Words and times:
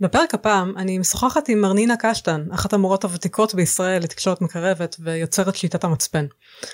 בפרק 0.00 0.34
הפעם 0.34 0.72
אני 0.76 0.98
משוחחת 0.98 1.48
עם 1.48 1.60
מרנינה 1.60 1.94
קשטן, 1.96 2.44
אחת 2.50 2.72
המורות 2.72 3.04
הוותיקות 3.04 3.54
בישראל 3.54 4.02
לתקשורת 4.02 4.40
מקרבת 4.40 4.96
ויוצרת 5.00 5.56
שיטת 5.56 5.84
המצפן. 5.84 6.26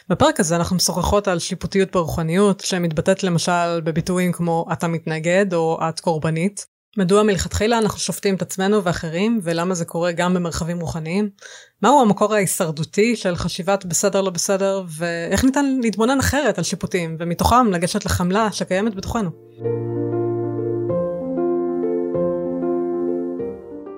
בפרק 0.08 0.40
הזה 0.40 0.56
אנחנו 0.56 0.76
משוחחות 0.76 1.28
על 1.28 1.38
שיפוטיות 1.38 1.92
ברוחניות, 1.92 2.60
שמתבטאת 2.60 3.24
למשל 3.24 3.80
בביטויים 3.84 4.32
כמו 4.32 4.66
אתה 4.72 4.88
מתנגד 4.88 5.54
או 5.54 5.78
את 5.88 6.00
קורבנית. 6.00 6.66
מדוע 6.96 7.22
מלכתחילה 7.22 7.78
אנחנו 7.78 7.98
שופטים 7.98 8.34
את 8.34 8.42
עצמנו 8.42 8.84
ואחרים, 8.84 9.40
ולמה 9.42 9.74
זה 9.74 9.84
קורה 9.84 10.12
גם 10.12 10.34
במרחבים 10.34 10.80
רוחניים? 10.80 11.30
מהו 11.82 12.00
המקור 12.00 12.34
ההישרדותי 12.34 13.16
של 13.16 13.36
חשיבת 13.36 13.84
בסדר 13.84 14.20
לא 14.20 14.30
בסדר, 14.30 14.82
ואיך 14.88 15.44
ניתן 15.44 15.78
להתבונן 15.82 16.18
אחרת 16.18 16.58
על 16.58 16.64
שיפוטים, 16.64 17.16
ומתוכם 17.18 17.72
לגשת 17.72 18.04
לחמלה 18.04 18.52
שקיימת 18.52 18.94
בתוכנו. 18.94 19.30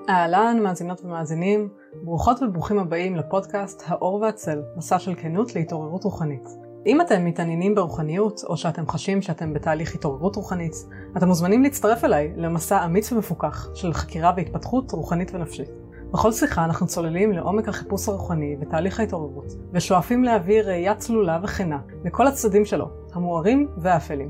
אהלן 0.09 0.59
מאזינות 0.63 1.01
ומאזינים, 1.05 1.69
ברוכות 2.03 2.41
וברוכים 2.41 2.79
הבאים 2.79 3.15
לפודקאסט 3.15 3.83
האור 3.85 4.21
והצל, 4.21 4.61
מסע 4.77 4.99
של 4.99 5.15
כנות 5.15 5.55
להתעוררות 5.55 6.03
רוחנית. 6.03 6.49
אם 6.85 7.01
אתם 7.01 7.25
מתעניינים 7.25 7.75
ברוחניות, 7.75 8.41
או 8.49 8.57
שאתם 8.57 8.87
חשים 8.87 9.21
שאתם 9.21 9.53
בתהליך 9.53 9.95
התעוררות 9.95 10.35
רוחנית, 10.35 10.73
אתם 11.17 11.27
מוזמנים 11.27 11.63
להצטרף 11.63 12.03
אליי 12.03 12.33
למסע 12.35 12.85
אמיץ 12.85 13.11
ומפוקח 13.11 13.69
של 13.73 13.93
חקירה 13.93 14.33
והתפתחות 14.37 14.91
רוחנית 14.91 15.31
ונפשית. 15.33 15.69
בכל 16.11 16.31
שיחה 16.31 16.65
אנחנו 16.65 16.87
צוללים 16.87 17.31
לעומק 17.31 17.67
החיפוש 17.67 18.09
הרוחני 18.09 18.57
ותהליך 18.61 18.99
ההתעוררות, 18.99 19.51
ושואפים 19.73 20.23
להביא 20.23 20.61
ראייה 20.61 20.95
צלולה 20.95 21.39
וכנה 21.43 21.79
לכל 22.03 22.27
הצדדים 22.27 22.65
שלו, 22.65 22.89
המוארים 23.13 23.67
והאפלים. 23.77 24.29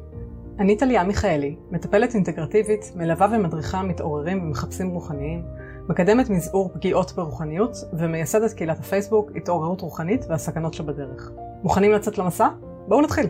אני 0.59 0.77
טליה 0.77 1.03
מיכאלי, 1.03 1.55
מטפלת 1.71 2.16
אינטגרטיבית, 2.16 2.91
מלווה 2.95 3.27
ומדריכה 3.31 3.83
מתעוררים 3.83 4.44
ומחפשים 4.44 4.89
רוחניים, 4.89 5.44
מקדמת 5.89 6.30
מזעור 6.30 6.70
פגיעות 6.73 7.12
ברוחניות 7.16 7.77
ומייסדת 7.94 8.53
קהילת 8.53 8.80
הפייסבוק 8.80 9.31
התעוררות 9.36 9.81
רוחנית 9.81 10.25
והסכנות 10.30 10.73
שבדרך. 10.73 11.31
מוכנים 11.64 11.91
לצאת 11.91 12.17
למסע? 12.17 12.47
בואו 12.88 13.02
נתחיל. 13.02 13.28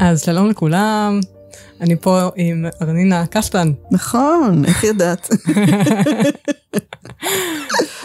אז 0.00 0.22
שלום 0.22 0.48
לכולם, 0.50 1.20
אני 1.80 1.96
פה 1.96 2.28
עם 2.36 2.66
ארנינה 2.82 3.26
קשטן. 3.26 3.72
נכון, 3.90 4.64
איך 4.64 4.84
ידעת? 4.84 5.28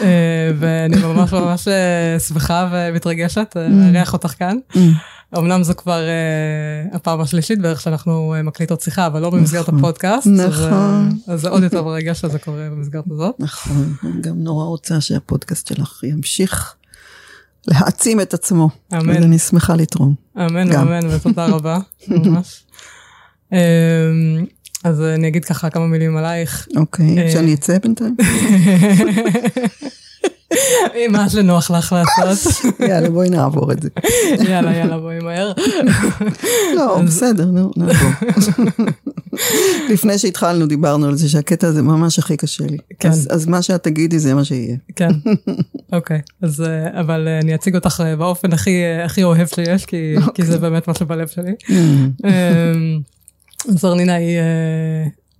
אה, 0.00 0.50
ואני 0.58 0.96
ממש 0.96 1.32
ממש 1.32 1.68
אה, 1.68 2.18
שמחה 2.18 2.68
ומתרגשת 2.72 3.56
אה, 3.56 3.66
לארח 3.92 4.12
אותך 4.12 4.34
כאן. 4.38 4.56
Mm. 4.72 4.78
אמנם 5.38 5.62
זו 5.62 5.74
כבר 5.76 6.00
uh, 6.92 6.96
הפעם 6.96 7.20
השלישית 7.20 7.60
בערך 7.60 7.80
שאנחנו 7.80 8.34
uh, 8.34 8.42
מקליטות 8.42 8.80
שיחה, 8.80 9.06
אבל 9.06 9.20
לא 9.20 9.30
במסגרת 9.30 9.68
נכון, 9.68 9.78
הפודקאסט. 9.78 10.26
נכון. 10.26 11.08
אז, 11.26 11.34
אז 11.34 11.40
זה 11.40 11.48
עוד 11.48 11.62
יותר 11.62 11.82
מרגש 11.82 12.20
שזה 12.20 12.38
קורה 12.38 12.68
במסגרת 12.70 13.04
הזאת. 13.10 13.34
נכון, 13.38 13.94
אני 14.04 14.22
גם 14.22 14.42
נורא 14.42 14.64
רוצה 14.64 15.00
שהפודקאסט 15.00 15.66
שלך 15.66 16.04
ימשיך 16.04 16.74
להעצים 17.66 18.20
את 18.20 18.34
עצמו. 18.34 18.70
אמן. 18.92 19.16
אז 19.16 19.24
אני 19.24 19.38
שמחה 19.38 19.74
לתרום. 19.74 20.14
אמן, 20.36 20.72
גם. 20.72 20.88
אמן, 20.88 21.06
ותודה 21.10 21.46
רבה, 21.46 21.78
ממש. 22.08 22.64
um, 23.52 23.54
אז 24.84 25.02
אני 25.02 25.28
אגיד 25.28 25.44
ככה 25.44 25.70
כמה 25.70 25.86
מילים 25.86 26.16
עלייך. 26.16 26.68
אוקיי, 26.76 27.32
שאני 27.32 27.54
אצא 27.54 27.78
בינתיים? 27.78 28.16
מה 31.10 31.28
שנוח 31.28 31.70
לך 31.70 31.94
לעשות. 32.24 32.64
יאללה, 32.88 33.10
בואי 33.10 33.30
נעבור 33.30 33.72
את 33.72 33.82
זה. 33.82 33.88
יאללה, 34.48 34.76
יאללה, 34.76 34.98
בואי 34.98 35.18
מהר. 35.18 35.52
לא, 36.76 37.02
בסדר, 37.02 37.44
נו, 37.44 37.70
נעבור. 37.76 38.10
לפני 39.90 40.18
שהתחלנו 40.18 40.66
דיברנו 40.66 41.06
על 41.06 41.14
זה 41.14 41.28
שהקטע 41.28 41.66
הזה 41.66 41.82
ממש 41.82 42.18
הכי 42.18 42.36
קשה 42.36 42.64
לי. 42.66 42.76
כן. 42.98 43.08
אז 43.08 43.46
מה 43.46 43.62
שאת 43.62 43.82
תגידי 43.82 44.18
זה 44.18 44.34
מה 44.34 44.44
שיהיה. 44.44 44.76
כן, 44.96 45.10
אוקיי. 45.92 46.20
אז 46.42 46.60
אה, 46.60 47.00
אבל 47.00 47.28
אה, 47.28 47.38
אני 47.38 47.54
אציג 47.54 47.74
אותך 47.74 48.02
אה, 48.04 48.16
באופן 48.16 48.52
הכי 48.52 49.22
אוהב 49.22 49.46
שיש, 49.46 49.86
כי 49.86 50.14
זה 50.18 50.26
אוקיי. 50.26 50.58
באמת 50.58 50.88
מה 50.88 50.94
שבלב 50.94 51.28
שלי. 51.28 51.52
Mm. 53.68 53.70
אמ, 53.70 53.76
זרנינה 53.76 54.14
היא 54.14 54.38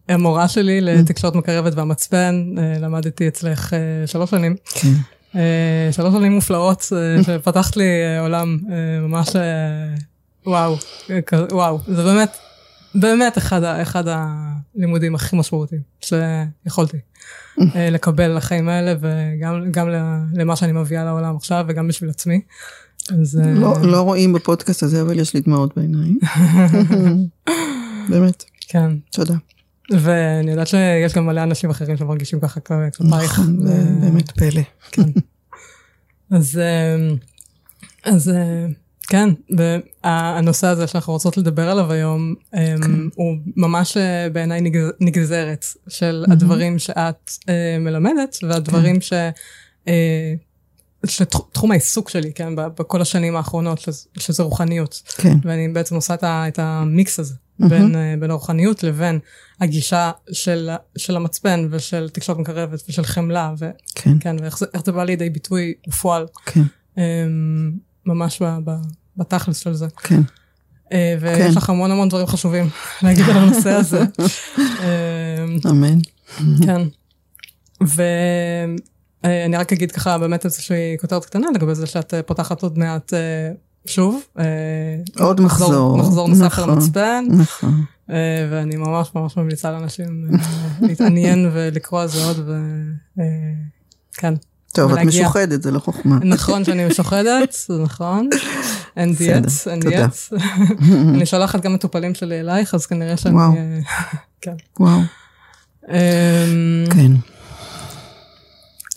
המורה 0.08 0.48
שלי 0.48 0.80
לתקשורת 0.80 1.34
מקרבת 1.34 1.74
והמצפן, 1.74 2.54
אה, 2.58 2.78
למדתי 2.78 3.28
אצלך 3.28 3.74
אה, 3.74 4.06
שלוש 4.06 4.30
שנים. 4.30 4.56
כן. 4.64 4.92
אה, 5.34 5.88
שלוש 5.92 6.14
שנים 6.14 6.32
מופלאות, 6.32 6.92
שפתחת 7.26 7.76
לי 7.76 8.18
עולם 8.20 8.58
ממש, 9.02 9.28
וואו, 10.46 10.76
וואו, 11.52 11.80
זה 11.86 12.04
באמת, 12.04 12.36
באמת 12.94 13.38
אחד, 13.38 13.62
אחד 13.64 14.04
הלימודים 14.08 15.14
הכי 15.14 15.36
משמעותיים 15.36 15.82
שיכולתי 16.00 16.96
לקבל 17.76 18.36
לחיים 18.36 18.68
האלה, 18.68 18.94
וגם 19.00 19.88
למה 20.32 20.56
שאני 20.56 20.72
מביאה 20.72 21.04
לעולם 21.04 21.36
עכשיו, 21.36 21.64
וגם 21.68 21.88
בשביל 21.88 22.10
עצמי. 22.10 22.40
אז... 23.10 23.40
לא, 23.44 23.74
לא 23.82 24.00
רואים 24.00 24.32
בפודקאסט 24.32 24.82
הזה, 24.82 25.02
אבל 25.02 25.18
יש 25.18 25.34
לי 25.34 25.40
דמעות 25.40 25.76
בעיניים. 25.76 26.18
באמת. 28.08 28.44
כן. 28.68 28.90
תודה. 29.12 29.34
ואני 29.90 30.50
יודעת 30.50 30.66
שיש 30.66 31.14
גם 31.14 31.26
מלא 31.26 31.42
אנשים 31.42 31.70
אחרים 31.70 31.96
שמרגישים 31.96 32.40
ככה 32.40 32.60
כלפייך. 32.60 33.00
נכון, 33.00 33.66
זה 33.66 33.84
באמת 34.00 34.30
פלא. 34.30 34.62
כן. 34.92 35.10
אז, 36.30 36.58
אה, 36.58 37.14
אז 38.04 38.28
אה, 38.28 38.66
כן, 39.02 39.28
והנושא 39.56 40.66
הזה 40.66 40.86
שאנחנו 40.86 41.12
רוצות 41.12 41.36
לדבר 41.36 41.70
עליו 41.70 41.92
היום, 41.92 42.34
אה, 42.54 42.74
כן. 42.82 42.90
הוא 43.14 43.36
ממש 43.56 43.96
בעיניי 44.32 44.60
נגזרת 45.00 45.64
של 45.88 46.24
הדברים 46.30 46.78
שאת 46.78 47.30
מלמדת, 47.80 48.36
והדברים 48.42 49.00
כן. 49.00 49.00
ש... 49.00 49.12
שתחום 51.06 51.70
העיסוק 51.70 52.08
שלי, 52.08 52.32
כן, 52.32 52.54
בכל 52.56 53.02
השנים 53.02 53.36
האחרונות, 53.36 53.88
שזה 54.18 54.42
רוחניות. 54.42 55.02
כן. 55.16 55.36
ואני 55.42 55.68
בעצם 55.68 55.94
עושה 55.94 56.14
את 56.24 56.58
המיקס 56.58 57.20
הזה. 57.20 57.34
בין, 57.60 57.94
mm-hmm. 57.94 58.20
בין 58.20 58.30
הרוחניות 58.30 58.82
לבין 58.82 59.18
הגישה 59.60 60.10
של, 60.32 60.70
של 60.96 61.16
המצפן 61.16 61.68
ושל 61.70 62.08
תקשורת 62.08 62.38
מקרבת 62.38 62.82
ושל 62.88 63.04
חמלה, 63.04 63.54
ו, 63.58 63.70
כן. 63.94 64.18
כן, 64.20 64.36
ואיך 64.40 64.58
זה, 64.58 64.66
זה 64.84 64.92
בא 64.92 65.04
לידי 65.04 65.30
ביטוי 65.30 65.74
בפועל, 65.88 66.26
כן. 66.46 66.62
um, 66.94 66.98
ממש 68.06 68.42
ב, 68.42 68.58
ב, 68.64 68.70
בתכלס 69.16 69.58
של 69.58 69.74
זה. 69.74 69.86
כן. 70.02 70.20
Uh, 70.86 70.90
ויש 71.20 71.38
כן. 71.38 71.54
לך 71.54 71.70
המון 71.70 71.90
המון 71.90 72.08
דברים 72.08 72.26
חשובים 72.26 72.68
להגיד 73.02 73.24
על 73.28 73.36
הנושא 73.36 73.70
הזה. 73.70 74.02
אמ, 74.58 75.58
אמן. 75.70 75.98
כן. 76.64 76.82
ואני 77.80 79.56
רק 79.56 79.72
אגיד 79.72 79.92
ככה 79.92 80.18
באמת 80.18 80.44
איזושהי 80.44 80.96
כותרת 81.00 81.24
קטנה 81.24 81.46
לגבי 81.54 81.74
זה 81.74 81.86
שאת 81.86 82.14
פותחת 82.26 82.62
עוד 82.62 82.78
מעט 82.78 83.12
שוב. 83.86 84.22
אה, 84.38 84.44
עוד 85.18 85.40
מחזור. 85.40 85.98
מחזור 85.98 86.28
נוסף 86.28 86.58
על 86.58 86.70
המצפן. 86.70 87.24
נכון. 87.28 87.40
נכון. 87.40 87.84
אה, 88.10 88.48
ואני 88.50 88.76
ממש 88.76 89.10
ממש 89.14 89.36
ממליצה 89.36 89.70
לאנשים 89.70 90.28
אה, 90.32 90.38
להתעניין 90.86 91.50
ולקרוא 91.52 92.00
על 92.00 92.08
זה 92.08 92.24
עוד, 92.24 92.48
וכן. 93.16 94.34
טוב, 94.72 94.92
את 94.92 94.98
משוחדת, 94.98 95.62
זה 95.62 95.70
לא 95.70 95.78
חוכמה. 95.78 96.18
נכון 96.22 96.64
שאני 96.64 96.86
משוחדת, 96.86 97.56
זה 97.66 97.82
נכון. 97.82 98.28
אין 98.96 99.14
דיאט, 99.14 99.44
אין 99.70 99.80
דיאט. 99.80 100.16
אני 101.14 101.26
שולחת 101.26 101.60
גם 101.60 101.74
מטופלים 101.74 102.14
שלי 102.14 102.40
אלייך, 102.40 102.74
אז 102.74 102.86
כנראה 102.86 103.16
שאני... 103.16 103.34
וואו. 103.34 103.52
כן. 104.42 104.54
וואו. 104.80 105.00
אמ, 105.88 105.94
כן. 106.90 107.12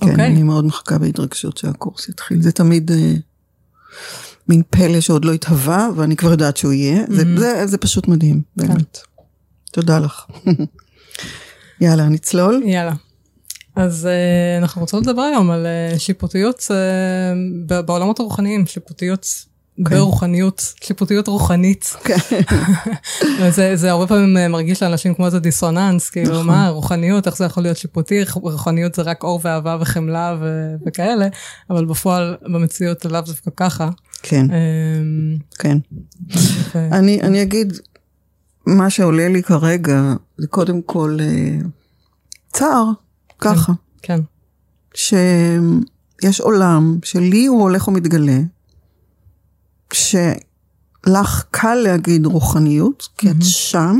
כן, 0.01 0.09
אוקיי. 0.09 0.25
אני 0.25 0.43
מאוד 0.43 0.65
מחכה 0.65 0.97
בהתרגשות 0.97 1.57
שהקורס 1.57 2.09
יתחיל. 2.09 2.41
זה 2.41 2.51
תמיד... 2.51 2.91
מין 4.49 4.61
פלא 4.69 4.99
שעוד 4.99 5.25
לא 5.25 5.33
התהווה, 5.33 5.89
ואני 5.95 6.15
כבר 6.15 6.31
יודעת 6.31 6.57
שהוא 6.57 6.73
יהיה. 6.73 7.03
Mm-hmm. 7.05 7.13
זה, 7.13 7.23
זה, 7.37 7.67
זה 7.67 7.77
פשוט 7.77 8.07
מדהים, 8.07 8.41
כן. 8.59 8.67
באמת. 8.67 8.99
תודה 9.71 9.99
לך. 9.99 10.25
יאללה, 11.81 12.09
נצלול? 12.09 12.61
יאללה. 12.65 12.93
אז 13.75 14.07
uh, 14.07 14.61
אנחנו 14.63 14.81
רוצות 14.81 15.03
לדבר 15.07 15.21
היום 15.21 15.51
על 15.51 15.65
uh, 15.95 15.99
שיפוטיות 15.99 16.59
uh, 16.59 17.73
בעולמות 17.85 18.19
הרוחניים, 18.19 18.65
שיפוטיות. 18.65 19.25
כן. 19.25 19.50
ברוחניות, 19.89 20.73
שיפוטיות 20.83 21.27
רוחנית. 21.27 21.95
כן. 22.03 22.17
זה, 23.55 23.75
זה 23.75 23.91
הרבה 23.91 24.07
פעמים 24.07 24.51
מרגיש 24.51 24.83
לאנשים 24.83 25.13
כמו 25.13 25.25
איזה 25.25 25.39
דיסוננס, 25.39 26.09
כאילו 26.09 26.33
נכון. 26.33 26.47
מה, 26.47 26.69
רוחניות, 26.69 27.27
איך 27.27 27.37
זה 27.37 27.45
יכול 27.45 27.63
להיות 27.63 27.77
שיפוטי, 27.77 28.23
רוחניות 28.33 28.95
זה 28.95 29.01
רק 29.01 29.23
אור 29.23 29.39
ואהבה 29.43 29.77
וחמלה 29.81 30.37
ו- 30.41 30.75
וכאלה, 30.87 31.27
אבל 31.69 31.85
בפועל, 31.85 32.37
במציאות 32.41 33.05
לאו 33.05 33.21
דווקא 33.21 33.51
ככה. 33.57 33.89
כן, 34.23 34.45
אמ, 34.51 35.37
כן. 35.59 35.77
אני, 36.73 37.21
אני 37.21 37.41
אגיד, 37.41 37.73
מה 38.65 38.89
שעולה 38.89 39.29
לי 39.29 39.43
כרגע, 39.43 40.13
זה 40.37 40.47
קודם 40.47 40.81
כל 40.81 41.17
אה, 41.21 41.57
צער, 42.53 42.85
ככה. 43.39 43.73
כן. 44.01 44.19
שיש 44.93 46.39
עולם 46.39 46.99
שלי 47.03 47.45
הוא 47.45 47.61
הולך 47.61 47.87
ומתגלה, 47.87 48.39
שלך 49.93 51.43
קל 51.51 51.75
להגיד 51.75 52.25
רוחניות, 52.25 53.07
כי 53.17 53.31
את 53.31 53.35
שם, 53.41 53.99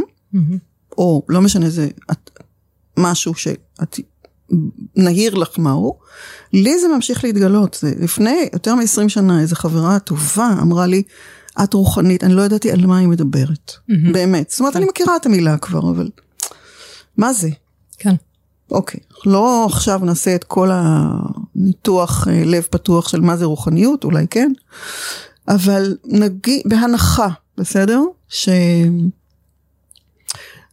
או 0.97 1.23
לא 1.29 1.41
משנה 1.41 1.69
זה 1.69 1.87
את, 2.11 2.39
משהו 2.97 3.33
שאת 3.33 3.99
נהיר 4.95 5.35
לך 5.35 5.57
מהו, 5.57 5.99
לי 6.53 6.79
זה 6.79 6.87
ממשיך 6.87 7.23
להתגלות. 7.23 7.77
זה 7.81 7.93
לפני 7.99 8.49
יותר 8.53 8.75
מ-20 8.75 9.09
שנה 9.09 9.41
איזו 9.41 9.55
חברה 9.55 9.99
טובה 9.99 10.55
אמרה 10.61 10.87
לי, 10.87 11.03
את 11.63 11.73
רוחנית, 11.73 12.23
אני 12.23 12.33
לא 12.33 12.41
ידעתי 12.41 12.71
על 12.71 12.85
מה 12.85 12.97
היא 12.97 13.07
מדברת. 13.07 13.71
Mm-hmm. 13.71 14.13
באמת. 14.13 14.49
זאת 14.49 14.59
אומרת, 14.59 14.75
אני 14.75 14.85
מכירה 14.85 15.15
את 15.15 15.25
המילה 15.25 15.57
כבר, 15.57 15.91
אבל 15.91 16.09
מה 17.17 17.33
זה? 17.33 17.49
כן. 17.97 18.15
אוקיי, 18.71 18.99
לא 19.25 19.65
עכשיו 19.65 19.99
נעשה 20.03 20.35
את 20.35 20.43
כל 20.43 20.69
הניתוח 20.73 22.27
אה, 22.27 22.43
לב 22.45 22.63
פתוח 22.69 23.07
של 23.07 23.21
מה 23.21 23.37
זה 23.37 23.45
רוחניות, 23.45 24.03
אולי 24.03 24.27
כן, 24.29 24.51
אבל 25.47 25.97
נגיד, 26.05 26.61
בהנחה, 26.65 27.27
בסדר? 27.57 28.01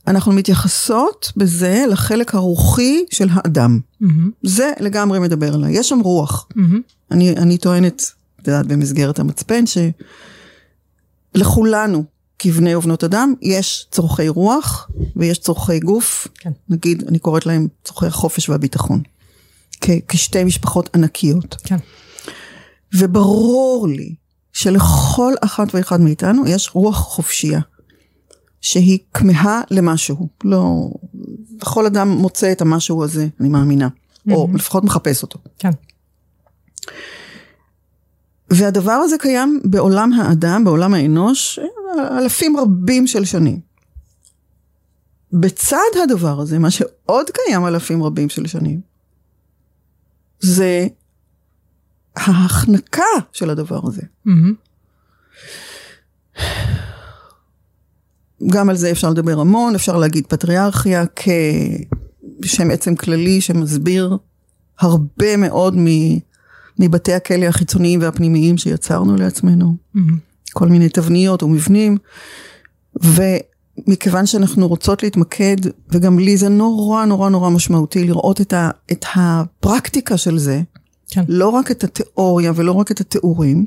שאנחנו 0.06 0.32
מתייחסות 0.32 1.32
בזה 1.37 1.85
לחלק 1.91 2.35
הרוחי 2.35 3.05
של 3.11 3.29
האדם. 3.32 3.81
Mm-hmm. 4.03 4.06
זה 4.43 4.73
לגמרי 4.81 5.19
מדבר 5.19 5.55
עליי. 5.55 5.79
יש 5.79 5.88
שם 5.88 6.00
רוח. 6.00 6.49
Mm-hmm. 6.50 6.61
אני, 7.11 7.31
אני 7.31 7.59
טוענת, 7.59 8.12
את 8.43 8.49
יודעת, 8.49 8.67
במסגרת 8.67 9.19
המצפן, 9.19 9.65
שלכולנו 11.35 12.05
כבני 12.38 12.75
ובנות 12.75 13.05
אדם, 13.05 13.35
יש 13.43 13.87
צורכי 13.91 14.29
רוח 14.29 14.91
ויש 15.17 15.38
צורכי 15.38 15.81
גוף, 15.81 16.29
כן. 16.35 16.50
נגיד, 16.69 17.05
אני 17.09 17.19
קוראת 17.19 17.47
להם 17.47 17.69
צורכי 17.85 18.06
החופש 18.06 18.49
והביטחון, 18.49 19.03
כ- 19.81 20.00
כשתי 20.09 20.44
משפחות 20.44 20.91
ענקיות. 20.97 21.56
כן. 21.65 21.76
וברור 22.94 23.88
לי 23.88 24.15
שלכל 24.58 25.32
אחת 25.40 25.75
ואחד 25.75 26.00
מאיתנו 26.00 26.46
יש 26.46 26.70
רוח 26.75 26.96
חופשייה, 26.96 27.60
שהיא 28.60 28.99
כמהה 29.14 29.60
למשהו, 29.70 30.28
לא, 30.44 30.90
לכל 31.62 31.87
אדם 31.87 32.08
מוצא 32.08 32.52
את 32.52 32.60
המשהו 32.60 33.05
הזה, 33.05 33.28
אני 33.40 33.49
מאמינה, 33.49 33.88
mm-hmm. 33.88 34.34
או 34.34 34.49
לפחות 34.55 34.84
מחפש 34.84 35.22
אותו. 35.22 35.38
כן. 35.58 35.70
והדבר 38.50 38.93
הזה 38.93 39.16
קיים 39.19 39.60
בעולם 39.64 40.12
האדם, 40.12 40.64
בעולם 40.64 40.94
האנוש, 40.94 41.58
אלפים 42.19 42.56
רבים 42.56 43.06
של 43.06 43.25
שנים. 43.25 43.60
בצד 45.32 45.93
הדבר 46.02 46.40
הזה, 46.40 46.58
מה 46.58 46.70
שעוד 46.70 47.26
קיים 47.31 47.66
אלפים 47.66 48.02
רבים 48.02 48.28
של 48.28 48.46
שנים, 48.46 48.81
זה 50.40 50.87
ההחנקה 52.20 53.03
של 53.32 53.50
הדבר 53.50 53.81
הזה. 53.85 54.03
Mm-hmm. 54.26 54.55
גם 58.47 58.70
על 58.70 58.76
זה 58.76 58.91
אפשר 58.91 59.11
לדבר 59.11 59.41
המון, 59.41 59.75
אפשר 59.75 59.97
להגיד 59.97 60.26
פטריארכיה 60.26 61.05
כשם 62.43 62.70
עצם 62.70 62.97
כללי 62.97 63.41
שמסביר 63.41 64.17
הרבה 64.79 65.37
מאוד 65.37 65.75
מבתי 66.79 67.12
הכלא 67.12 67.44
החיצוניים 67.44 68.00
והפנימיים 68.03 68.59
שיצרנו 68.59 69.17
לעצמנו. 69.17 69.76
Mm-hmm. 69.97 70.00
כל 70.53 70.69
מיני 70.69 70.88
תבניות 70.88 71.43
ומבנים. 71.43 71.97
ומכיוון 73.03 74.26
שאנחנו 74.26 74.69
רוצות 74.69 75.03
להתמקד, 75.03 75.56
וגם 75.88 76.19
לי 76.19 76.37
זה 76.37 76.49
נורא 76.49 77.05
נורא 77.05 77.29
נורא 77.29 77.50
משמעותי 77.50 78.05
לראות 78.05 78.41
את, 78.41 78.53
ה, 78.53 78.70
את 78.93 79.05
הפרקטיקה 79.15 80.17
של 80.17 80.38
זה, 80.38 80.61
כן. 81.10 81.25
לא 81.28 81.49
רק 81.49 81.70
את 81.70 81.84
התיאוריה 81.84 82.52
ולא 82.56 82.72
רק 82.72 82.90
את 82.90 83.00
התיאורים, 83.00 83.66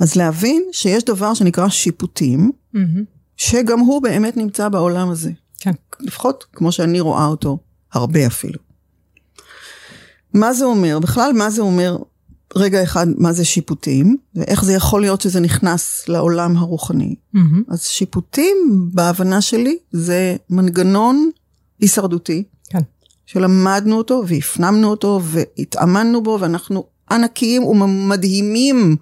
אז 0.00 0.16
להבין 0.16 0.62
שיש 0.72 1.04
דבר 1.04 1.34
שנקרא 1.34 1.68
שיפוטים, 1.68 2.52
mm-hmm. 2.74 2.78
שגם 3.36 3.80
הוא 3.80 4.02
באמת 4.02 4.36
נמצא 4.36 4.68
בעולם 4.68 5.10
הזה. 5.10 5.30
כן. 5.60 5.72
לפחות 6.00 6.44
כמו 6.52 6.72
שאני 6.72 7.00
רואה 7.00 7.26
אותו, 7.26 7.58
הרבה 7.92 8.26
אפילו. 8.26 8.58
מה 10.34 10.52
זה 10.52 10.64
אומר? 10.64 10.98
בכלל, 10.98 11.32
מה 11.32 11.50
זה 11.50 11.62
אומר 11.62 11.96
רגע 12.56 12.82
אחד 12.82 13.06
מה 13.18 13.32
זה 13.32 13.44
שיפוטים, 13.44 14.16
ואיך 14.34 14.64
זה 14.64 14.72
יכול 14.72 15.00
להיות 15.00 15.20
שזה 15.20 15.40
נכנס 15.40 16.08
לעולם 16.08 16.56
הרוחני. 16.56 17.14
Mm-hmm. 17.34 17.38
אז 17.68 17.82
שיפוטים, 17.82 18.56
בהבנה 18.92 19.40
שלי, 19.40 19.78
זה 19.92 20.36
מנגנון 20.50 21.30
הישרדותי. 21.80 22.44
שלמדנו 23.32 23.98
אותו 23.98 24.22
והפנמנו 24.26 24.88
אותו 24.88 25.20
והתאמנו 25.24 26.22
בו, 26.22 26.38
ואנחנו 26.40 26.86
ענקיים 27.10 27.64
ומדהימים. 27.64 28.96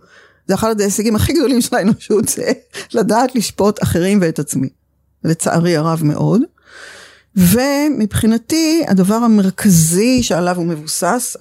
זה 0.47 0.55
אחד 0.55 0.81
ההישגים 0.81 1.17
הכי 1.17 1.33
גדולים 1.33 1.61
של 1.61 1.77
האנושות, 1.77 2.29
זה 2.29 2.53
לדעת 2.95 3.35
לשפוט 3.35 3.83
אחרים 3.83 4.19
ואת 4.23 4.39
עצמי. 4.39 4.69
לצערי 5.25 5.77
הרב 5.77 6.01
מאוד. 6.05 6.43
ומבחינתי 7.37 8.85
הדבר 8.89 9.15
המרכזי 9.15 10.23
שעליו 10.23 10.57
הוא 10.57 10.67
מבוסס, 10.67 11.37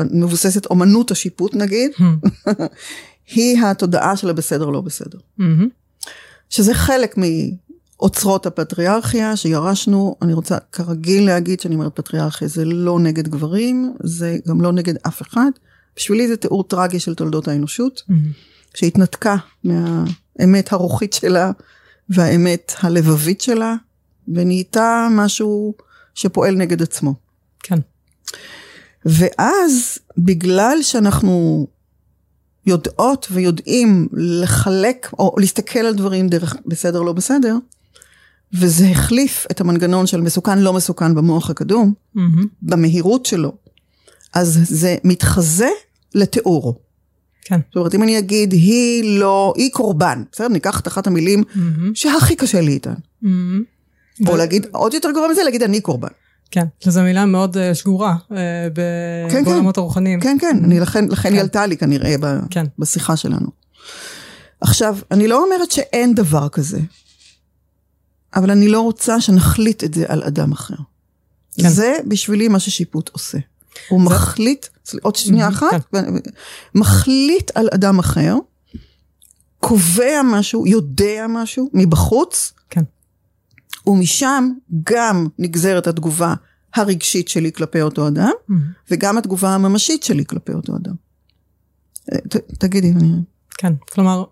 מבוססת 0.00 0.66
אומנות 0.66 1.10
השיפוט 1.10 1.54
נגיד, 1.54 1.90
hmm. 1.98 2.50
היא 3.34 3.64
התודעה 3.64 4.16
של 4.16 4.30
הבסדר 4.30 4.66
לא 4.66 4.80
בסדר. 4.80 5.18
Mm-hmm. 5.40 6.04
שזה 6.50 6.74
חלק 6.74 7.16
מאוצרות 8.00 8.46
הפטריארכיה 8.46 9.36
שירשנו, 9.36 10.16
אני 10.22 10.32
רוצה 10.32 10.58
כרגיל 10.72 11.26
להגיד 11.26 11.60
שאני 11.60 11.74
אומרת 11.74 11.96
פטריארכיה 11.96 12.48
זה 12.48 12.64
לא 12.64 13.00
נגד 13.00 13.28
גברים, 13.28 13.94
זה 14.02 14.36
גם 14.48 14.60
לא 14.60 14.72
נגד 14.72 14.94
אף 15.06 15.22
אחד. 15.22 15.50
בשבילי 15.96 16.28
זה 16.28 16.36
תיאור 16.36 16.64
טרגי 16.64 17.00
של 17.00 17.14
תולדות 17.14 17.48
האנושות, 17.48 18.02
mm-hmm. 18.10 18.74
שהתנתקה 18.74 19.36
מהאמת 19.64 20.72
הרוחית 20.72 21.12
שלה 21.12 21.50
והאמת 22.10 22.72
הלבבית 22.80 23.40
שלה, 23.40 23.74
ונהייתה 24.28 25.08
משהו 25.10 25.74
שפועל 26.14 26.54
נגד 26.54 26.82
עצמו. 26.82 27.14
כן. 27.62 27.78
ואז, 29.04 29.98
בגלל 30.18 30.78
שאנחנו 30.82 31.66
יודעות 32.66 33.26
ויודעים 33.30 34.08
לחלק, 34.12 35.10
או 35.18 35.34
להסתכל 35.38 35.78
על 35.78 35.94
דברים 35.94 36.28
דרך 36.28 36.56
בסדר 36.66 37.02
לא 37.02 37.12
בסדר, 37.12 37.56
וזה 38.52 38.88
החליף 38.88 39.46
את 39.50 39.60
המנגנון 39.60 40.06
של 40.06 40.20
מסוכן 40.20 40.58
לא 40.58 40.72
מסוכן 40.72 41.14
במוח 41.14 41.50
הקדום, 41.50 41.92
mm-hmm. 42.16 42.20
במהירות 42.62 43.26
שלו, 43.26 43.52
אז 44.34 44.60
זה 44.64 44.96
מתחזה 45.04 45.68
לתיאור. 46.14 46.80
כן. 47.44 47.60
זאת 47.68 47.76
אומרת, 47.76 47.94
אם 47.94 48.02
אני 48.02 48.18
אגיד, 48.18 48.52
היא 48.52 49.18
לא, 49.18 49.52
היא 49.56 49.70
קורבן, 49.72 50.22
בסדר? 50.32 50.48
ניקח 50.48 50.80
את 50.80 50.86
אחת 50.86 51.06
המילים 51.06 51.42
mm-hmm. 51.42 51.90
שהכי 51.94 52.36
קשה 52.36 52.60
לי 52.60 52.72
איתן. 52.72 52.94
Mm-hmm. 53.24 53.28
או 54.28 54.36
להגיד, 54.36 54.66
עוד 54.72 54.94
יותר 54.94 55.10
גרוע 55.10 55.28
מזה, 55.28 55.42
להגיד 55.42 55.62
אני 55.62 55.80
קורבן. 55.80 56.08
כן, 56.50 56.64
שזו 56.80 57.02
מילה 57.02 57.26
מאוד 57.26 57.56
uh, 57.56 57.74
שגורה 57.74 58.16
uh, 58.30 58.34
כן, 59.30 59.44
בעולמות 59.44 59.74
כן. 59.74 59.80
הרוחניים. 59.80 60.20
כן, 60.20 60.36
כן, 60.40 60.60
אני 60.64 60.80
לכן, 60.80 61.04
לכן 61.08 61.28
כן. 61.28 61.34
היא 61.34 61.40
עלתה 61.40 61.66
לי 61.66 61.76
כנראה 61.76 62.14
ב, 62.20 62.38
כן. 62.50 62.66
בשיחה 62.78 63.16
שלנו. 63.16 63.46
עכשיו, 64.60 64.98
אני 65.10 65.28
לא 65.28 65.44
אומרת 65.44 65.70
שאין 65.70 66.14
דבר 66.14 66.48
כזה, 66.48 66.78
אבל 68.34 68.50
אני 68.50 68.68
לא 68.68 68.80
רוצה 68.80 69.20
שנחליט 69.20 69.84
את 69.84 69.94
זה 69.94 70.04
על 70.08 70.22
אדם 70.22 70.52
אחר. 70.52 70.74
כן. 71.56 71.68
זה 71.68 71.96
בשבילי 72.08 72.48
מה 72.48 72.60
ששיפוט 72.60 73.08
עושה. 73.08 73.38
הוא 73.88 74.00
זה... 74.00 74.06
מחליט, 74.06 74.66
עוד 75.02 75.16
שנייה 75.16 75.48
אחת, 75.48 75.84
כן. 75.92 76.04
מחליט 76.74 77.50
על 77.54 77.68
אדם 77.74 77.98
אחר, 77.98 78.36
קובע 79.58 80.20
משהו, 80.24 80.66
יודע 80.66 81.26
משהו 81.28 81.70
מבחוץ, 81.74 82.52
ומשם 83.88 84.50
גם 84.82 85.26
נגזרת 85.38 85.86
התגובה 85.86 86.34
הרגשית 86.74 87.28
שלי 87.28 87.52
כלפי 87.52 87.82
אותו 87.82 88.08
אדם, 88.08 88.30
mm-hmm. 88.50 88.54
וגם 88.90 89.18
התגובה 89.18 89.54
הממשית 89.54 90.02
שלי 90.02 90.24
כלפי 90.24 90.52
אותו 90.52 90.76
אדם. 90.76 90.94
אה, 92.12 92.18
ת, 92.18 92.36
תגידי, 92.36 92.90
אני... 92.90 93.12
כן, 93.58 93.72
כלומר, 93.92 94.24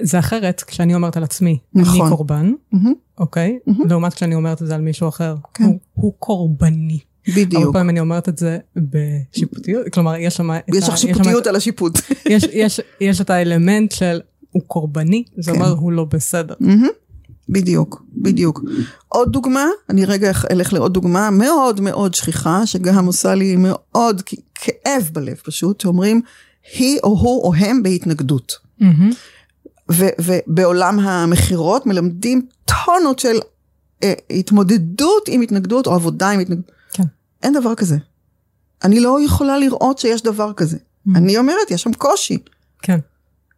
זה 0.00 0.18
אחרת 0.18 0.64
כשאני 0.66 0.94
אומרת 0.94 1.16
על 1.16 1.24
עצמי, 1.24 1.58
נכון. 1.74 2.00
אני 2.00 2.10
קורבן, 2.10 2.52
mm-hmm. 2.74 2.88
אוקיי? 3.18 3.58
Mm-hmm. 3.68 3.88
לעומת 3.88 4.14
כשאני 4.14 4.34
אומרת 4.34 4.62
את 4.62 4.66
זה 4.66 4.74
על 4.74 4.80
מישהו 4.80 5.08
אחר, 5.08 5.36
כן. 5.54 5.64
הוא, 5.64 5.78
הוא 5.94 6.12
קורבני. 6.18 6.98
בדיוק. 7.28 7.62
הרבה 7.62 7.72
פעמים 7.72 7.90
אני 7.90 8.00
אומרת 8.00 8.28
את 8.28 8.38
זה 8.38 8.58
בשיפוטיות, 8.76 9.88
כלומר, 9.92 10.16
יש 10.16 10.36
שם... 10.36 10.50
יש 10.74 10.88
לך 10.88 10.98
שיפוטיות 10.98 11.46
על 11.46 11.56
השיפוט. 11.56 11.98
יש, 12.30 12.44
יש, 12.52 12.80
יש 13.00 13.20
את 13.20 13.30
האלמנט 13.30 13.92
של 13.92 14.20
הוא 14.50 14.62
קורבני, 14.66 15.24
זה 15.38 15.52
כן. 15.52 15.58
אומר 15.58 15.70
הוא 15.70 15.92
לא 15.92 16.04
בסדר. 16.04 16.54
Mm-hmm. 16.62 16.88
בדיוק, 17.48 18.02
בדיוק. 18.16 18.62
עוד 19.08 19.32
דוגמה, 19.32 19.66
אני 19.90 20.04
רגע 20.04 20.32
אלך 20.50 20.72
לעוד 20.72 20.94
דוגמה 20.94 21.30
מאוד 21.30 21.80
מאוד 21.80 22.14
שכיחה, 22.14 22.66
שגם 22.66 23.06
עושה 23.06 23.34
לי 23.34 23.56
מאוד 23.56 24.22
כאב 24.54 25.10
בלב 25.12 25.36
פשוט, 25.44 25.80
שאומרים, 25.80 26.20
היא 26.78 26.98
או 27.02 27.08
הוא 27.08 27.44
או 27.44 27.54
הם 27.54 27.82
בהתנגדות. 27.82 28.56
Mm-hmm. 28.80 29.14
ובעולם 29.90 30.98
המכירות 30.98 31.86
מלמדים 31.86 32.46
טונות 32.64 33.18
של 33.18 33.38
אה, 34.02 34.12
התמודדות 34.30 35.28
עם 35.28 35.40
התנגדות 35.40 35.86
או 35.86 35.94
עבודה 35.94 36.30
עם 36.30 36.40
התנגדות. 36.40 36.70
כן. 36.92 37.04
אין 37.42 37.52
דבר 37.52 37.74
כזה. 37.74 37.96
אני 38.84 39.00
לא 39.00 39.18
יכולה 39.24 39.58
לראות 39.58 39.98
שיש 39.98 40.22
דבר 40.22 40.52
כזה. 40.52 40.76
Mm-hmm. 40.76 41.18
אני 41.18 41.38
אומרת, 41.38 41.70
יש 41.70 41.82
שם 41.82 41.92
קושי. 41.92 42.38
כן. 42.82 42.98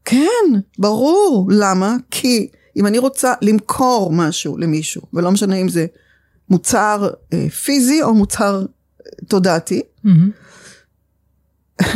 כן, 0.04 0.60
ברור. 0.78 1.49
למה? 1.52 1.96
כי 2.10 2.49
אם 2.76 2.87
אני 2.87 2.99
רוצה 2.99 3.34
למכור 3.42 4.12
משהו 4.12 4.58
למישהו, 4.58 5.02
ולא 5.14 5.30
משנה 5.30 5.56
אם 5.56 5.68
זה 5.68 5.87
מוצר 6.50 7.10
אה, 7.32 7.49
פיזי 7.50 8.02
או 8.02 8.14
מוצר 8.14 8.66
תודעתי, 9.28 9.82
mm-hmm. 10.06 10.08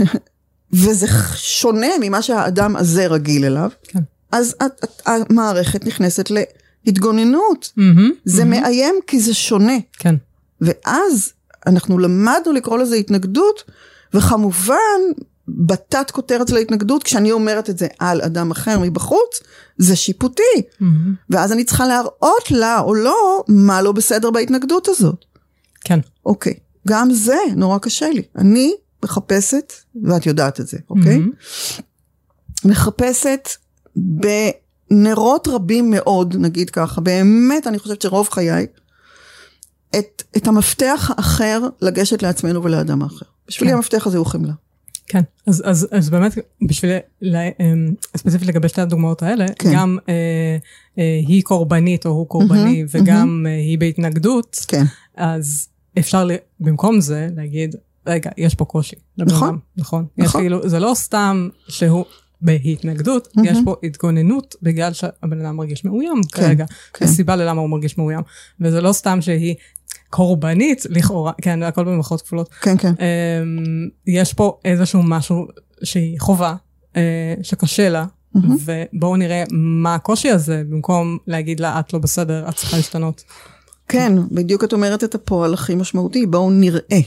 וזה 0.73 1.07
שונה 1.35 1.89
ממה 2.01 2.23
שהאדם 2.23 2.77
הזה 2.77 3.07
רגיל 3.07 3.45
אליו, 3.45 3.71
כן. 3.83 4.01
אז 4.35 4.55
המערכת 5.07 5.85
נכנסת 5.85 6.31
להתגוננות. 6.85 7.73
Mm-hmm, 7.79 8.01
זה 8.25 8.43
mm-hmm. 8.43 8.45
מאיים 8.45 8.95
כי 9.07 9.21
זה 9.21 9.35
שונה. 9.35 9.77
כן. 9.93 10.15
ואז 10.61 11.33
אנחנו 11.67 11.99
למדנו 11.99 12.53
לקרוא 12.53 12.79
לזה 12.79 12.97
התנגדות, 12.97 13.71
וכמובן 14.15 15.01
בתת 15.49 16.11
כותרת 16.11 16.49
של 16.49 16.57
ההתנגדות, 16.57 17.03
כשאני 17.03 17.33
אומרת 17.33 17.71
את 17.71 17.79
זה 17.79 17.87
על 17.99 18.23
אדם 18.23 18.51
אחר 18.51 18.79
מבחוץ, 18.79 19.41
זה 19.79 19.97
שיפוטי. 19.97 20.43
Mm-hmm. 20.63 20.85
ואז 21.31 21.53
אני 21.53 21.65
צריכה 21.65 21.87
להראות 21.87 22.51
לה 22.51 22.81
או 22.81 22.95
לא 22.95 23.45
מה 23.49 23.83
לא 23.83 23.93
בסדר 23.93 24.31
בהתנגדות 24.31 24.89
הזאת. 24.89 25.25
כן. 25.85 26.01
אוקיי, 26.27 26.55
גם 26.89 27.13
זה 27.13 27.37
נורא 27.57 27.79
קשה 27.79 28.09
לי. 28.11 28.23
אני 28.39 28.75
מחפשת, 29.05 29.73
ואת 30.05 30.27
יודעת 30.27 30.61
את 30.61 30.67
זה, 30.67 30.79
אוקיי? 30.91 31.17
Mm-hmm. 31.17 31.83
מחפשת 32.65 33.49
בנרות 33.97 35.49
רבים 35.49 35.91
מאוד, 35.91 36.37
נגיד 36.39 36.71
ככה, 36.71 37.01
באמת 37.01 37.67
אני 37.67 37.79
חושבת 37.79 38.03
שרוב 38.03 38.29
חיי, 38.29 38.67
את, 39.99 40.23
את 40.37 40.47
המפתח 40.47 41.11
האחר 41.17 41.61
לגשת 41.81 42.23
לעצמנו 42.23 42.63
ולאדם 42.63 43.03
האחר. 43.03 43.27
בשבילי 43.49 43.71
כן. 43.71 43.77
המפתח 43.77 44.07
הזה 44.07 44.19
הוא 44.19 44.27
חמלה. 44.27 44.53
כן, 45.07 45.23
אז, 45.47 45.63
אז, 45.67 45.89
אז 45.91 46.11
באמת 46.11 46.39
בשביל, 46.69 46.91
אמ, 47.61 47.95
ספציפית 48.17 48.49
לגבי 48.49 48.69
שתי 48.69 48.81
הדוגמאות 48.81 49.23
האלה, 49.23 49.47
כן. 49.59 49.71
גם 49.75 49.99
אה, 50.09 50.57
אה, 50.99 51.21
היא 51.27 51.43
קורבנית 51.43 52.07
או 52.07 52.11
הוא 52.11 52.29
קורבני 52.29 52.85
mm-hmm, 52.85 52.97
וגם 53.01 53.45
mm-hmm. 53.45 53.49
אה, 53.49 53.57
היא 53.57 53.79
בהתנגדות, 53.79 54.65
כן. 54.69 54.85
אז 55.17 55.69
אפשר 55.99 56.29
במקום 56.61 57.01
זה 57.01 57.29
להגיד, 57.37 57.77
רגע, 58.07 58.31
יש 58.37 58.55
פה 58.55 58.65
קושי. 58.65 58.97
נכון. 59.19 59.49
אדם, 59.49 59.59
נכון. 59.77 60.07
נכון. 60.17 60.25
יש 60.27 60.33
כאילו, 60.33 60.69
זה 60.69 60.79
לא 60.79 60.93
סתם 60.95 61.49
שהוא 61.69 62.05
בהתנגדות, 62.45 63.27
mm-hmm. 63.27 63.47
יש 63.47 63.59
פה 63.65 63.75
התגוננות 63.83 64.57
בגלל 64.63 64.93
שהבן 64.93 65.41
אדם 65.41 65.57
מרגיש 65.57 65.85
מאוים 65.85 66.21
כן, 66.33 66.43
כרגע. 66.43 66.65
כן. 66.93 67.07
סיבה 67.07 67.37
ללמה 67.37 67.61
הוא 67.61 67.71
מרגיש 67.71 67.99
מאוים. 67.99 68.21
וזה 68.61 68.81
לא 68.81 68.93
סתם 68.93 69.21
שהיא 69.21 69.55
קורבנית, 70.11 70.87
לכאורה, 70.91 71.33
כן, 71.43 71.63
הכל 71.63 71.85
במחאות 71.85 72.23
כפולות. 72.23 72.49
כן, 72.49 72.77
כן. 72.77 72.93
אמ, 72.99 73.89
יש 74.07 74.33
פה 74.33 74.59
איזשהו 74.65 75.03
משהו 75.03 75.47
שהיא 75.83 76.21
חובה, 76.21 76.55
אה, 76.97 77.35
שקשה 77.43 77.89
לה, 77.89 78.05
mm-hmm. 78.37 78.39
ובואו 78.65 79.17
נראה 79.17 79.45
מה 79.53 79.95
הקושי 79.95 80.31
הזה, 80.31 80.63
במקום 80.71 81.19
להגיד 81.27 81.61
לה, 81.61 81.81
את 81.81 81.93
לא 81.93 81.99
בסדר, 81.99 82.49
את 82.49 82.55
צריכה 82.55 82.77
להשתנות. 82.77 83.25
כן, 83.89 84.13
בדיוק 84.31 84.65
את 84.65 84.73
אומרת 84.73 85.05
את 85.05 85.15
הפועל 85.15 85.55
הכי 85.55 85.75
משמעותי, 85.75 86.27
בואו 86.27 86.51
נראה. 86.51 87.01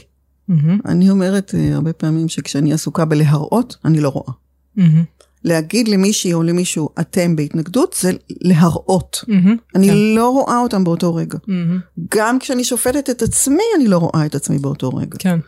Mm-hmm. 0.50 0.54
אני 0.86 1.10
אומרת 1.10 1.54
uh, 1.54 1.74
הרבה 1.74 1.92
פעמים 1.92 2.28
שכשאני 2.28 2.72
עסוקה 2.72 3.04
בלהראות, 3.04 3.76
אני 3.84 4.00
לא 4.00 4.08
רואה. 4.08 4.32
Mm-hmm. 4.78 5.26
להגיד 5.48 5.88
למישהי 5.88 6.34
או 6.34 6.42
למישהו, 6.42 6.88
אתם 7.00 7.36
בהתנגדות, 7.36 7.96
זה 8.00 8.12
להראות. 8.30 9.24
Mm-hmm, 9.24 9.74
אני 9.74 9.88
כן. 9.88 9.94
לא 9.96 10.28
רואה 10.28 10.58
אותם 10.58 10.84
באותו 10.84 11.14
רגע. 11.14 11.38
Mm-hmm. 11.38 12.00
גם 12.14 12.38
כשאני 12.38 12.64
שופטת 12.64 13.10
את 13.10 13.22
עצמי, 13.22 13.62
אני 13.76 13.88
לא 13.88 13.98
רואה 13.98 14.26
את 14.26 14.34
עצמי 14.34 14.58
באותו 14.58 14.88
רגע. 14.88 15.16
כן. 15.18 15.38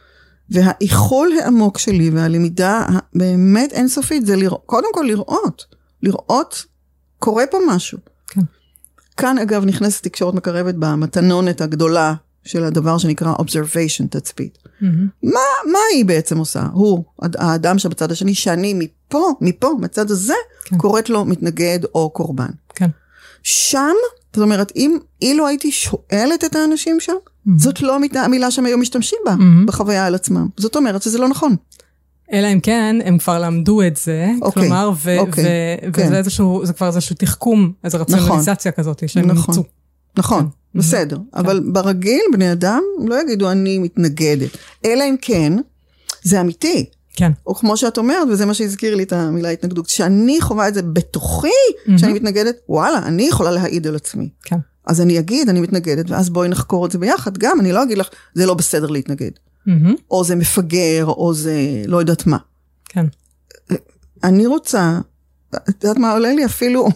והאיחול 0.50 1.32
העמוק 1.42 1.78
שלי 1.78 2.10
והלמידה 2.10 2.86
הבאמת 2.88 3.72
אינסופית 3.72 4.26
זה 4.26 4.36
לראות, 4.36 4.62
קודם 4.66 4.88
כל 4.94 5.04
לראות. 5.08 5.64
לראות, 6.02 6.64
קורה 7.18 7.44
פה 7.50 7.58
משהו. 7.68 7.98
כן. 8.28 8.40
כאן 9.16 9.38
אגב 9.38 9.64
נכנסת 9.64 10.04
תקשורת 10.04 10.34
מקרבת 10.34 10.74
במתנונת 10.74 11.60
הגדולה 11.60 12.14
של 12.44 12.64
הדבר 12.64 12.98
שנקרא 12.98 13.34
observation 13.34 14.06
תצפית. 14.10 14.58
Mm-hmm. 14.64 14.84
מה, 15.22 15.72
מה 15.72 15.78
היא 15.94 16.04
בעצם 16.04 16.38
עושה? 16.38 16.66
הוא, 16.72 17.04
האדם 17.18 17.78
שבצד 17.78 18.12
השני, 18.12 18.34
שאני 18.34 18.74
מפה, 18.74 19.28
מפה, 19.40 19.72
מהצד 19.80 20.10
הזה, 20.10 20.34
כן. 20.64 20.78
קוראת 20.78 21.10
לו 21.10 21.24
מתנגד 21.24 21.78
או 21.94 22.10
קורבן. 22.10 22.50
כן. 22.74 22.90
שם, 23.42 23.94
זאת 24.32 24.42
אומרת, 24.42 24.72
אם 24.76 24.98
אילו 25.22 25.46
הייתי 25.46 25.72
שואלת 25.72 26.44
את 26.44 26.56
האנשים 26.56 27.00
שם, 27.00 27.12
mm-hmm. 27.12 27.50
זאת 27.56 27.82
לא 27.82 27.98
המילה 28.14 28.50
שהם 28.50 28.66
היו 28.66 28.78
משתמשים 28.78 29.18
בה, 29.24 29.32
mm-hmm. 29.34 29.66
בחוויה 29.66 30.06
על 30.06 30.14
עצמם. 30.14 30.48
זאת 30.56 30.76
אומרת 30.76 31.02
שזה 31.02 31.18
לא 31.18 31.28
נכון. 31.28 31.56
אלא 32.32 32.52
אם 32.52 32.60
כן, 32.60 32.96
הם 33.04 33.18
כבר 33.18 33.38
למדו 33.38 33.82
את 33.82 33.96
זה, 33.96 34.30
okay, 34.38 34.44
אוקיי, 34.44 34.62
כלומר, 34.62 34.90
ו- 34.96 35.18
okay, 35.18 35.20
אוקיי, 35.20 35.44
ו- 35.88 35.92
כן. 35.92 36.06
וזה 36.06 36.18
איזשהו, 36.18 36.66
זה 36.66 36.72
כבר 36.72 36.86
איזשהו 36.86 37.16
תחכום, 37.18 37.72
איזו 37.84 37.98
רציונליזציה 37.98 38.70
נכון, 38.70 38.82
כזאת 38.82 39.08
שהם 39.08 39.26
נכון, 39.26 39.54
אימצו. 39.54 39.64
נכון, 40.16 40.48
כן. 40.72 40.78
בסדר, 40.78 41.16
כן. 41.16 41.38
אבל 41.38 41.60
ברגיל 41.72 42.22
בני 42.32 42.52
אדם 42.52 42.82
לא 43.06 43.22
יגידו 43.22 43.50
אני 43.50 43.78
מתנגדת, 43.78 44.50
אלא 44.84 45.04
אם 45.04 45.16
כן, 45.20 45.52
זה 46.22 46.40
אמיתי. 46.40 46.90
כן. 47.16 47.32
או 47.46 47.54
כמו 47.54 47.76
שאת 47.76 47.98
אומרת, 47.98 48.28
וזה 48.30 48.46
מה 48.46 48.54
שהזכיר 48.54 48.94
לי 48.94 49.02
את 49.02 49.12
המילה 49.12 49.48
התנגדות, 49.48 49.86
כשאני 49.86 50.40
חווה 50.40 50.68
את 50.68 50.74
זה 50.74 50.82
בתוכי, 50.82 51.48
כשאני 51.96 52.12
מתנגדת, 52.12 52.56
וואלה, 52.68 52.98
אני 52.98 53.22
יכולה 53.22 53.50
להעיד 53.50 53.86
על 53.86 53.96
עצמי. 53.96 54.28
כן. 54.42 54.56
אז 54.86 55.00
אני 55.00 55.18
אגיד, 55.18 55.48
אני 55.48 55.60
מתנגדת, 55.60 56.10
ואז 56.10 56.30
בואי 56.30 56.48
נחקור 56.48 56.86
את 56.86 56.90
זה 56.90 56.98
ביחד. 56.98 57.38
גם, 57.38 57.60
אני 57.60 57.72
לא 57.72 57.82
אגיד 57.82 57.98
לך, 57.98 58.08
זה 58.34 58.46
לא 58.46 58.54
בסדר 58.54 58.86
להתנגד. 58.86 59.30
Mm-hmm. 59.30 59.92
או 60.10 60.24
זה 60.24 60.36
מפגר, 60.36 61.06
או 61.06 61.34
זה 61.34 61.82
לא 61.86 61.96
יודעת 61.96 62.26
מה. 62.26 62.36
כן. 62.88 63.06
אני 64.24 64.46
רוצה, 64.46 64.98
את 65.54 65.84
יודעת 65.84 65.98
מה 65.98 66.12
עולה 66.12 66.32
לי? 66.32 66.44
אפילו 66.44 66.88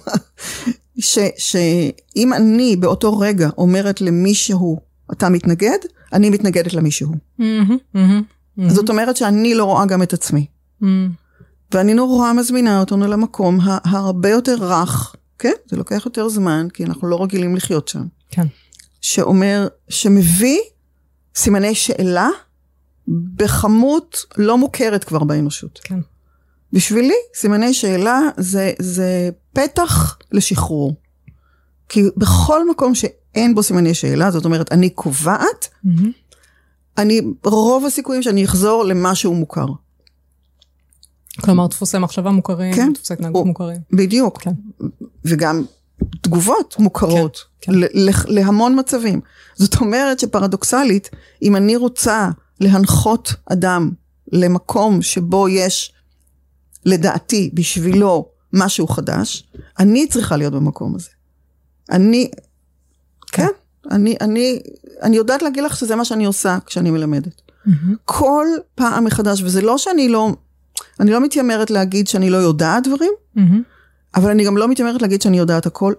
שאם 0.98 2.32
אני 2.32 2.76
באותו 2.76 3.18
רגע 3.18 3.48
אומרת 3.58 4.00
למישהו, 4.00 4.80
אתה 5.12 5.28
מתנגד, 5.28 5.78
אני 6.12 6.30
מתנגדת 6.30 6.72
למישהו. 6.72 7.12
Mm-hmm, 7.12 7.42
mm-hmm, 7.42 7.98
mm-hmm. 8.58 8.68
זאת 8.68 8.88
אומרת 8.88 9.16
שאני 9.16 9.54
לא 9.54 9.64
רואה 9.64 9.86
גם 9.86 10.02
את 10.02 10.12
עצמי. 10.12 10.46
Mm-hmm. 10.82 10.86
ואני 11.72 11.94
נורא 11.94 12.32
מזמינה 12.32 12.80
אותנו 12.80 13.06
למקום 13.06 13.58
הרבה 13.84 14.28
יותר 14.28 14.56
רך, 14.60 15.16
כן? 15.38 15.52
זה 15.66 15.76
לוקח 15.76 16.02
יותר 16.06 16.28
זמן, 16.28 16.66
כי 16.74 16.84
אנחנו 16.84 17.08
לא 17.08 17.22
רגילים 17.22 17.56
לחיות 17.56 17.88
שם. 17.88 18.04
כן. 18.30 18.46
שאומר, 19.00 19.68
שמביא 19.88 20.60
סימני 21.34 21.74
שאלה 21.74 22.28
בכמות 23.08 24.24
לא 24.36 24.58
מוכרת 24.58 25.04
כבר 25.04 25.24
באנושות. 25.24 25.80
כן. 25.82 25.98
בשבילי, 26.74 27.14
סימני 27.34 27.74
שאלה 27.74 28.20
זה, 28.36 28.72
זה 28.78 29.30
פתח 29.52 30.18
לשחרור. 30.32 30.94
כי 31.88 32.02
בכל 32.16 32.70
מקום 32.70 32.94
שאין 32.94 33.54
בו 33.54 33.62
סימני 33.62 33.94
שאלה, 33.94 34.30
זאת 34.30 34.44
אומרת, 34.44 34.72
אני 34.72 34.90
קובעת, 34.90 35.68
mm-hmm. 35.86 35.88
אני, 36.98 37.20
רוב 37.44 37.84
הסיכויים 37.84 38.22
שאני 38.22 38.44
אחזור 38.44 38.84
למשהו 38.84 39.34
מוכר. 39.34 39.66
כלומר, 41.40 41.66
דפוסי 41.66 41.98
מחשבה 41.98 42.30
מוכרים, 42.30 42.74
כן, 42.74 42.92
דפוסי 42.92 43.12
התנהגות 43.12 43.46
מוכרים. 43.46 43.80
בדיוק. 43.92 44.38
כן. 44.42 44.52
וגם 45.24 45.64
תגובות 46.20 46.76
מוכרות 46.78 47.44
כן, 47.60 47.72
כן. 47.72 47.78
להמון 48.28 48.78
מצבים. 48.78 49.20
זאת 49.54 49.80
אומרת 49.80 50.20
שפרדוקסלית, 50.20 51.10
אם 51.42 51.56
אני 51.56 51.76
רוצה 51.76 52.30
להנחות 52.60 53.34
אדם 53.52 53.90
למקום 54.32 55.02
שבו 55.02 55.48
יש, 55.48 55.93
לדעתי, 56.86 57.50
בשבילו 57.54 58.28
משהו 58.52 58.86
חדש, 58.86 59.48
אני 59.78 60.06
צריכה 60.06 60.36
להיות 60.36 60.52
במקום 60.52 60.94
הזה. 60.94 61.10
אני, 61.90 62.30
כן, 63.32 63.46
כן 63.46 63.48
אני, 63.90 64.16
אני, 64.20 64.58
אני 65.02 65.16
יודעת 65.16 65.42
להגיד 65.42 65.64
לך 65.64 65.76
שזה 65.76 65.96
מה 65.96 66.04
שאני 66.04 66.24
עושה 66.24 66.58
כשאני 66.66 66.90
מלמדת. 66.90 67.40
Mm-hmm. 67.66 67.70
כל 68.04 68.46
פעם 68.74 69.04
מחדש, 69.04 69.42
וזה 69.42 69.62
לא 69.62 69.78
שאני 69.78 70.08
לא, 70.08 70.30
אני 71.00 71.10
לא 71.10 71.20
מתיימרת 71.20 71.70
להגיד 71.70 72.08
שאני 72.08 72.30
לא 72.30 72.36
יודעת 72.36 72.86
דברים, 72.86 73.12
mm-hmm. 73.36 73.40
אבל 74.16 74.30
אני 74.30 74.44
גם 74.44 74.56
לא 74.56 74.68
מתיימרת 74.68 75.02
להגיד 75.02 75.22
שאני 75.22 75.38
יודעת 75.38 75.66
הכל 75.66 75.92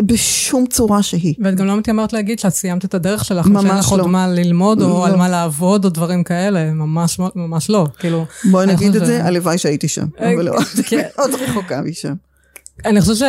בשום 0.00 0.66
צורה 0.66 1.02
שהיא. 1.02 1.34
ואת 1.44 1.54
גם 1.54 1.66
לא 1.66 1.76
מתיימרת 1.76 2.12
להגיד 2.12 2.38
שאת 2.38 2.52
סיימת 2.52 2.84
את 2.84 2.94
הדרך 2.94 3.24
שלך, 3.24 3.46
ממש 3.46 3.62
שאין 3.62 3.76
לך 3.76 3.92
לא. 3.92 4.02
עוד 4.02 4.10
מה 4.10 4.28
ללמוד 4.28 4.82
או 4.82 4.88
לא. 4.88 5.06
על 5.06 5.16
מה 5.16 5.28
לעבוד 5.28 5.84
או 5.84 5.90
דברים 5.90 6.24
כאלה, 6.24 6.72
ממש, 6.72 7.20
ממש 7.34 7.70
לא, 7.70 7.86
כאילו. 7.98 8.26
בואי 8.50 8.66
נגיד 8.66 8.96
את 8.96 9.06
זה, 9.06 9.24
הלוואי 9.24 9.58
שהייתי 9.58 9.88
שם, 9.88 10.06
אה, 10.20 10.34
אבל 10.34 10.44
לא, 10.44 10.60
כן. 10.86 11.02
עוד 11.18 11.30
רחוקה 11.34 11.80
משם. 11.80 12.14
אני 12.84 13.00
חושבת 13.00 13.16
ש... 13.18 13.22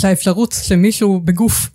שהאפשרות 0.00 0.54
שמישהו 0.62 1.20
בגוף 1.24 1.70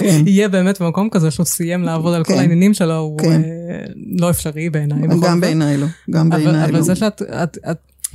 כן. 0.00 0.22
יהיה 0.26 0.48
באמת 0.48 0.82
במקום 0.82 1.08
כזה 1.10 1.30
שהוא 1.30 1.46
סיים 1.46 1.82
לעבוד 1.82 2.14
על 2.14 2.24
כן. 2.24 2.34
כל 2.34 2.40
העניינים 2.40 2.74
שלו 2.74 2.96
הוא 2.96 3.18
כן. 3.18 3.42
אה, 3.44 3.84
לא 4.18 4.30
אפשרי 4.30 4.70
בעיניי. 4.70 4.98
גם 5.22 5.40
בעיניי 5.40 5.76
לא, 5.76 5.86
גם 6.10 6.30
בעיניי 6.30 6.52
לא. 6.54 6.64
אבל 6.64 6.82
זה 6.82 6.94
שאת 6.94 7.22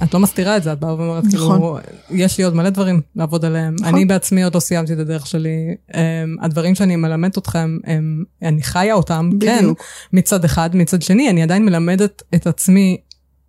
את, 0.03 0.13
לא 0.13 0.19
מסתירה 0.19 0.57
את 0.57 0.63
זה, 0.63 0.73
את 0.73 0.79
באה 0.79 0.95
ואומרת, 0.95 1.23
כאילו, 1.29 1.45
נכון. 1.45 1.59
כאילו, 1.59 1.79
יש 2.23 2.37
לי 2.37 2.43
עוד 2.43 2.55
מלא 2.55 2.69
דברים 2.69 3.01
לעבוד 3.15 3.45
עליהם. 3.45 3.75
נכון. 3.79 3.93
אני 3.93 4.05
בעצמי 4.05 4.43
עוד 4.43 4.55
לא 4.55 4.59
סיימתי 4.59 4.93
את 4.93 4.99
הדרך 4.99 5.27
שלי. 5.27 5.75
Um, 5.91 5.95
הדברים 6.41 6.75
שאני 6.75 6.95
מלמדת 6.95 7.37
אתכם, 7.37 7.77
הם, 7.83 8.23
אני 8.41 8.63
חיה 8.63 8.93
אותם, 8.93 9.29
כן, 9.41 9.57
בדיוק. 9.57 9.79
כן, 9.79 10.17
מצד 10.17 10.45
אחד. 10.45 10.75
מצד 10.75 11.01
שני, 11.01 11.29
אני 11.29 11.43
עדיין 11.43 11.65
מלמדת 11.65 12.23
את 12.35 12.47
עצמי 12.47 12.97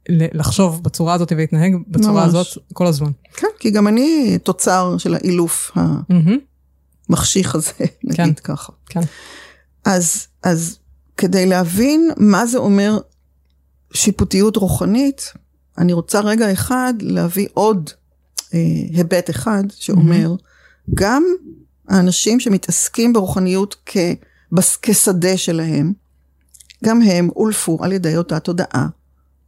לחשוב 0.08 0.82
בצורה 0.82 1.14
הזאת 1.14 1.32
ולהתנהג 1.32 1.76
בצורה 1.88 2.24
ממש. 2.24 2.34
הזאת 2.34 2.46
כל 2.72 2.86
הזמן. 2.86 3.10
כן, 3.34 3.46
כי 3.58 3.70
גם 3.70 3.88
אני 3.88 4.38
תוצר 4.42 4.94
של 4.98 5.14
האילוף 5.14 5.70
המחשיך 7.08 7.54
הזה, 7.54 7.72
נגיד 8.04 8.16
כן, 8.16 8.32
ככה. 8.32 8.72
כן. 8.86 9.00
אז, 9.84 10.26
אז 10.42 10.78
כדי 11.16 11.46
להבין 11.46 12.10
מה 12.16 12.46
זה 12.46 12.58
אומר 12.58 12.98
שיפוטיות 13.92 14.56
רוחנית, 14.56 15.32
אני 15.78 15.92
רוצה 15.92 16.20
רגע 16.20 16.52
אחד 16.52 16.94
להביא 17.00 17.48
עוד 17.54 17.90
אה, 18.54 18.58
היבט 18.90 19.30
אחד 19.30 19.64
שאומר, 19.74 20.34
mm-hmm. 20.34 20.90
גם 20.94 21.24
האנשים 21.88 22.40
שמתעסקים 22.40 23.12
ברוחניות 23.12 23.76
כ, 23.86 23.96
בס, 24.52 24.78
כשדה 24.82 25.36
שלהם, 25.36 25.92
גם 26.84 27.02
הם 27.02 27.28
אולפו 27.36 27.78
על 27.80 27.92
ידי 27.92 28.16
אותה 28.16 28.40
תודעה 28.40 28.86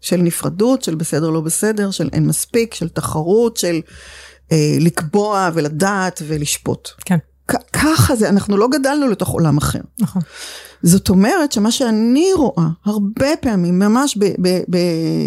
של 0.01 0.17
נפרדות, 0.17 0.83
של 0.83 0.95
בסדר 0.95 1.31
לא 1.31 1.41
בסדר, 1.41 1.91
של 1.91 2.09
אין 2.13 2.27
מספיק, 2.27 2.75
של 2.75 2.89
תחרות, 2.89 3.57
של 3.57 3.81
אה, 4.53 4.77
לקבוע 4.81 5.51
ולדעת 5.55 6.23
ולשפוט. 6.27 6.89
כן. 7.05 7.19
ככה 7.73 8.17
זה, 8.17 8.29
אנחנו 8.29 8.57
לא 8.57 8.69
גדלנו 8.69 9.09
לתוך 9.09 9.29
עולם 9.29 9.57
אחר. 9.57 9.81
נכון. 9.99 10.23
זאת 10.83 11.09
אומרת 11.09 11.53
שמה 11.53 11.71
שאני 11.71 12.33
רואה 12.33 12.67
הרבה 12.85 13.37
פעמים, 13.41 13.79
ממש 13.79 14.19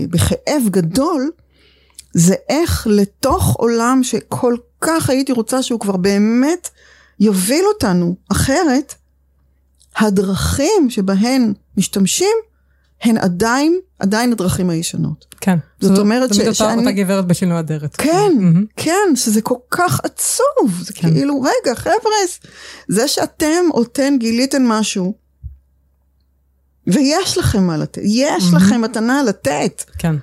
בכאב 0.10 0.64
גדול, 0.70 1.32
זה 2.14 2.36
איך 2.50 2.88
לתוך 2.90 3.56
עולם 3.56 4.00
שכל 4.04 4.56
כך 4.82 5.10
הייתי 5.10 5.32
רוצה 5.32 5.64
שהוא 5.64 5.80
כבר 5.80 5.98
באמת 5.98 6.70
יוביל 7.20 7.66
אותנו 7.74 8.16
אחרת, 8.32 8.96
הדרכים 9.98 10.90
שבהן 10.90 11.54
משתמשים 11.78 12.36
הן 13.02 13.18
עדיין, 13.18 13.80
עדיין 14.00 14.32
הדרכים 14.32 14.70
הישנות. 14.70 15.26
כן. 15.42 15.58
זאת 15.80 15.98
אומרת 15.98 16.34
ש... 16.34 16.38
תמיד 16.38 16.48
אותה, 16.48 16.74
אותה 16.74 16.92
גברת 16.92 17.28
בשינוי 17.28 17.60
אדרת. 17.60 17.96
כן, 17.96 18.32
mm-hmm. 18.40 18.74
כן, 18.76 19.16
שזה 19.16 19.42
כל 19.42 19.56
כך 19.72 20.00
עצוב. 20.04 20.84
זה 20.84 20.94
כן. 20.94 21.14
כאילו, 21.14 21.42
רגע, 21.42 21.76
חבר'ה, 21.76 22.16
זה 22.88 23.08
שאתם 23.08 23.64
או 23.74 23.84
אתן 23.84 24.18
גיליתם 24.20 24.64
משהו, 24.64 25.14
ויש 26.94 27.38
לכם 27.38 27.64
מה 27.64 27.78
לתת, 27.78 28.02
יש 28.04 28.44
mm-hmm. 28.44 28.56
לכם 28.56 28.82
מתנה 28.82 29.24
לתת. 29.24 29.84
כן. 29.98 30.16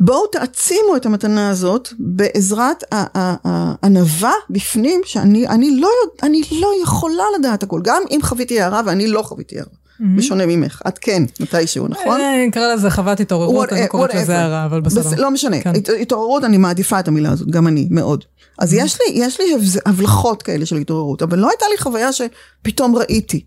בואו 0.00 0.26
תעצימו 0.26 0.96
את 0.96 1.06
המתנה 1.06 1.50
הזאת 1.50 1.88
בעזרת 1.98 2.84
הענווה 2.90 4.32
בפנים, 4.50 5.00
שאני 5.04 5.48
אני 5.48 5.80
לא, 5.80 5.88
אני 6.22 6.42
לא 6.60 6.70
יכולה 6.82 7.24
לדעת 7.38 7.62
הכל, 7.62 7.80
גם 7.84 8.02
אם 8.10 8.20
חוויתי 8.22 8.60
הערה 8.60 8.80
ואני 8.86 9.08
לא 9.08 9.22
חוויתי 9.22 9.56
הערה. 9.56 9.70
Mm-hmm. 9.70 10.18
בשונה 10.18 10.46
ממך, 10.46 10.82
את 10.88 10.98
כן, 10.98 11.22
מתישהו, 11.40 11.88
נכון? 11.88 12.20
אה, 12.20 12.46
נקרא 12.46 12.74
לזה 12.74 12.90
חוות 12.90 13.20
התעוררות, 13.20 13.72
אני 13.72 13.88
קוראת 13.88 14.14
לזה 14.14 14.38
הערה, 14.38 14.64
אבל 14.64 14.80
בסדר. 14.80 15.22
לא 15.22 15.30
משנה, 15.30 15.60
כן. 15.60 15.72
התעוררות, 16.00 16.44
אני 16.44 16.56
מעדיפה 16.56 17.00
את 17.00 17.08
המילה 17.08 17.30
הזאת, 17.30 17.50
גם 17.50 17.66
אני, 17.66 17.88
מאוד. 17.90 18.24
אז 18.58 18.72
mm-hmm. 18.72 18.76
יש 19.12 19.40
לי 19.40 19.54
הבלחות 19.86 20.42
כאלה 20.42 20.66
של 20.66 20.76
התעוררות, 20.76 21.22
אבל 21.22 21.38
לא 21.38 21.48
הייתה 21.48 21.64
לי 21.70 21.78
חוויה 21.78 22.08
שפתאום 22.12 22.96
ראיתי. 22.96 23.44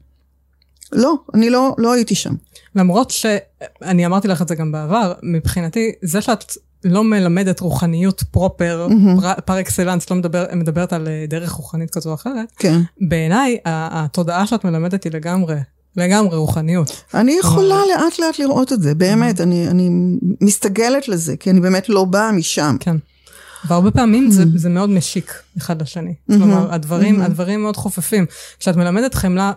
לא, 0.92 1.14
אני 1.34 1.50
לא, 1.50 1.76
לא 1.78 1.94
הייתי 1.94 2.16
שם. 2.16 2.34
למרות 2.76 3.12
שאני 3.12 4.06
אמרתי 4.06 4.28
לך 4.28 4.42
את 4.42 4.48
זה 4.48 4.56
גם 4.56 4.72
בעבר, 4.72 5.14
מבחינתי, 5.24 5.92
זה 6.02 6.22
שאת 6.22 6.44
לא 6.84 7.04
מלמדת 7.04 7.60
רוחניות 7.60 8.24
פרופר, 8.32 8.88
mm-hmm. 8.90 9.22
פר, 9.22 9.34
פר 9.46 9.60
אקסלנס, 9.60 10.10
לא 10.10 10.18
מדבר, 10.18 10.46
מדברת 10.54 10.94
על 10.94 11.08
אה, 11.08 11.26
דרך 11.28 11.52
רוחנית 11.52 11.90
כזו 11.90 12.10
או 12.10 12.16
אחרת, 12.16 12.52
כן. 12.58 12.82
בעיניי 13.02 13.58
התודעה 13.66 14.48
שאת 14.48 14.64
מלמדת 14.64 15.04
היא 15.04 15.12
לגמרי 15.12 15.56
לגמרי 15.98 16.38
רוחניות. 16.38 17.04
אני 17.14 17.38
יכולה 17.40 17.76
לאט 17.90 18.20
לאט 18.20 18.40
לראות 18.40 18.74
את 18.74 18.82
זה, 18.82 18.96
באמת, 18.96 19.40
mm-hmm. 19.40 19.44
אני, 19.44 19.68
אני 19.68 19.90
מסתגלת 20.42 21.08
לזה, 21.08 21.38
כי 21.38 21.50
אני 21.50 21.60
באמת 21.60 21.90
לא 21.90 22.06
באה 22.06 22.32
משם. 22.32 22.76
כן. 22.80 22.96
והרבה 23.68 23.92
פעמים 23.92 24.28
mm-hmm. 24.28 24.32
זה, 24.32 24.44
זה 24.56 24.70
מאוד 24.70 24.90
משיק 24.90 25.34
אחד 25.58 25.82
לשני. 25.82 26.12
Mm-hmm. 26.12 26.34
כלומר, 26.38 26.74
הדברים. 26.74 27.22
הדברים 27.22 27.62
מאוד 27.62 27.78
חופפים. 27.78 28.26
כשאת 28.60 28.76
מלמדת 28.76 29.14
חמלה 29.14 29.52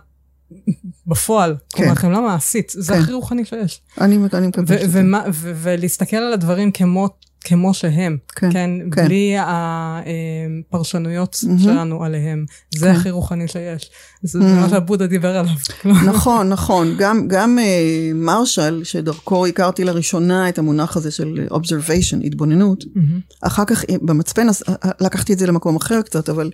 בפועל, 1.07 1.57
כן. 1.71 1.77
כלומר 1.77 1.95
חמלה 1.95 2.21
מעשית, 2.21 2.73
זה 2.77 2.93
כן. 2.93 3.01
הכי 3.01 3.13
רוחני 3.13 3.45
שיש. 3.45 3.81
אני, 4.01 4.19
אני 4.35 4.47
מקווה 4.47 4.79
שזה. 4.79 5.03
ולהסתכל 5.33 6.17
על 6.17 6.33
הדברים 6.33 6.71
כמו 6.73 7.09
כמו 7.45 7.75
שהם, 7.75 8.17
כן, 8.37 8.53
כן, 8.53 8.71
כן. 8.93 9.05
בלי 9.05 9.37
הפרשנויות 9.39 11.35
mm-hmm. 11.35 11.63
שלנו 11.63 12.05
עליהם. 12.05 12.45
זה 12.75 12.87
כן. 12.87 12.93
הכי 12.93 13.11
רוחני 13.11 13.49
שיש. 13.49 13.91
זה 14.23 14.39
mm-hmm. 14.39 14.43
מה 14.43 14.69
שבודה 14.69 15.07
דיבר 15.07 15.37
עליו. 15.37 15.55
נכון, 16.13 16.49
נכון. 16.49 16.95
גם, 16.99 17.29
גם 17.29 17.59
uh, 17.59 18.15
מרשל, 18.15 18.85
שדרכו 18.85 19.47
הכרתי 19.47 19.85
לראשונה 19.85 20.49
את 20.49 20.59
המונח 20.59 20.97
הזה 20.97 21.11
של 21.11 21.47
observation, 21.51 22.27
התבוננות, 22.27 22.85
mm-hmm. 22.85 23.47
אחר 23.47 23.65
כך 23.65 23.85
במצפן 24.03 24.49
אז, 24.49 24.63
לקחתי 25.01 25.33
את 25.33 25.39
זה 25.39 25.47
למקום 25.47 25.77
אחר 25.77 26.03
קצת, 26.03 26.29
אבל... 26.29 26.51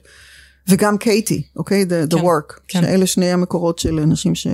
וגם 0.68 0.98
קייטי, 0.98 1.42
אוקיי? 1.56 1.82
The, 1.82 2.12
the 2.12 2.16
כן, 2.16 2.22
work. 2.22 2.60
כן. 2.68 2.82
שאלה 2.82 3.06
שני 3.06 3.32
המקורות 3.32 3.78
של 3.78 3.98
אנשים 3.98 4.34
ש... 4.34 4.46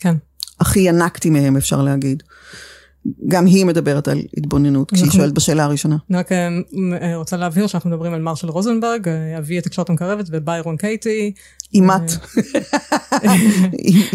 כן. 0.00 0.14
הכי 0.60 0.80
ינקתי 0.80 1.30
מהם, 1.30 1.56
אפשר 1.56 1.82
להגיד. 1.82 2.22
גם 3.28 3.46
היא 3.46 3.66
מדברת 3.66 4.08
על 4.08 4.22
התבוננות, 4.36 4.90
כשהיא 4.90 5.10
שואלת 5.10 5.32
בשאלה 5.32 5.64
הראשונה. 5.64 5.96
אני 6.10 6.18
רק 6.18 6.32
אה, 6.32 6.48
אה, 7.02 7.16
רוצה 7.16 7.36
להבהיר 7.36 7.66
שאנחנו 7.66 7.90
מדברים 7.90 8.12
על 8.12 8.20
מרשל 8.20 8.48
רוזנברג, 8.48 9.08
אה, 9.08 9.38
אבי 9.38 9.58
התקשורת 9.58 9.90
המקרבת 9.90 10.26
וביירון 10.30 10.76
קייטי. 10.76 11.32
אימת. 11.74 12.12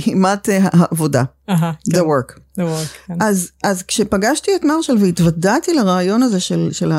אימת 0.08 0.50
העבודה. 0.62 1.24
The 1.50 1.54
כן. 1.92 2.00
work. 2.00 2.40
The 2.60 2.62
work, 2.62 3.08
כן. 3.08 3.14
אז 3.64 3.84
כשפגשתי 3.88 4.52
את 4.56 4.64
מרשל 4.64 4.98
והתוודעתי 5.00 5.74
לרעיון 5.74 6.24
הזה 6.24 6.40
של 6.40 6.92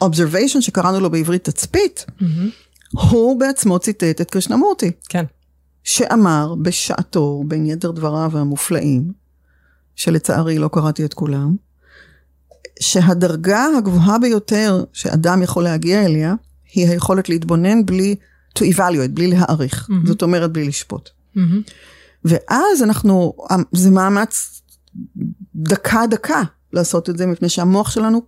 ה-observation 0.00 0.60
שקראנו 0.60 1.00
לו 1.00 1.10
בעברית 1.10 1.44
תצפית, 1.44 2.06
הוא 2.92 3.40
בעצמו 3.40 3.78
ציטט 3.78 4.20
את 4.20 4.30
קרישנמורטי. 4.30 4.90
כן. 5.08 5.24
שאמר 5.84 6.54
בשעתו, 6.62 7.44
בין 7.46 7.66
יתר 7.66 7.90
דבריו 7.90 8.38
המופלאים, 8.38 9.12
שלצערי 9.94 10.58
לא 10.58 10.68
קראתי 10.72 11.04
את 11.04 11.14
כולם, 11.14 11.56
שהדרגה 12.80 13.66
הגבוהה 13.78 14.18
ביותר 14.18 14.84
שאדם 14.92 15.42
יכול 15.42 15.64
להגיע 15.64 16.04
אליה, 16.04 16.34
היא 16.72 16.88
היכולת 16.88 17.28
להתבונן 17.28 17.86
בלי 17.86 18.16
to 18.58 18.62
evaluate, 18.62 19.10
בלי 19.14 19.26
להעריך. 19.26 19.88
Mm-hmm. 19.88 20.06
זאת 20.06 20.22
אומרת, 20.22 20.52
בלי 20.52 20.64
לשפוט. 20.64 21.08
Mm-hmm. 21.08 21.40
ואז 22.24 22.82
אנחנו, 22.82 23.32
זה 23.72 23.90
מאמץ 23.90 24.62
דקה-דקה 25.54 26.42
לעשות 26.72 27.10
את 27.10 27.18
זה, 27.18 27.26
מפני 27.26 27.48
שהמוח 27.48 27.90
שלנו, 27.90 28.22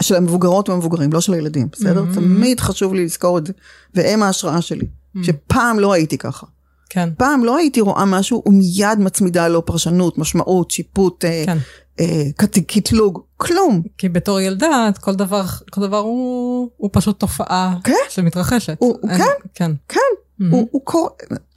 של 0.00 0.14
המבוגרות 0.14 0.68
והמבוגרים, 0.68 1.12
לא 1.12 1.20
של 1.20 1.32
הילדים, 1.32 1.68
בסדר? 1.72 2.04
Mm-hmm. 2.04 2.14
תמיד 2.14 2.60
חשוב 2.60 2.94
לי 2.94 3.04
לזכור 3.04 3.38
את 3.38 3.46
זה, 3.46 3.52
והם 3.94 4.22
ההשראה 4.22 4.62
שלי, 4.62 4.86
mm-hmm. 4.86 5.24
שפעם 5.24 5.78
לא 5.78 5.92
הייתי 5.92 6.18
ככה. 6.18 6.46
כן. 6.90 7.08
פעם 7.18 7.44
לא 7.44 7.56
הייתי 7.56 7.80
רואה 7.80 8.04
משהו 8.04 8.42
ומיד 8.46 8.98
מצמידה 8.98 9.48
לו 9.48 9.66
פרשנות, 9.66 10.18
משמעות, 10.18 10.70
שיפוט, 10.70 11.24
אה, 11.24 11.42
כן. 11.46 11.58
אה, 12.00 12.22
קטלוג, 12.66 13.22
כלום. 13.36 13.82
כי 13.98 14.08
בתור 14.08 14.40
ילדה, 14.40 14.88
כל 15.00 15.14
דבר, 15.14 15.44
כל 15.70 15.80
דבר 15.80 15.98
הוא, 15.98 16.70
הוא 16.76 16.90
פשוט 16.92 17.20
תופעה 17.20 17.76
כן? 17.84 17.94
שמתרחשת. 18.08 18.76
הוא, 18.78 18.98
אין, 19.10 19.18
כן, 19.18 19.24
כן. 19.54 19.72
כן. 19.88 20.00
Mm-hmm. 20.00 20.44
הוא, 20.50 20.68
הוא 20.70 20.80
קורה, 20.84 21.10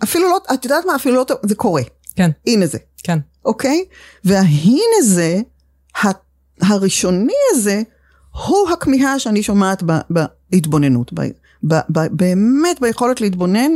אפילו 0.04 0.30
לא, 0.30 0.38
את 0.54 0.65
יודעת 0.65 0.86
מה, 0.86 0.96
אפילו 0.96 1.15
לא, 1.15 1.26
זה 1.44 1.56
קורה. 1.56 1.82
כן. 2.15 2.32
הנה 2.48 2.68
זה. 2.68 2.78
כן. 3.04 3.20
אוקיי? 3.46 3.86
וההנה 4.24 5.02
זה, 5.04 5.42
הראשוני 6.62 7.34
הזה, 7.52 7.82
הוא 8.47 8.69
הכמיהה 8.69 9.19
שאני 9.19 9.43
שומעת 9.43 9.84
בהתבוננות, 10.10 11.13
ב, 11.13 11.21
ב, 11.63 11.73
ב, 11.89 11.99
באמת 12.12 12.82
ביכולת 12.82 13.21
להתבונן 13.21 13.71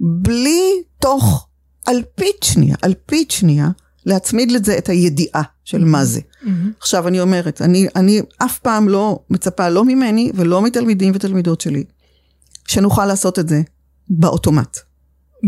בלי 0.00 0.82
תוך 0.98 1.48
אלפית 1.88 2.42
שנייה, 2.42 2.76
אלפית 2.84 3.30
שנייה, 3.30 3.68
להצמיד 4.06 4.52
לזה 4.52 4.78
את 4.78 4.88
הידיעה 4.88 5.42
של 5.64 5.84
מה 5.84 6.04
זה. 6.04 6.20
Mm-hmm. 6.20 6.48
עכשיו 6.80 7.08
אני 7.08 7.20
אומרת, 7.20 7.62
אני, 7.62 7.86
אני 7.96 8.20
אף 8.38 8.58
פעם 8.58 8.88
לא 8.88 9.18
מצפה, 9.30 9.68
לא 9.68 9.84
ממני 9.84 10.30
ולא 10.34 10.62
מתלמידים 10.62 11.12
ותלמידות 11.14 11.60
שלי, 11.60 11.84
שנוכל 12.66 13.06
לעשות 13.06 13.38
את 13.38 13.48
זה 13.48 13.62
באוטומט. 14.08 14.78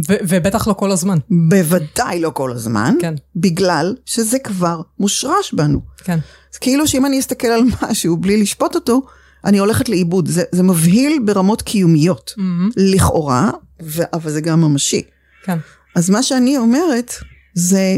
ו- 0.08 0.16
ובטח 0.28 0.68
לא 0.68 0.72
כל 0.72 0.90
הזמן. 0.90 1.18
בוודאי 1.30 2.20
לא 2.20 2.30
כל 2.30 2.52
הזמן, 2.52 2.94
כן. 3.00 3.14
בגלל 3.36 3.94
שזה 4.04 4.38
כבר 4.38 4.80
מושרש 4.98 5.52
בנו. 5.52 5.80
כן. 6.04 6.18
אז 6.52 6.58
כאילו 6.58 6.88
שאם 6.88 7.06
אני 7.06 7.20
אסתכל 7.20 7.46
על 7.48 7.62
משהו 7.82 8.16
בלי 8.16 8.42
לשפוט 8.42 8.74
אותו, 8.74 9.02
אני 9.44 9.58
הולכת 9.58 9.88
לאיבוד. 9.88 10.28
זה, 10.28 10.42
זה 10.52 10.62
מבהיל 10.62 11.18
ברמות 11.24 11.62
קיומיות, 11.62 12.34
mm-hmm. 12.38 12.72
לכאורה, 12.76 13.50
ו- 13.82 14.02
אבל 14.12 14.30
זה 14.30 14.40
גם 14.40 14.60
ממשי. 14.60 15.02
כן. 15.44 15.58
אז 15.94 16.10
מה 16.10 16.22
שאני 16.22 16.58
אומרת 16.58 17.14
זה, 17.54 17.96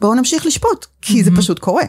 בואו 0.00 0.14
נמשיך 0.14 0.46
לשפוט, 0.46 0.86
כי 1.02 1.20
mm-hmm. 1.20 1.24
זה 1.24 1.30
פשוט 1.36 1.58
קורה. 1.58 1.84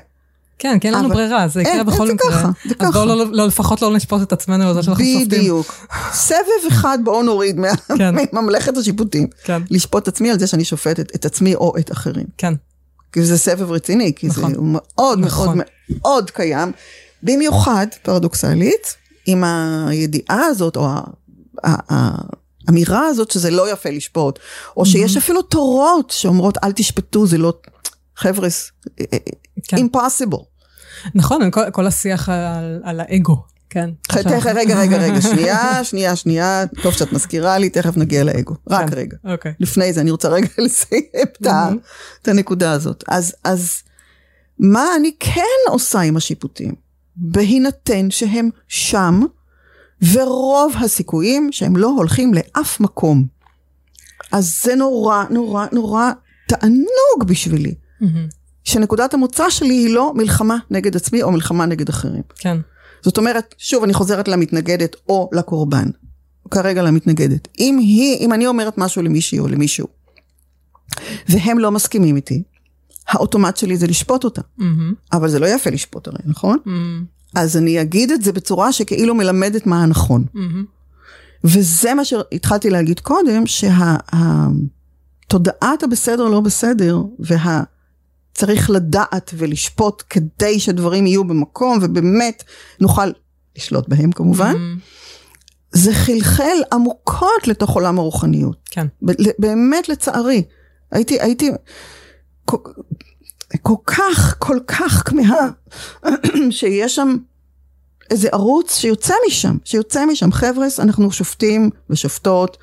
כן, 0.59 0.79
כי 0.79 0.87
אין 0.87 0.95
לנו. 0.95 1.09
ברירה, 1.09 1.47
זה 1.47 1.61
יקרה 1.61 1.83
בכל 1.83 2.07
זה 2.07 2.13
מקרה. 2.13 2.31
ככה, 2.31 2.49
זה 2.65 2.75
אז 2.79 2.93
בואו 2.93 3.05
לא, 3.05 3.25
לא, 3.31 3.47
לפחות 3.47 3.81
לא 3.81 3.95
נשפוט 3.95 4.21
את 4.21 4.33
עצמנו 4.33 4.67
על 4.67 4.73
זה 4.73 4.83
שאנחנו 4.83 5.03
שופטים. 5.05 5.27
בדיוק. 5.27 5.87
סבב 6.13 6.67
אחד 6.67 6.97
בואו 7.03 7.23
נוריד 7.23 7.59
מה, 7.59 7.67
כן. 7.97 8.15
ממלכת 8.33 8.77
השיפוטים. 8.77 9.27
כן. 9.43 9.61
לשפוט 9.69 10.07
עצמי 10.07 10.31
על 10.31 10.39
זה 10.39 10.47
שאני 10.47 10.65
שופטת 10.65 11.15
את 11.15 11.25
עצמי 11.25 11.55
או 11.55 11.73
את 11.79 11.91
אחרים. 11.91 12.25
כן. 12.37 12.53
כי 13.13 13.23
זה 13.23 13.37
סבב 13.37 13.71
רציני, 13.71 14.13
כי 14.15 14.27
נכון. 14.27 14.53
זה 14.53 14.57
מאוד 14.61 15.19
נכון. 15.19 15.57
מאוד 15.57 15.67
מאוד 15.89 16.31
קיים, 16.31 16.71
במיוחד 17.23 17.87
פרדוקסלית, 18.03 18.95
עם 19.25 19.43
הידיעה 19.87 20.45
הזאת, 20.45 20.75
או 20.75 20.87
האמירה 21.63 23.05
הזאת 23.05 23.31
שזה 23.31 23.51
לא 23.51 23.71
יפה 23.71 23.89
לשפוט, 23.89 24.39
או 24.77 24.85
שיש. 24.85 25.17
אפילו 25.17 25.41
תורות 25.41 26.09
שאומרות 26.09 26.57
אל 26.63 26.71
תשפטו, 26.71 27.27
זה 27.27 27.37
לא, 27.37 27.53
חבר'ס, 28.15 28.71
כן. 29.67 29.77
נכון, 31.15 31.51
כל, 31.51 31.71
כל 31.71 31.87
השיח 31.87 32.29
על, 32.29 32.79
על 32.83 32.99
האגו, 32.99 33.43
כן. 33.69 33.89
תכף, 34.01 34.45
רגע, 34.55 34.79
רגע, 34.79 34.97
רגע, 34.97 35.21
שנייה, 35.21 35.79
שנייה, 35.89 36.15
שנייה, 36.15 36.63
טוב 36.83 36.93
שאת 36.93 37.13
מזכירה 37.13 37.57
לי, 37.57 37.69
תכף 37.69 37.97
נגיע 37.97 38.23
לאגו. 38.23 38.55
רק 38.69 38.89
כן, 38.89 38.95
רגע. 38.95 39.17
אוקיי. 39.25 39.53
לפני 39.59 39.93
זה, 39.93 40.01
אני 40.01 40.11
רוצה 40.11 40.29
רגע 40.29 40.47
לסיים 40.65 41.01
mm-hmm. 41.43 41.49
את 42.21 42.27
הנקודה 42.27 42.71
הזאת. 42.71 43.03
אז, 43.07 43.35
אז 43.43 43.83
מה 44.59 44.85
אני 44.99 45.11
כן 45.19 45.41
עושה 45.67 45.99
עם 45.99 46.17
השיפוטים? 46.17 46.75
בהינתן 47.15 48.11
שהם 48.11 48.49
שם, 48.67 49.21
ורוב 50.13 50.73
הסיכויים 50.79 51.49
שהם 51.51 51.77
לא 51.77 51.87
הולכים 51.87 52.33
לאף 52.33 52.79
מקום. 52.79 53.25
אז 54.31 54.61
זה 54.63 54.75
נורא, 54.75 55.23
נורא, 55.29 55.65
נורא 55.71 56.11
תענוג 56.47 57.23
בשבילי. 57.25 57.73
Mm-hmm. 58.01 58.38
שנקודת 58.63 59.13
המוצא 59.13 59.49
שלי 59.49 59.73
היא 59.73 59.93
לא 59.93 60.13
מלחמה 60.15 60.57
נגד 60.71 60.95
עצמי 60.95 61.23
או 61.23 61.31
מלחמה 61.31 61.65
נגד 61.65 61.89
אחרים. 61.89 62.21
כן. 62.35 62.57
זאת 63.01 63.17
אומרת, 63.17 63.55
שוב, 63.57 63.83
אני 63.83 63.93
חוזרת 63.93 64.27
למתנגדת 64.27 64.95
או 65.09 65.29
לקורבן. 65.33 65.89
כרגע 66.51 66.83
למתנגדת. 66.83 67.47
אם 67.59 67.77
היא, 67.77 68.17
אם 68.17 68.33
אני 68.33 68.47
אומרת 68.47 68.77
משהו 68.77 69.01
למישהי 69.01 69.39
או 69.39 69.47
למישהו, 69.47 69.87
והם 71.29 71.59
לא 71.59 71.71
מסכימים 71.71 72.15
איתי, 72.15 72.43
האוטומט 73.07 73.57
שלי 73.57 73.77
זה 73.77 73.87
לשפוט 73.87 74.23
אותה. 74.23 74.41
Mm-hmm. 74.41 74.63
אבל 75.13 75.29
זה 75.29 75.39
לא 75.39 75.45
יפה 75.45 75.69
לשפוט 75.69 76.07
הרי, 76.07 76.17
נכון? 76.25 76.57
Mm-hmm. 76.65 76.69
אז 77.35 77.57
אני 77.57 77.81
אגיד 77.81 78.11
את 78.11 78.21
זה 78.21 78.31
בצורה 78.31 78.71
שכאילו 78.71 79.15
מלמדת 79.15 79.65
מה 79.65 79.83
הנכון. 79.83 80.25
Mm-hmm. 80.35 80.65
וזה 81.43 81.93
מה 81.93 82.05
שהתחלתי 82.05 82.69
להגיד 82.69 82.99
קודם, 82.99 83.43
שהתודעת 85.25 85.83
הבסדר 85.83 86.27
לא 86.27 86.39
בסדר, 86.39 87.01
וה... 87.19 87.63
צריך 88.33 88.69
לדעת 88.69 89.31
ולשפוט 89.37 90.03
כדי 90.09 90.59
שדברים 90.59 91.07
יהיו 91.07 91.23
במקום 91.23 91.79
ובאמת 91.81 92.43
נוכל 92.79 93.11
לשלוט 93.57 93.87
בהם 93.87 94.11
כמובן. 94.11 94.53
Mm-hmm. 94.53 94.99
זה 95.71 95.93
חלחל 95.93 96.57
עמוקות 96.73 97.47
לתוך 97.47 97.69
עולם 97.69 97.99
הרוחניות. 97.99 98.57
כן. 98.71 98.87
באמת 99.39 99.89
לצערי. 99.89 100.43
הייתי, 100.91 101.21
הייתי 101.21 101.51
כל, 102.45 102.57
כל 103.61 103.75
כך, 103.85 104.35
כל 104.39 104.59
כך 104.67 105.03
כמהה 105.09 105.49
שיש 106.49 106.95
שם 106.95 107.17
איזה 108.09 108.29
ערוץ 108.31 108.75
שיוצא 108.77 109.13
משם, 109.27 109.57
שיוצא 109.63 110.05
משם. 110.05 110.31
חבר'ס, 110.31 110.79
אנחנו 110.79 111.11
שופטים 111.11 111.69
ושופטות 111.89 112.57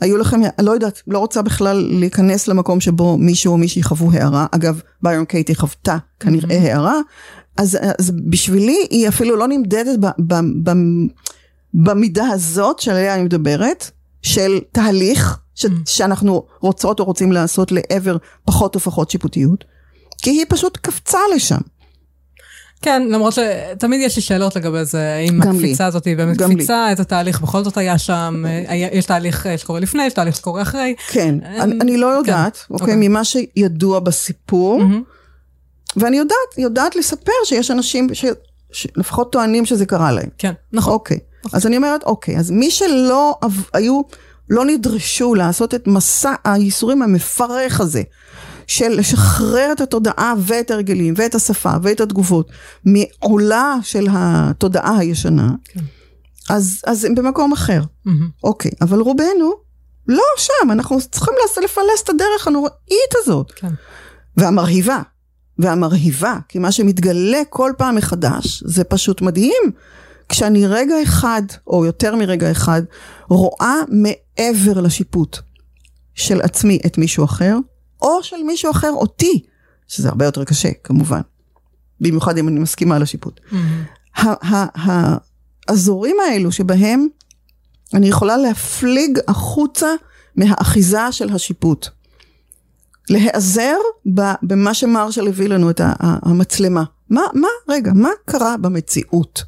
היו 0.00 0.16
לכם, 0.16 0.40
לא 0.60 0.72
יודעת, 0.72 1.02
לא 1.06 1.18
רוצה 1.18 1.42
בכלל 1.42 1.88
להיכנס 1.90 2.48
למקום 2.48 2.80
שבו 2.80 3.16
מישהו 3.18 3.52
או 3.52 3.58
מישהי 3.58 3.82
חוו 3.82 4.12
הערה. 4.12 4.46
אגב, 4.50 4.80
ביירון 5.02 5.24
קייטי 5.24 5.54
חוותה 5.54 5.96
כנראה 6.20 6.48
mm-hmm. 6.48 6.60
הערה. 6.60 7.00
אז, 7.56 7.78
אז 7.98 8.10
בשבילי 8.10 8.86
היא 8.90 9.08
אפילו 9.08 9.36
לא 9.36 9.48
נמדדת 9.48 9.98
ב, 9.98 10.06
ב, 10.18 10.34
ב, 10.62 10.72
במידה 11.74 12.26
הזאת 12.26 12.78
שעליה 12.78 13.14
אני 13.14 13.22
מדברת, 13.22 13.90
של 14.22 14.58
תהליך 14.72 15.38
ש, 15.54 15.64
mm-hmm. 15.64 15.68
שאנחנו 15.86 16.42
רוצות 16.60 17.00
או 17.00 17.04
רוצים 17.04 17.32
לעשות 17.32 17.72
לעבר 17.72 18.16
פחות 18.44 18.76
ופחות 18.76 19.10
שיפוטיות, 19.10 19.64
כי 20.22 20.30
היא 20.30 20.44
פשוט 20.48 20.76
קפצה 20.76 21.18
לשם. 21.34 21.60
כן, 22.86 23.02
למרות 23.10 23.34
שתמיד 23.34 24.00
יש 24.00 24.16
לי 24.16 24.22
שאלות 24.22 24.56
לגבי 24.56 24.84
זה, 24.84 25.14
האם 25.14 25.42
הקפיצה 25.42 25.84
לי. 25.84 25.88
הזאת 25.88 26.04
היא 26.04 26.16
באמת 26.16 26.42
קפיצה, 26.42 26.90
איזה 26.90 27.04
תהליך 27.04 27.40
בכל 27.40 27.64
זאת 27.64 27.76
היה 27.76 27.98
שם, 27.98 28.44
יש 28.92 29.04
תהליך 29.04 29.46
שקורה 29.56 29.80
לפני, 29.80 30.04
יש 30.04 30.12
תהליך 30.12 30.36
שקורה 30.36 30.62
אחרי. 30.62 30.94
כן, 31.08 31.34
אני, 31.44 31.78
אני 31.80 31.96
לא 31.96 32.06
יודעת, 32.06 32.56
כן. 32.56 32.74
אוקיי, 32.74 32.94
אוקיי, 32.94 33.08
ממה 33.08 33.24
שידוע 33.24 34.00
בסיפור, 34.00 34.80
mm-hmm. 34.80 35.96
ואני 35.96 36.16
יודעת, 36.16 36.58
יודעת 36.58 36.96
לספר 36.96 37.32
שיש 37.44 37.70
אנשים 37.70 38.08
ש, 38.12 38.24
שלפחות 38.72 39.32
טוענים 39.32 39.66
שזה 39.66 39.86
קרה 39.86 40.12
להם. 40.12 40.28
כן, 40.38 40.52
נכון. 40.72 40.92
אוקיי, 40.92 41.18
נכון. 41.44 41.56
אז 41.56 41.66
אני 41.66 41.76
אומרת, 41.76 42.02
אוקיי, 42.02 42.38
אז 42.38 42.50
מי 42.50 42.70
שלא 42.70 43.38
היו, 43.72 44.00
לא 44.50 44.64
נדרשו 44.64 45.34
לעשות 45.34 45.74
את 45.74 45.86
מסע 45.86 46.34
הייסורים 46.44 47.02
המפרך 47.02 47.80
הזה, 47.80 48.02
של 48.66 48.88
לשחרר 48.88 49.72
את 49.72 49.80
התודעה 49.80 50.34
ואת 50.38 50.70
הרגלים 50.70 51.14
ואת 51.16 51.34
השפה 51.34 51.72
ואת 51.82 52.00
התגובות 52.00 52.50
מעולה 52.84 53.76
של 53.82 54.06
התודעה 54.10 54.98
הישנה, 54.98 55.50
כן. 55.64 55.80
אז, 56.48 56.82
אז 56.86 57.04
הם 57.04 57.14
במקום 57.14 57.52
אחר. 57.52 57.82
Mm-hmm. 57.82 58.10
אוקיי, 58.44 58.70
אבל 58.80 59.00
רובנו 59.00 59.52
לא 60.08 60.24
שם, 60.36 60.70
אנחנו 60.70 60.98
צריכים 61.10 61.34
לפלס 61.64 62.02
את 62.04 62.08
הדרך 62.08 62.46
הנוראית 62.46 63.12
הזאת. 63.14 63.52
כן. 63.56 63.70
והמרהיבה, 64.36 65.00
והמרהיבה, 65.58 66.34
כי 66.48 66.58
מה 66.58 66.72
שמתגלה 66.72 67.42
כל 67.50 67.72
פעם 67.78 67.94
מחדש, 67.94 68.62
זה 68.66 68.84
פשוט 68.84 69.22
מדהים. 69.22 69.72
כשאני 70.28 70.66
רגע 70.66 71.02
אחד, 71.02 71.42
או 71.66 71.84
יותר 71.84 72.16
מרגע 72.16 72.50
אחד, 72.50 72.82
רואה 73.28 73.74
מעבר 73.88 74.80
לשיפוט 74.80 75.38
של 76.14 76.40
עצמי 76.40 76.78
את 76.86 76.98
מישהו 76.98 77.24
אחר, 77.24 77.56
או 78.06 78.22
של 78.22 78.36
מישהו 78.36 78.70
אחר 78.70 78.90
אותי, 78.92 79.44
שזה 79.88 80.08
הרבה 80.08 80.24
יותר 80.24 80.44
קשה 80.44 80.68
כמובן, 80.84 81.20
במיוחד 82.00 82.38
אם 82.38 82.48
אני 82.48 82.60
מסכימה 82.60 82.98
לשיפוט. 82.98 83.40
Mm-hmm. 83.50 84.16
האזורים 85.68 86.16
האלו 86.28 86.52
שבהם 86.52 87.06
אני 87.94 88.08
יכולה 88.08 88.36
להפליג 88.36 89.18
החוצה 89.28 89.88
מהאחיזה 90.36 91.12
של 91.12 91.34
השיפוט. 91.34 91.86
להיעזר 93.10 93.76
במה 94.42 94.74
שמרשל 94.74 95.28
הביא 95.28 95.48
לנו, 95.48 95.70
את 95.70 95.80
המצלמה. 96.00 96.84
מה, 97.10 97.22
מה, 97.34 97.48
רגע, 97.68 97.92
מה 97.94 98.08
קרה 98.24 98.56
במציאות? 98.56 99.42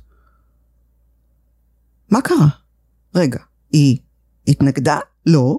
מה 2.11 2.21
קרה? 2.21 2.49
רגע, 3.15 3.39
היא 3.73 3.99
התנגדה? 4.49 4.99
לא. 5.27 5.59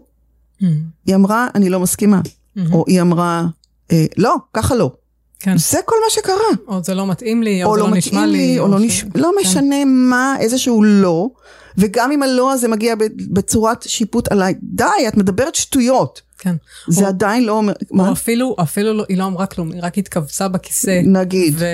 Mm. 0.62 0.66
היא 1.06 1.16
אמרה, 1.16 1.48
אני 1.56 1.70
לא 1.70 1.80
מסכימה. 1.80 2.22
Mm-hmm. 2.60 2.74
או 2.74 2.84
היא 2.88 3.02
אמרה, 3.02 3.46
אה, 3.92 4.06
לא, 4.18 4.36
ככה 4.54 4.76
לא. 4.76 4.92
כן. 5.40 5.58
זה 5.58 5.78
כל 5.86 5.96
מה 6.06 6.10
שקרה. 6.10 6.76
או 6.76 6.84
זה 6.84 6.94
לא 6.94 7.08
מתאים 7.08 7.44
לי, 7.44 7.64
או, 7.64 7.70
או 7.70 7.76
זה 7.76 7.82
לא, 7.82 7.90
לא 7.90 7.96
נשמע 7.98 8.26
לי. 8.26 8.60
או, 8.60 8.64
או 8.64 8.72
לא, 8.72 8.80
ש... 8.80 8.82
נש... 8.84 9.06
לא 9.16 9.32
כן. 9.36 9.42
משנה 9.42 9.86
מה, 9.86 10.36
איזשהו 10.40 10.84
לא, 10.84 11.30
וגם 11.78 12.12
אם 12.12 12.24
הלא 12.24 12.54
הזה 12.54 12.68
מגיע 12.68 12.96
בצורת 13.30 13.84
שיפוט 13.84 14.32
עליי, 14.32 14.54
די, 14.64 14.86
את 15.08 15.18
מדברת 15.18 15.56
שטויות. 15.56 16.22
כן. 16.40 16.56
זה 16.88 17.04
או, 17.04 17.08
עדיין 17.08 17.46
לא 17.46 17.52
אומר, 17.52 17.74
או 17.92 17.96
מה? 17.96 18.12
אפילו, 18.12 18.56
אפילו 18.60 18.94
לא, 18.94 19.06
היא 19.10 19.18
לא 19.18 19.26
אמרה 19.26 19.46
כלום, 19.46 19.72
היא 19.72 19.82
רק 19.84 19.98
התכווצה 19.98 20.48
בכיסא. 20.48 21.02
נגיד. 21.04 21.54
ו... 21.58 21.66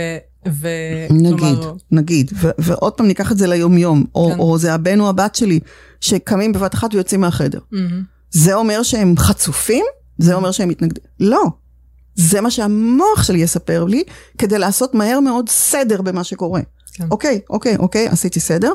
ו... 0.52 0.67
נגיד, 1.10 1.39
כלומר... 1.39 1.74
נגיד, 1.91 2.32
ו- 2.41 2.50
ועוד 2.58 2.93
פעם 2.93 3.08
ניקח 3.08 3.32
את 3.32 3.38
זה 3.38 3.48
ליום-יום, 3.48 4.06
או, 4.15 4.30
כן. 4.32 4.39
או 4.39 4.58
זה 4.58 4.74
הבן 4.74 5.00
או 5.00 5.10
הבת 5.10 5.36
שלי, 5.36 5.60
שקמים 6.02 6.54
בבת 6.54 6.74
אחת 6.74 6.93
ויוצאים 6.93 7.21
מהחדר. 7.21 7.60
Mm-hmm. 7.74 7.78
זה 8.32 8.54
אומר 8.54 8.84
שהם 8.84 9.15
חצופים? 9.17 9.86
זה 10.17 10.34
אומר 10.34 10.51
שהם 10.51 10.69
מתנגדים. 10.69 11.04
לא. 11.19 11.43
זה 12.15 12.41
מה 12.41 12.51
שהמוח 12.51 13.23
שלי 13.23 13.39
יספר 13.39 13.84
לי, 13.84 14.04
כדי 14.38 14.60
לעשות 14.60 14.93
מהר 14.93 15.19
מאוד 15.19 15.49
סדר 15.49 16.01
במה 16.01 16.23
שקורה. 16.23 16.62
כן. 16.93 17.08
אוקיי, 17.12 17.39
אוקיי, 17.49 17.78
אוקיי, 17.78 18.08
עשיתי 18.08 18.39
סדר. 18.39 18.73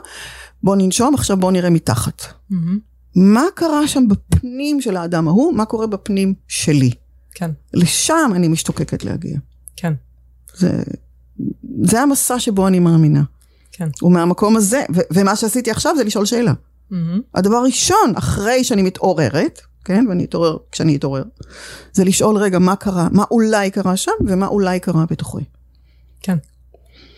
בוא 0.62 0.76
ננשום, 0.76 1.14
עכשיו 1.14 1.36
בוא 1.36 1.52
נראה 1.52 1.70
מתחת. 1.70 2.22
Mm-hmm. 2.22 2.54
מה 3.14 3.44
קרה 3.54 3.88
שם 3.88 4.04
בפנים 4.08 4.80
של 4.80 4.96
האדם 4.96 5.28
ההוא, 5.28 5.54
מה 5.54 5.64
קורה 5.64 5.86
בפנים 5.86 6.34
שלי. 6.48 6.90
כן. 7.34 7.50
לשם 7.74 8.30
אני 8.34 8.48
משתוקקת 8.48 9.04
להגיע. 9.04 9.38
כן. 9.76 9.92
זה, 10.56 10.82
זה 11.82 12.00
המסע 12.00 12.38
שבו 12.38 12.68
אני 12.68 12.78
מאמינה. 12.78 13.22
כן. 13.72 13.88
ומהמקום 14.02 14.56
הזה, 14.56 14.82
ו- 14.94 15.00
ומה 15.10 15.36
שעשיתי 15.36 15.70
עכשיו 15.70 15.96
זה 15.96 16.04
לשאול 16.04 16.26
שאלה. 16.26 16.52
Mm-hmm. 16.52 16.94
הדבר 17.34 17.56
הראשון, 17.56 18.12
אחרי 18.14 18.64
שאני 18.64 18.82
מתעוררת, 18.82 19.60
כן? 19.84 20.06
ואני 20.08 20.24
אתעורר 20.24 20.56
כשאני 20.72 20.96
אתעורר. 20.96 21.22
זה 21.92 22.04
לשאול 22.04 22.36
רגע 22.36 22.58
מה 22.58 22.76
קרה, 22.76 23.08
מה 23.12 23.24
אולי 23.30 23.70
קרה 23.70 23.96
שם 23.96 24.12
ומה 24.26 24.46
אולי 24.46 24.80
קרה 24.80 25.04
בתוכי. 25.10 25.44
כן. 26.22 26.36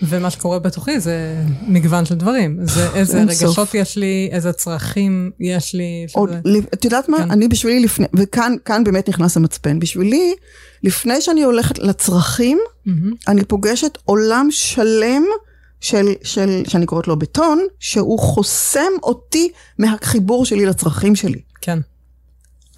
ומה 0.02 0.30
שקורה 0.30 0.58
בתוכי 0.58 1.00
זה 1.00 1.44
מגוון 1.68 2.04
של 2.04 2.14
דברים. 2.14 2.58
זה 2.62 2.88
איזה 2.94 3.22
רגשות 3.22 3.54
סוף. 3.54 3.74
יש 3.74 3.96
לי, 3.96 4.28
איזה 4.32 4.52
צרכים 4.52 5.30
יש 5.40 5.74
לי. 5.74 6.06
עוד, 6.12 6.30
שזה... 6.30 6.58
את 6.74 6.84
יודעת 6.84 7.08
מה? 7.08 7.18
כן. 7.18 7.30
אני 7.30 7.48
בשבילי 7.48 7.80
לפני, 7.80 8.06
וכאן 8.14 8.84
באמת 8.84 9.08
נכנס 9.08 9.36
המצפן. 9.36 9.78
בשבילי, 9.78 10.34
לפני 10.82 11.20
שאני 11.20 11.42
הולכת 11.42 11.78
לצרכים, 11.78 12.58
mm-hmm. 12.58 12.90
אני 13.28 13.44
פוגשת 13.44 13.98
עולם 14.04 14.48
שלם 14.50 15.22
של, 15.80 16.06
של, 16.22 16.62
שאני 16.68 16.86
קוראת 16.86 17.08
לו 17.08 17.18
בטון, 17.18 17.66
שהוא 17.78 18.18
חוסם 18.18 18.92
אותי 19.02 19.52
מהחיבור 19.78 20.44
שלי 20.44 20.66
לצרכים 20.66 21.16
שלי. 21.16 21.40
כן. 21.60 21.78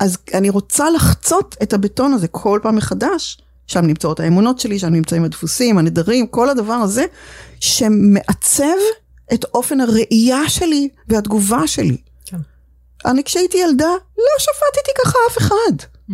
אז 0.01 0.19
אני 0.35 0.51
רוצה 0.51 0.91
לחצות 0.91 1.57
את 1.63 1.73
הבטון 1.73 2.13
הזה 2.13 2.29
כל 2.29 2.61
פעם 2.63 2.77
מחדש, 2.77 3.39
שם 3.67 3.87
נמצאות 3.87 4.21
האמונות 4.21 4.59
שלי, 4.59 4.79
שם 4.79 4.89
נמצאים 4.89 5.25
הדפוסים, 5.25 5.79
הנדרים, 5.79 6.27
כל 6.27 6.51
הדבר 6.51 6.73
הזה, 6.73 7.05
שמעצב 7.61 8.77
את 9.35 9.45
אופן 9.45 9.81
הראייה 9.81 10.49
שלי 10.49 10.89
והתגובה 11.09 11.67
שלי. 11.67 11.97
כן. 12.27 12.37
אני 13.07 13.25
כשהייתי 13.25 13.59
ילדה, 13.59 13.91
לא 14.19 14.35
שפטתי 14.39 14.91
ככה 15.05 15.19
אף 15.31 15.39
אחד. 15.39 15.87
Mm-hmm. 16.11 16.13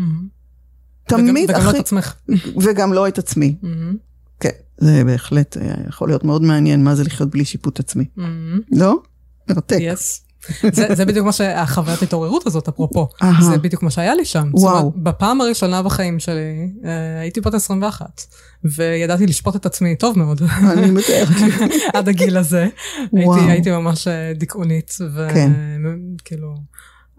תמיד 1.07 1.51
וגם, 1.51 1.61
וגם 1.61 1.67
לא 1.67 1.71
את 1.71 1.81
עצמך. 1.81 2.15
וגם 2.63 2.93
לא 2.93 3.09
את 3.09 3.19
עצמי. 3.19 3.57
Mm-hmm. 3.63 3.97
כן, 4.41 4.51
זה 4.79 5.03
בהחלט 5.07 5.57
אה, 5.57 5.75
יכול 5.89 6.09
להיות 6.09 6.25
מאוד 6.25 6.43
מעניין 6.43 6.85
מה 6.85 6.95
זה 6.95 7.05
לחיות 7.05 7.31
בלי 7.31 7.45
שיפוט 7.45 7.81
עצמי. 7.81 8.05
Mm-hmm. 8.19 8.23
לא? 8.73 8.97
מרתק. 9.51 9.79
Yes. 9.79 10.30
זה, 10.73 10.87
זה 10.95 11.05
בדיוק 11.05 11.27
מה 11.27 11.33
שהחוויית 11.33 12.03
התעוררות 12.03 12.47
הזאת, 12.47 12.69
אפרופו, 12.69 13.09
זה 13.41 13.59
בדיוק 13.59 13.83
מה 13.83 13.91
שהיה 13.91 14.15
לי 14.15 14.25
שם. 14.25 14.51
וואו. 14.53 14.75
זאת 14.75 14.83
אומרת, 14.83 14.97
בפעם 14.97 15.41
הראשונה 15.41 15.83
בחיים 15.83 16.19
שלי, 16.19 16.71
אה, 16.85 17.21
הייתי 17.21 17.41
בת 17.41 17.55
21, 17.55 18.23
וידעתי 18.65 19.27
לשפוט 19.27 19.57
את 19.57 19.67
עצמי 19.67 19.97
טוב 19.97 20.19
מאוד. 20.19 20.43
אני 20.73 20.91
מתארת. 20.91 21.29
עד 21.95 22.09
הגיל 22.09 22.37
הזה. 22.37 22.69
הייתי, 23.13 23.41
הייתי 23.49 23.71
ממש 23.71 24.09
אה, 24.09 24.33
דיכאונית, 24.37 24.97
וכאילו... 25.15 26.55
כן. 26.55 26.61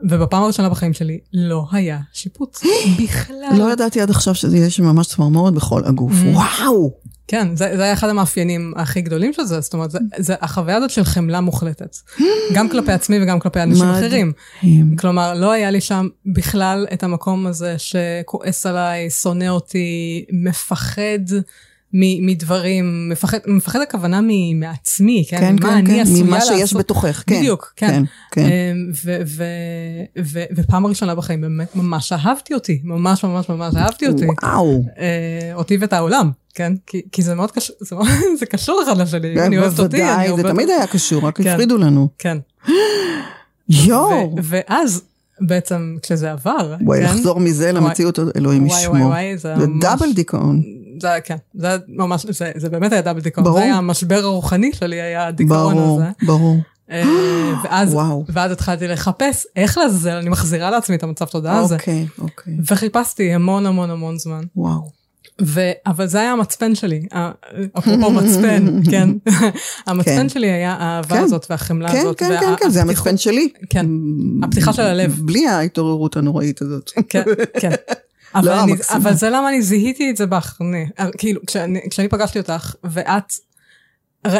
ובפעם 0.09 0.43
הראשונה 0.43 0.69
בחיים 0.69 0.93
שלי 0.93 1.19
לא 1.33 1.65
היה 1.71 1.99
שיפוט 2.13 2.59
בכלל. 3.03 3.57
לא 3.57 3.71
ידעתי 3.71 4.01
עד 4.01 4.09
עכשיו 4.09 4.35
שזה 4.35 4.57
יהיה 4.57 4.69
ממש 4.79 5.07
צמרמורת 5.07 5.53
בכל 5.53 5.81
הגוף. 5.85 6.13
Mm. 6.13 6.35
וואו! 6.35 6.93
כן, 7.27 7.55
זה, 7.55 7.71
זה 7.75 7.83
היה 7.83 7.93
אחד 7.93 8.09
המאפיינים 8.09 8.73
הכי 8.75 9.01
גדולים 9.01 9.33
של 9.33 9.43
זה, 9.43 9.61
זאת 9.61 9.73
אומרת, 9.73 9.91
זה, 9.91 9.99
זה 10.17 10.35
החוויה 10.41 10.77
הזאת 10.77 10.89
של 10.89 11.03
חמלה 11.03 11.41
מוחלטת. 11.41 11.95
גם 12.53 12.69
כלפי 12.69 12.91
עצמי 12.91 13.23
וגם 13.23 13.39
כלפי 13.39 13.61
אנשים 13.61 13.85
אחרים. 13.85 14.31
כלומר, 14.97 15.33
לא 15.33 15.51
היה 15.51 15.71
לי 15.71 15.81
שם 15.81 16.07
בכלל 16.25 16.87
את 16.93 17.03
המקום 17.03 17.47
הזה 17.47 17.75
שכועס 17.77 18.65
עליי, 18.65 19.09
שונא 19.09 19.47
אותי, 19.47 20.25
מפחד. 20.31 21.19
מדברים, 21.93 23.09
מפחד, 23.09 23.37
מפחד 23.47 23.81
הכוונה 23.81 24.19
מעצמי, 24.55 25.25
כן? 25.29 25.39
כן, 25.39 25.55
מה 25.55 25.61
כן, 25.61 25.67
אני 25.73 25.85
כן, 25.85 25.99
עשויה 25.99 26.23
ממה 26.23 26.37
לעשות. 26.37 26.57
שיש 26.57 26.73
בתוכך, 26.73 27.23
כן. 27.27 27.39
בדיוק, 27.39 27.73
כן. 27.75 27.87
כן, 27.87 28.03
כן. 28.31 28.45
אמ, 28.45 28.91
ו, 29.05 29.21
ו, 29.25 29.43
ו, 30.23 30.43
ופעם 30.55 30.85
הראשונה 30.85 31.15
בחיים 31.15 31.41
באמת 31.41 31.75
ממש 31.75 32.11
אהבתי 32.11 32.53
אותי, 32.53 32.81
ממש 32.83 33.23
ממש 33.23 33.49
ממש 33.49 33.75
אהבתי 33.75 34.07
אותי. 34.07 34.25
וואו. 34.25 34.83
אה, 34.99 35.51
אותי 35.53 35.77
ואת 35.77 35.93
העולם, 35.93 36.31
כן? 36.55 36.73
כי, 36.87 37.01
כי 37.11 37.21
זה 37.21 37.35
מאוד 37.35 37.51
קשור, 37.51 37.75
זה, 37.79 37.95
זה 38.39 38.45
קשור 38.45 38.81
אחד 38.83 38.97
לשני, 38.97 39.35
כן, 39.35 39.43
אני 39.43 39.57
אוהבת 39.57 39.79
אותי, 39.79 40.03
אני 40.03 40.29
אוהבת... 40.29 40.45
זה 40.45 40.49
תמיד 40.51 40.69
היה 40.69 40.87
קשור, 40.87 41.27
רק 41.27 41.41
כן, 41.41 41.47
הפרידו 41.49 41.77
לנו. 41.77 42.07
כן. 42.17 42.37
יואו. 43.69 44.35
ואז 44.43 45.03
בעצם 45.41 45.97
כשזה 46.01 46.31
עבר, 46.31 46.75
וואי, 46.81 46.99
כן? 46.99 47.05
לחזור 47.05 47.39
מזה 47.39 47.71
למציאות, 47.71 48.19
אלוהים 48.35 48.65
ישמור. 48.65 48.95
וואי 48.95 49.01
וואי 49.01 49.09
וואי, 49.09 49.37
זה 49.37 49.55
ממש... 49.55 49.61
זה 49.61 49.67
דאבל 49.81 50.13
דיכאון. 50.13 50.61
זה 51.01 51.11
היה, 51.11 51.21
כן, 51.21 51.35
זה 51.53 51.67
היה 51.67 51.77
ממש, 51.87 52.25
זה, 52.29 52.51
זה 52.55 52.69
באמת 52.69 52.91
היה 52.91 53.01
דאבל 53.01 53.19
דיכאון. 53.19 53.43
ברור. 53.43 53.57
זה 53.57 53.63
היה 53.63 53.75
המשבר 53.75 54.19
הרוחני 54.23 54.71
שלי, 54.73 55.01
היה 55.01 55.27
הדיכאון 55.27 55.75
ברור, 55.75 56.01
הזה. 56.01 56.11
ברור, 56.25 56.39
ברור. 56.39 56.57
אה, 56.91 57.53
ואז, 57.63 57.93
וואו. 57.93 58.25
ואז 58.29 58.51
התחלתי 58.51 58.87
לחפש 58.87 59.45
איך 59.55 59.77
לעזאזל, 59.77 60.15
אני 60.15 60.29
מחזירה 60.29 60.71
לעצמי 60.71 60.95
את 60.95 61.03
המצב 61.03 61.25
תודעה 61.25 61.59
הזה. 61.59 61.75
אוקיי, 61.75 62.07
אוקיי. 62.19 62.53
וחיפשתי 62.67 63.33
המון 63.33 63.65
המון 63.65 63.89
המון 63.89 64.17
זמן. 64.17 64.43
וואו. 64.55 65.00
ו... 65.41 65.71
אבל 65.85 66.07
זה 66.07 66.19
היה 66.19 66.31
המצפן 66.31 66.75
שלי, 66.75 67.05
אפרופו 67.77 68.11
מצפן, 68.11 68.65
כן? 68.91 69.09
המצפן 69.87 70.15
כן. 70.15 70.29
שלי 70.29 70.51
היה 70.51 70.73
האהבה 70.73 71.15
כן. 71.15 71.23
הזאת 71.23 71.45
והחמלה 71.49 71.91
כן, 71.91 71.97
הזאת. 71.97 72.19
כן, 72.19 72.39
כן, 72.39 72.55
כן, 72.59 72.69
זה 72.69 72.81
המצפן 72.81 73.17
שלי. 73.17 73.49
כן, 73.69 73.85
הפתיחה 74.43 74.73
של 74.73 74.81
הלב. 74.81 75.19
בלי 75.25 75.47
ההתעוררות 75.47 76.17
הנוראית 76.17 76.61
הזאת. 76.61 76.91
כן, 77.09 77.23
כן. 77.59 77.71
אבל, 78.35 78.45
לא, 78.45 78.63
אני, 78.63 78.73
אבל 78.89 79.13
זה 79.13 79.29
למה 79.29 79.49
אני 79.49 79.61
זיהיתי 79.61 80.09
את 80.09 80.17
זה 80.17 80.25
באחרוני. 80.25 80.85
אה, 80.99 81.07
כאילו, 81.17 81.41
כשאני, 81.47 81.79
כשאני 81.89 82.07
פגשתי 82.07 82.39
אותך, 82.39 82.75
ואת, 82.83 83.33
ר, 84.27 84.37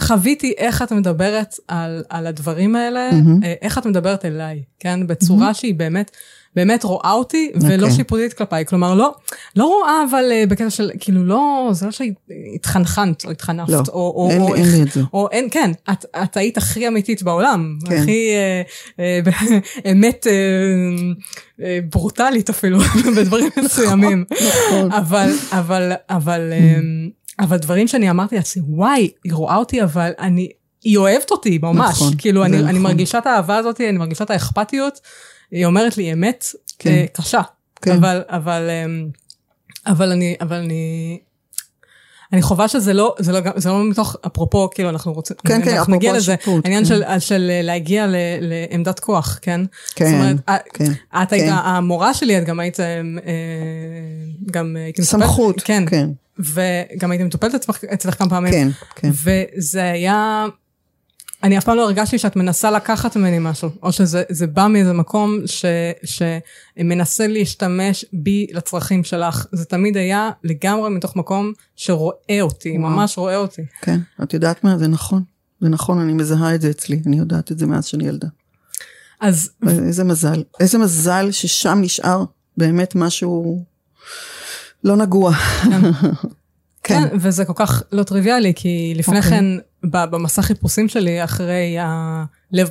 חוויתי 0.00 0.54
איך 0.58 0.82
את 0.82 0.92
מדברת 0.92 1.54
על, 1.68 2.04
על 2.08 2.26
הדברים 2.26 2.76
האלה, 2.76 3.10
mm-hmm. 3.10 3.46
איך 3.62 3.78
את 3.78 3.86
מדברת 3.86 4.24
אליי, 4.24 4.62
כן? 4.78 5.06
בצורה 5.06 5.50
mm-hmm. 5.50 5.54
שהיא 5.54 5.74
באמת, 5.74 6.10
באמת 6.56 6.84
רואה 6.84 7.12
אותי, 7.12 7.50
okay. 7.54 7.58
ולא 7.62 7.82
אוקיי. 7.82 7.96
שיפוטית 7.96 8.32
כלפיי. 8.32 8.66
כלומר, 8.66 8.94
לא, 8.94 9.14
לא 9.56 9.64
רואה, 9.64 10.04
אבל 10.10 10.24
uh, 10.30 10.50
בקטע 10.50 10.70
של, 10.70 10.90
כאילו, 11.00 11.24
לא, 11.24 11.68
זה 11.72 11.86
לא 11.86 11.92
שהתחנחנת 11.92 13.24
או 13.24 13.30
התחנפת, 13.30 13.68
לא, 13.68 13.82
או, 13.88 14.12
או, 14.16 14.28
אין, 14.30 14.40
או, 14.40 14.54
אין 14.54 14.70
לי 14.70 14.82
את 14.82 14.92
זה. 14.92 15.00
או 15.12 15.28
אין, 15.32 15.48
כן, 15.50 15.70
את, 15.92 16.04
את 16.22 16.36
היית 16.36 16.56
הכי 16.56 16.88
אמיתית 16.88 17.22
בעולם, 17.22 17.78
כן. 17.86 17.96
הכי 17.96 18.30
uh, 18.96 18.98
uh, 18.98 19.90
אמת 19.90 20.26
uh, 20.26 21.60
uh, 21.60 21.62
ברוטלית 21.90 22.50
אפילו, 22.50 22.78
בדברים 23.16 23.46
נכון, 23.46 23.64
מסוימים. 23.64 24.24
נכון. 24.30 24.92
אבל, 24.92 25.30
אבל, 25.52 25.92
אבל, 26.10 26.52
um, 26.52 27.44
אבל 27.44 27.56
דברים 27.56 27.88
שאני 27.88 28.10
אמרתי 28.10 28.36
לעצמי, 28.36 28.62
וואי, 28.66 29.10
היא 29.24 29.32
רואה 29.32 29.56
אותי, 29.56 29.82
אבל 29.82 30.10
אני, 30.18 30.48
היא 30.84 30.96
אוהבת 30.96 31.30
אותי 31.30 31.58
ממש. 31.62 31.96
נכון, 31.96 32.12
כאילו, 32.18 32.44
אני, 32.44 32.56
נכון. 32.56 32.68
אני 32.68 32.78
מרגישה 32.78 33.18
את 33.18 33.26
האהבה 33.26 33.56
הזאת, 33.56 33.80
אני 33.80 33.98
מרגישה 33.98 34.24
את 34.24 34.30
האכפתיות. 34.30 35.00
היא 35.50 35.66
אומרת 35.66 35.96
לי 35.96 36.12
אמת 36.12 36.44
כן. 36.78 36.90
אה, 36.90 37.04
קשה, 37.12 37.40
כן. 37.82 37.96
אבל, 37.96 38.22
אבל, 38.28 38.70
אמ, 38.70 39.08
אבל 39.86 40.12
אני, 40.12 40.36
אבל 40.40 40.56
אני, 40.56 41.18
אני 42.32 42.42
חווה 42.42 42.68
שזה 42.68 42.92
לא, 42.92 43.14
זה 43.18 43.32
לא, 43.32 43.40
זה 43.56 43.68
לא 43.68 43.84
מתוך, 43.84 44.16
אפרופו, 44.26 44.70
כאילו, 44.74 44.88
אנחנו 44.88 45.12
רוצים, 45.12 45.36
כן, 45.46 45.64
כן, 45.64 45.76
אנחנו 45.76 45.94
נגיע 45.94 46.12
לזה, 46.12 46.36
שיפוט, 46.40 46.64
העניין 46.64 46.84
כן. 46.84 46.88
של, 46.88 47.02
של 47.18 47.50
להגיע 47.62 48.06
ל, 48.06 48.14
לעמדת 48.40 49.00
כוח, 49.00 49.38
כן? 49.42 49.60
כן, 49.94 50.04
זאת 50.04 50.14
אומרת, 50.14 50.36
כן. 50.74 50.92
את 51.22 51.30
כן. 51.30 51.36
היית, 51.36 51.52
המורה 51.64 52.14
שלי, 52.14 52.38
את 52.38 52.44
גם 52.44 52.60
היית, 52.60 52.80
אה, 52.80 53.00
גם 54.50 54.76
הייתי 54.76 55.02
מטופלת, 55.02 55.20
סמכות, 55.20 55.62
כן, 55.64 55.84
כן. 55.86 56.08
וגם 56.38 57.10
הייתי 57.10 57.24
מטופלת 57.24 57.66
אצלך 57.94 58.18
כמה 58.18 58.30
פעמים, 58.30 58.52
כן, 58.52 58.68
כן. 58.96 59.10
וזה 59.12 59.90
היה, 59.90 60.46
אני 61.46 61.58
אף 61.58 61.64
פעם 61.64 61.76
לא 61.76 61.82
הרגשתי 61.82 62.18
שאת 62.18 62.36
מנסה 62.36 62.70
לקחת 62.70 63.16
ממני 63.16 63.38
משהו, 63.38 63.70
או 63.82 63.92
שזה 63.92 64.46
בא 64.52 64.66
מאיזה 64.66 64.92
מקום 64.92 65.38
ש, 65.46 65.64
שמנסה 66.04 67.26
להשתמש 67.26 68.04
בי 68.12 68.46
לצרכים 68.52 69.04
שלך. 69.04 69.46
זה 69.52 69.64
תמיד 69.64 69.96
היה 69.96 70.30
לגמרי 70.44 70.90
מתוך 70.90 71.16
מקום 71.16 71.52
שרואה 71.76 72.40
אותי, 72.40 72.78
וואו. 72.78 72.90
ממש 72.90 73.18
רואה 73.18 73.36
אותי. 73.36 73.62
כן, 73.82 74.00
את 74.22 74.34
יודעת 74.34 74.64
מה? 74.64 74.78
זה 74.78 74.88
נכון. 74.88 75.22
זה 75.60 75.68
נכון, 75.68 75.98
אני 75.98 76.12
מזהה 76.12 76.54
את 76.54 76.60
זה 76.60 76.70
אצלי, 76.70 77.00
אני 77.06 77.18
יודעת 77.18 77.52
את 77.52 77.58
זה 77.58 77.66
מאז 77.66 77.84
שאני 77.84 78.08
ילדה. 78.08 78.28
אז... 79.20 79.50
איזה 79.68 80.04
מזל, 80.04 80.42
איזה 80.60 80.78
מזל 80.78 81.30
ששם 81.30 81.78
נשאר 81.80 82.24
באמת 82.56 82.94
משהו 82.94 83.64
לא 84.84 84.96
נגוע. 84.96 85.32
כן. 85.32 85.80
כן. 86.86 87.08
כן, 87.10 87.16
וזה 87.20 87.44
כל 87.44 87.52
כך 87.56 87.82
לא 87.92 88.02
טריוויאלי, 88.02 88.52
כי 88.56 88.92
לפני 88.96 89.18
okay. 89.18 89.24
אוקיי. 89.24 89.30
כן, 89.30 89.44
במסע 89.90 90.42
חיפושים 90.42 90.88
שלי, 90.88 91.24
אחרי 91.24 91.76
הלב, 91.78 92.70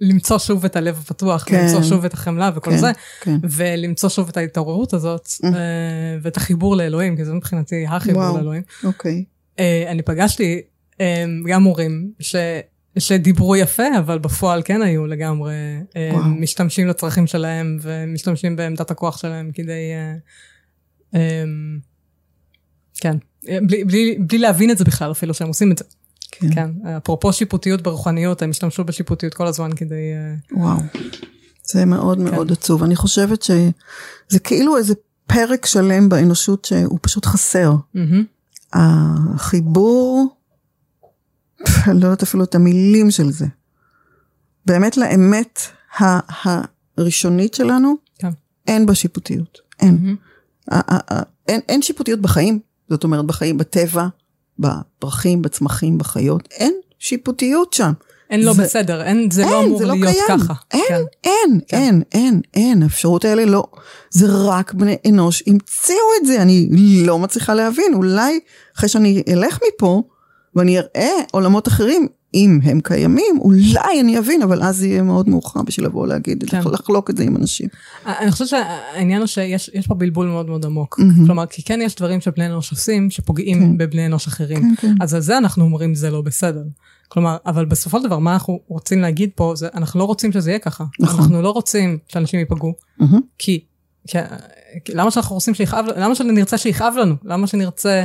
למצוא 0.00 0.38
שוב 0.38 0.64
את 0.64 0.76
הלב 0.76 0.98
הפתוח, 1.04 1.44
כן. 1.44 1.62
למצוא 1.64 1.82
שוב 1.82 2.04
את 2.04 2.14
החמלה 2.14 2.50
וכל 2.54 2.70
כן, 2.70 2.76
זה, 2.76 2.92
כן. 3.20 3.36
ולמצוא 3.50 4.08
שוב 4.08 4.28
את 4.28 4.36
ההתעוררות 4.36 4.92
הזאת, 4.92 5.26
mm. 5.26 5.46
ואת 6.22 6.36
החיבור 6.36 6.76
לאלוהים, 6.76 7.16
כי 7.16 7.24
זה 7.24 7.32
מבחינתי 7.32 7.86
החיבור 7.86 8.22
וואו. 8.22 8.36
לאלוהים. 8.36 8.62
אוקיי. 8.84 9.24
אה, 9.58 9.84
אני 9.88 10.02
פגשתי 10.02 10.60
גם 11.48 11.62
מורים 11.62 12.12
ש... 12.20 12.36
שדיברו 12.98 13.56
יפה, 13.56 13.98
אבל 13.98 14.18
בפועל 14.18 14.62
כן 14.64 14.82
היו 14.82 15.06
לגמרי 15.06 15.54
וואו. 15.96 16.24
משתמשים 16.24 16.88
לצרכים 16.88 17.26
שלהם, 17.26 17.78
ומשתמשים 17.82 18.56
בעמדת 18.56 18.90
הכוח 18.90 19.18
שלהם 19.18 19.50
כדי... 19.54 19.92
כן, 23.00 23.16
בלי, 23.42 23.84
בלי, 23.84 24.18
בלי 24.20 24.38
להבין 24.38 24.70
את 24.70 24.78
זה 24.78 24.84
בכלל 24.84 25.10
אפילו 25.10 25.34
שהם 25.34 25.48
עושים 25.48 25.72
את 25.72 25.78
זה. 25.78 25.84
כן. 26.30 26.54
כן. 26.54 26.70
אפרופו 26.96 27.32
שיפוטיות 27.32 27.82
ברוחניות, 27.82 28.42
הם 28.42 28.50
השתמשו 28.50 28.84
בשיפוטיות 28.84 29.34
כל 29.34 29.46
הזמן 29.46 29.70
כדי... 29.76 29.94
אה, 29.94 30.58
וואו, 30.60 30.78
זה 31.64 31.84
מאוד 31.84 32.18
כן. 32.18 32.24
מאוד 32.24 32.52
עצוב. 32.52 32.82
אני 32.82 32.96
חושבת 32.96 33.42
שזה 33.42 34.38
כאילו 34.44 34.76
איזה 34.76 34.94
פרק 35.26 35.66
שלם 35.66 36.08
באנושות 36.08 36.64
שהוא 36.64 36.98
פשוט 37.02 37.26
חסר. 37.26 37.74
Mm-hmm. 37.96 37.98
החיבור, 38.72 40.36
אני 41.86 41.98
לא 42.00 42.06
יודעת 42.06 42.22
אפילו 42.22 42.44
את 42.44 42.54
המילים 42.54 43.10
של 43.10 43.30
זה. 43.30 43.46
באמת 44.66 44.96
לאמת 44.96 45.60
הראשונית 46.98 47.54
שלנו, 47.54 47.94
כן. 48.18 48.30
אין 48.66 48.86
בה 48.86 48.94
שיפוטיות. 48.94 49.58
אין. 49.80 50.16
Mm-hmm. 50.70 50.74
אין, 51.48 51.60
אין 51.68 51.82
שיפוטיות 51.82 52.20
בחיים. 52.20 52.58
זאת 52.88 53.04
אומרת, 53.04 53.24
בחיים, 53.24 53.58
בטבע, 53.58 54.06
בפרחים, 54.60 55.42
בצמחים, 55.42 55.98
בחיות, 55.98 56.48
אין 56.50 56.74
שיפוטיות 56.98 57.72
שם. 57.72 57.92
אין 58.30 58.40
לא 58.44 58.52
בסדר, 58.52 59.02
אין, 59.02 59.30
זה 59.30 59.42
לא 59.42 59.46
אין, 59.46 59.54
לא 59.54 59.64
אמור 59.64 59.78
זה 59.78 59.86
לא 59.86 59.94
להיות 59.94 60.26
קיים. 60.26 60.38
ככה. 60.40 60.54
אין, 60.70 60.82
כן. 60.88 60.94
אין, 61.24 61.60
כן. 61.68 61.76
אין, 61.76 62.02
אין, 62.12 62.40
אין, 62.54 62.82
האפשרות 62.82 63.24
האלה 63.24 63.44
לא. 63.44 63.64
זה 64.10 64.26
רק 64.28 64.74
בני 64.74 64.96
אנוש 65.08 65.42
המציאו 65.46 65.96
את 66.20 66.26
זה, 66.26 66.42
אני 66.42 66.68
לא 67.06 67.18
מצליחה 67.18 67.54
להבין, 67.54 67.94
אולי 67.94 68.40
אחרי 68.76 68.88
שאני 68.88 69.22
אלך 69.28 69.58
מפה, 69.68 70.02
ואני 70.56 70.78
אראה 70.78 71.12
עולמות 71.30 71.68
אחרים, 71.68 72.08
אם 72.34 72.58
הם 72.62 72.80
קיימים, 72.80 73.38
אולי 73.40 74.00
אני 74.00 74.18
אבין, 74.18 74.42
אבל 74.42 74.62
אז 74.62 74.82
יהיה 74.82 75.02
מאוד 75.02 75.28
מאוחר 75.28 75.62
בשביל 75.62 75.86
לבוא 75.86 76.06
להגיד, 76.06 76.44
כן. 76.50 76.60
לחלוק 76.72 77.10
את 77.10 77.16
זה 77.16 77.24
עם 77.24 77.36
אנשים. 77.36 77.68
אני 78.06 78.30
חושבת 78.30 78.48
שהעניין 78.48 79.20
הוא 79.20 79.26
שיש 79.26 79.86
פה 79.86 79.94
בלבול 79.94 80.26
מאוד 80.26 80.46
מאוד 80.46 80.64
עמוק. 80.64 81.00
Mm-hmm. 81.00 81.26
כלומר, 81.26 81.46
כי 81.46 81.62
כן 81.62 81.80
יש 81.82 81.94
דברים 81.94 82.20
שבני 82.20 82.46
אנוש 82.46 82.70
עושים, 82.70 83.10
שפוגעים 83.10 83.60
כן. 83.60 83.78
בבני 83.78 84.06
אנוש 84.06 84.26
אחרים. 84.26 84.60
כן, 84.60 84.74
כן. 84.88 84.94
אז 85.00 85.14
על 85.14 85.20
זה 85.20 85.38
אנחנו 85.38 85.64
אומרים 85.64 85.94
זה 85.94 86.10
לא 86.10 86.20
בסדר. 86.20 86.62
כלומר, 87.08 87.36
אבל 87.46 87.64
בסופו 87.64 87.98
של 87.98 88.04
דבר, 88.04 88.18
מה 88.18 88.32
אנחנו 88.32 88.60
רוצים 88.68 89.00
להגיד 89.00 89.30
פה, 89.34 89.52
זה 89.56 89.68
אנחנו 89.74 90.00
לא 90.00 90.04
רוצים 90.04 90.32
שזה 90.32 90.50
יהיה 90.50 90.58
ככה. 90.58 90.84
נכון. 91.00 91.20
אנחנו 91.20 91.42
לא 91.42 91.50
רוצים 91.50 91.98
שאנשים 92.08 92.40
ייפגעו, 92.40 92.74
mm-hmm. 93.00 93.04
כי, 93.38 93.60
כי, 94.06 94.18
כי 94.84 94.92
למה 94.94 95.10
שאנחנו 95.10 95.34
רוצים 95.34 95.54
שיכאב, 95.54 95.84
למה 95.96 96.14
שנרצה 96.14 96.58
שיכאב 96.58 96.94
לנו? 97.00 97.14
למה 97.24 97.46
שנרצה... 97.46 98.04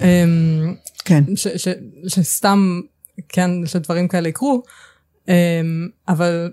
אמ, 0.00 0.74
כן. 1.04 1.24
ש, 1.36 1.48
ש, 1.48 1.68
שסתם, 2.06 2.80
כן, 3.28 3.50
שדברים 3.66 4.08
כאלה 4.08 4.28
יקרו, 4.28 4.62
אמ, 5.28 5.34
אבל, 6.08 6.50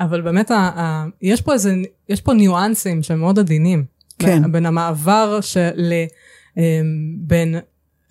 אבל 0.00 0.20
באמת, 0.20 0.50
ה, 0.50 0.54
ה, 0.54 1.06
יש 1.22 1.40
פה 1.40 1.52
איזה, 1.52 1.74
יש 2.08 2.20
פה 2.20 2.32
ניואנסים 2.32 3.02
שהם 3.02 3.20
מאוד 3.20 3.38
עדינים. 3.38 3.84
כן. 4.18 4.52
בין 4.52 4.66
המעבר 4.66 5.40
של, 5.40 5.92
אמ, 6.56 6.62
בין 7.18 7.54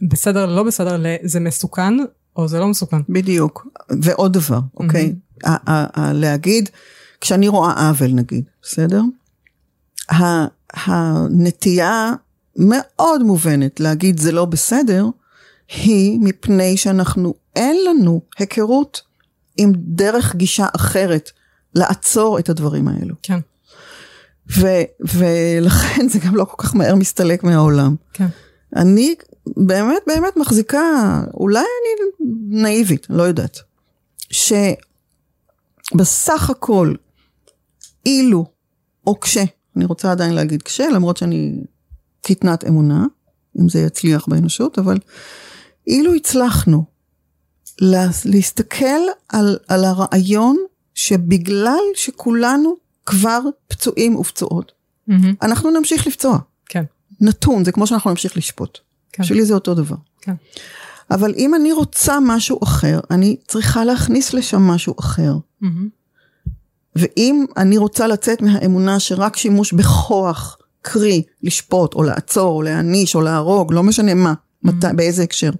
בסדר 0.01 0.45
ללא 0.45 0.63
בסדר, 0.63 1.03
זה 1.23 1.39
מסוכן 1.39 1.93
או 2.35 2.47
זה 2.47 2.59
לא 2.59 2.67
מסוכן. 2.67 2.97
בדיוק. 3.09 3.67
ועוד 4.01 4.33
דבר, 4.33 4.59
אוקיי? 4.77 5.15
להגיד, 6.13 6.69
כשאני 7.21 7.47
רואה 7.47 7.87
עוול 7.87 8.11
נגיד, 8.11 8.43
בסדר? 8.61 9.01
הנטייה 10.73 12.13
מאוד 12.55 13.23
מובנת 13.23 13.79
להגיד 13.79 14.19
זה 14.19 14.31
לא 14.31 14.45
בסדר, 14.45 15.05
היא 15.67 16.19
מפני 16.21 16.77
שאנחנו, 16.77 17.33
אין 17.55 17.77
לנו 17.89 18.21
היכרות 18.37 19.01
עם 19.57 19.71
דרך 19.75 20.35
גישה 20.35 20.67
אחרת 20.75 21.31
לעצור 21.75 22.39
את 22.39 22.49
הדברים 22.49 22.87
האלו. 22.87 23.15
כן. 23.23 23.39
ו- 24.57 24.83
ולכן 25.13 26.09
זה 26.09 26.19
גם 26.19 26.35
לא 26.35 26.45
כל 26.45 26.63
כך 26.63 26.75
מהר 26.75 26.95
מסתלק 26.95 27.43
מהעולם. 27.43 27.95
כן. 28.13 28.27
אני 28.75 29.15
באמת 29.47 30.01
באמת 30.07 30.37
מחזיקה, 30.37 31.21
אולי 31.33 31.59
אני 31.59 32.05
נאיבית, 32.61 33.07
לא 33.09 33.23
יודעת, 33.23 33.59
שבסך 35.91 36.49
הכל, 36.49 36.93
אילו 38.05 38.45
או 39.07 39.19
כש, 39.19 39.37
אני 39.75 39.85
רוצה 39.85 40.11
עדיין 40.11 40.33
להגיד 40.33 40.61
כש, 40.63 40.79
למרות 40.79 41.17
שאני 41.17 41.63
קטנת 42.21 42.63
אמונה, 42.67 43.05
אם 43.59 43.69
זה 43.69 43.79
יצליח 43.79 44.25
באנושות, 44.27 44.79
אבל 44.79 44.97
אילו 45.87 46.13
הצלחנו 46.13 46.85
להסתכל 48.25 49.01
על, 49.29 49.57
על 49.67 49.85
הרעיון 49.85 50.57
שבגלל 50.93 51.83
שכולנו 51.95 52.75
כבר 53.05 53.39
פצועים 53.67 54.15
ופצועות, 54.15 54.71
mm-hmm. 55.09 55.13
אנחנו 55.41 55.71
נמשיך 55.71 56.07
לפצוע. 56.07 56.37
כן. 56.65 56.83
נתון, 57.21 57.65
זה 57.65 57.71
כמו 57.71 57.87
שאנחנו 57.87 58.09
נמשיך 58.09 58.37
לשפוט. 58.37 58.77
כן. 59.11 59.23
שלי 59.23 59.45
זה 59.45 59.53
אותו 59.53 59.73
דבר. 59.73 59.95
כן. 60.21 60.33
אבל 61.11 61.33
אם 61.37 61.55
אני 61.55 61.71
רוצה 61.73 62.17
משהו 62.21 62.59
אחר, 62.63 62.99
אני 63.11 63.37
צריכה 63.47 63.85
להכניס 63.85 64.33
לשם 64.33 64.61
משהו 64.61 64.95
אחר. 64.99 65.33
Mm-hmm. 65.63 65.67
ואם 66.95 67.45
אני 67.57 67.77
רוצה 67.77 68.07
לצאת 68.07 68.41
מהאמונה 68.41 68.99
שרק 68.99 69.37
שימוש 69.37 69.73
בכוח, 69.73 70.57
קרי 70.81 71.23
לשפוט 71.43 71.93
או 71.93 72.03
לעצור 72.03 72.55
או 72.55 72.61
להעניש 72.61 73.15
או 73.15 73.21
להרוג, 73.21 73.73
לא 73.73 73.83
משנה 73.83 74.13
מה, 74.13 74.33
mm-hmm. 74.33 74.67
מת, 74.71 74.85
באיזה 74.95 75.23
הקשר, 75.23 75.51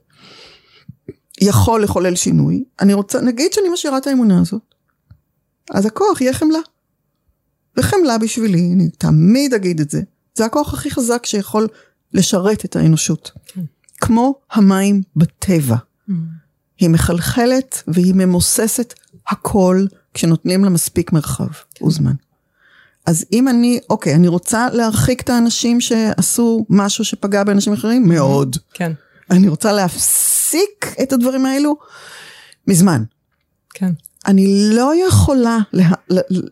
יכול 1.41 1.84
לחולל 1.84 2.15
שינוי, 2.15 2.63
אני 2.80 2.93
רוצה, 2.93 3.21
נגיד 3.21 3.54
שאני 3.54 3.69
משאירה 3.69 3.98
את 3.98 4.08
האמונה 4.08 4.41
הזאת, 4.41 4.62
אז 5.71 5.86
הכוח 5.86 6.21
יהיה 6.21 6.34
חמלה. 6.34 6.60
וחמלה 7.78 8.17
בשבילי, 8.17 8.71
אני 8.74 8.89
תמיד 8.89 9.54
אגיד 9.54 9.80
את 9.80 9.89
זה, 9.89 10.02
זה 10.36 10.45
הכוח 10.45 10.74
הכי 10.74 10.91
חזק 10.91 11.26
שיכול 11.26 11.67
לשרת 12.13 12.65
את 12.65 12.76
האנושות. 12.76 13.32
כן. 13.45 13.62
כמו 14.02 14.36
המים 14.52 15.02
בטבע. 15.15 15.76
Mm. 15.76 16.13
היא 16.80 16.89
מחלחלת 16.89 17.84
והיא 17.88 18.13
ממוססת 18.13 18.93
הכל 19.28 19.86
כשנותנים 20.13 20.63
לה 20.63 20.69
מספיק 20.69 21.13
מרחב 21.13 21.48
כן. 21.76 21.86
וזמן. 21.86 22.13
אז 23.06 23.26
אם 23.34 23.48
אני, 23.48 23.80
אוקיי, 23.89 24.15
אני 24.15 24.28
רוצה 24.28 24.67
להרחיק 24.69 25.21
את 25.21 25.30
האנשים 25.30 25.82
שעשו 25.82 26.65
משהו 26.69 27.06
שפגע 27.06 27.43
באנשים 27.43 27.74
אחרים? 27.74 28.08
מאוד. 28.08 28.58
כן. 28.74 28.91
אני 29.32 29.48
רוצה 29.48 29.71
להפסיק 29.74 30.35
את 31.03 31.13
הדברים 31.13 31.45
האלו? 31.45 31.75
מזמן. 32.67 33.03
כן. 33.73 33.91
אני 34.27 34.69
לא 34.73 35.08
יכולה 35.08 35.58
לה, 35.73 35.89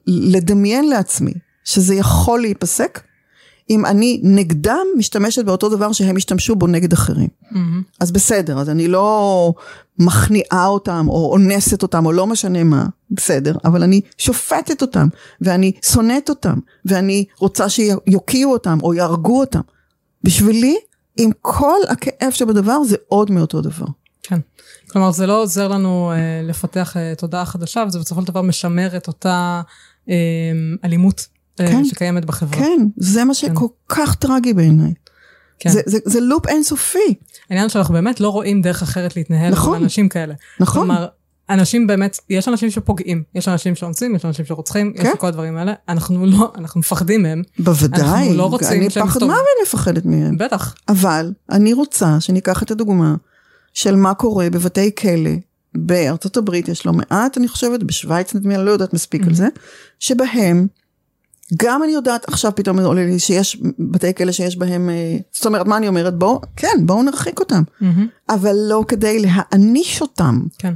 לדמיין 0.08 0.90
לעצמי 0.90 1.34
שזה 1.64 1.96
יכול 1.96 2.42
להיפסק 2.42 3.02
אם 3.70 3.86
אני 3.86 4.20
נגדם 4.24 4.86
משתמשת 4.98 5.46
באותו 5.46 5.70
דבר 5.70 5.92
שהם 5.92 6.18
השתמשו 6.18 6.56
בו 6.56 6.68
נגד 6.68 6.94
אחרים. 6.94 7.28
Mm-hmm. 7.44 7.58
אז 8.00 8.12
בסדר, 8.12 8.60
אז 8.60 8.70
אני 8.70 8.88
לא 8.88 9.54
מכניעה 10.00 10.68
אותם 10.68 11.06
או 11.10 11.32
אונסת 11.32 11.84
אותם 11.84 12.06
או 12.06 12.12
לא 12.12 12.28
משנה 12.28 12.64
מה, 12.64 12.86
בסדר, 13.12 13.56
אבל 13.66 13.84
אני 13.84 14.02
שופטת 14.18 14.82
אותם 14.82 15.08
ואני 15.42 15.72
שונאת 15.86 16.30
אותם 16.30 16.60
ואני 16.86 17.26
רוצה 17.40 17.70
שיוקיעו 17.70 18.52
אותם 18.52 18.78
או 18.84 18.94
יהרגו 18.94 19.40
אותם. 19.40 19.62
בשבילי, 20.24 20.78
עם 21.18 21.32
כל 21.42 21.78
הכאב 21.90 22.32
שבדבר 22.32 22.84
זה 22.84 22.96
עוד 23.08 23.32
מאותו 23.32 23.62
דבר. 23.62 23.86
כן. 24.24 24.40
כלומר 24.90 25.12
זה 25.12 25.28
לא 25.28 25.42
עוזר 25.42 25.68
לנו 25.68 26.12
אה, 26.12 26.42
לפתח 26.44 26.98
אה, 26.98 27.14
תודעה 27.18 27.46
חדשה 27.46 27.84
וזה 27.88 28.00
בסופו 28.00 28.22
של 28.22 28.28
דבר 28.28 28.42
משמר 28.42 28.98
את 28.98 29.08
אותה 29.08 29.62
אה, 30.10 30.16
אלימות 30.84 31.28
אה, 31.60 31.68
כן, 31.68 31.86
שקיימת 31.86 32.26
בחברה. 32.26 32.60
כן, 32.60 32.88
זה 32.98 33.24
מה 33.24 33.34
שכל 33.34 33.68
כן. 33.90 33.96
כך 33.96 34.16
טרגי 34.16 34.54
בעיניי. 34.54 34.94
כן. 35.60 35.70
זה, 35.70 35.82
זה, 35.86 35.98
זה 36.06 36.20
לופ 36.20 36.48
אינסופי. 36.48 37.16
העניין 37.50 37.70
שאנחנו 37.70 37.94
באמת 37.94 38.20
לא 38.20 38.30
רואים 38.30 38.62
דרך 38.62 38.82
אחרת 38.82 39.16
להתנהל 39.16 39.52
נכון, 39.52 39.76
עם 39.76 39.84
אנשים 39.84 40.10
כאלה. 40.10 40.34
נכון. 40.60 40.82
כלומר, 40.82 41.08
אנשים 41.54 41.88
באמת, 41.88 42.20
יש 42.30 42.48
אנשים 42.48 42.70
שפוגעים, 42.70 43.24
יש 43.36 43.48
אנשים 43.48 43.76
שאונסים, 43.76 44.16
יש 44.16 44.26
אנשים 44.26 44.46
שרוצחים, 44.46 44.94
כן. 44.98 45.04
יש 45.06 45.20
כל 45.20 45.28
הדברים 45.28 45.58
האלה, 45.58 45.74
אנחנו 45.90 46.26
לא, 46.26 46.52
אנחנו 46.58 46.80
מפחדים 46.80 47.24
מהם. 47.24 47.42
בוודאי, 47.60 48.02
אנחנו 48.02 48.34
לא 48.34 48.46
רוצים 48.46 48.82
אני 48.82 48.90
פחד 48.90 49.24
מה 49.24 49.34
אני 49.34 49.64
מפחדת 49.64 50.06
מהם. 50.06 50.38
בטח. 50.38 50.76
אבל 50.90 51.32
אני 51.52 51.74
רוצה 51.74 52.20
שניקח 52.20 52.64
את 52.64 52.72
הדוגמה 52.72 53.16
של 53.74 53.96
מה 53.96 54.14
קורה 54.14 54.50
בבתי 54.50 54.96
כלא, 54.96 55.32
בארצות 55.76 56.38
הברית 56.38 56.68
יש 56.68 56.86
לא 56.86 56.94
מעט, 56.94 57.38
אני 57.38 57.48
חושבת, 57.48 57.84
בשוויץ 57.84 58.36
נדמה, 58.36 58.56
אני 58.56 58.66
לא 58.66 58.72
יודעת 58.72 58.94
מספיק 58.94 59.24
mm-hmm. 59.24 59.28
על 59.28 59.34
זה, 59.34 59.48
שבהם 60.00 60.68
גם 61.58 61.84
אני 61.84 61.92
יודעת 61.92 62.30
עכשיו 62.30 62.52
פתאום 62.56 62.80
עולה 62.80 63.06
לי 63.06 63.20
שיש 63.20 63.62
בתי 63.80 64.14
כלא 64.14 64.32
שיש 64.32 64.58
בהם, 64.58 64.90
אה, 64.90 65.18
זאת 65.32 65.46
אומרת 65.46 65.68
מה 65.68 65.78
אני 65.78 65.88
אומרת 65.88 66.18
בואו, 66.18 66.42
כן 66.56 66.78
בואו 66.86 67.04
נרחיק 67.04 67.40
אותם, 67.40 67.64
mm-hmm. 67.82 67.86
אבל 68.30 68.56
לא 68.56 68.84
כדי 68.88 69.20
להעניש 69.20 70.02
אותם, 70.02 70.42
כן. 70.58 70.74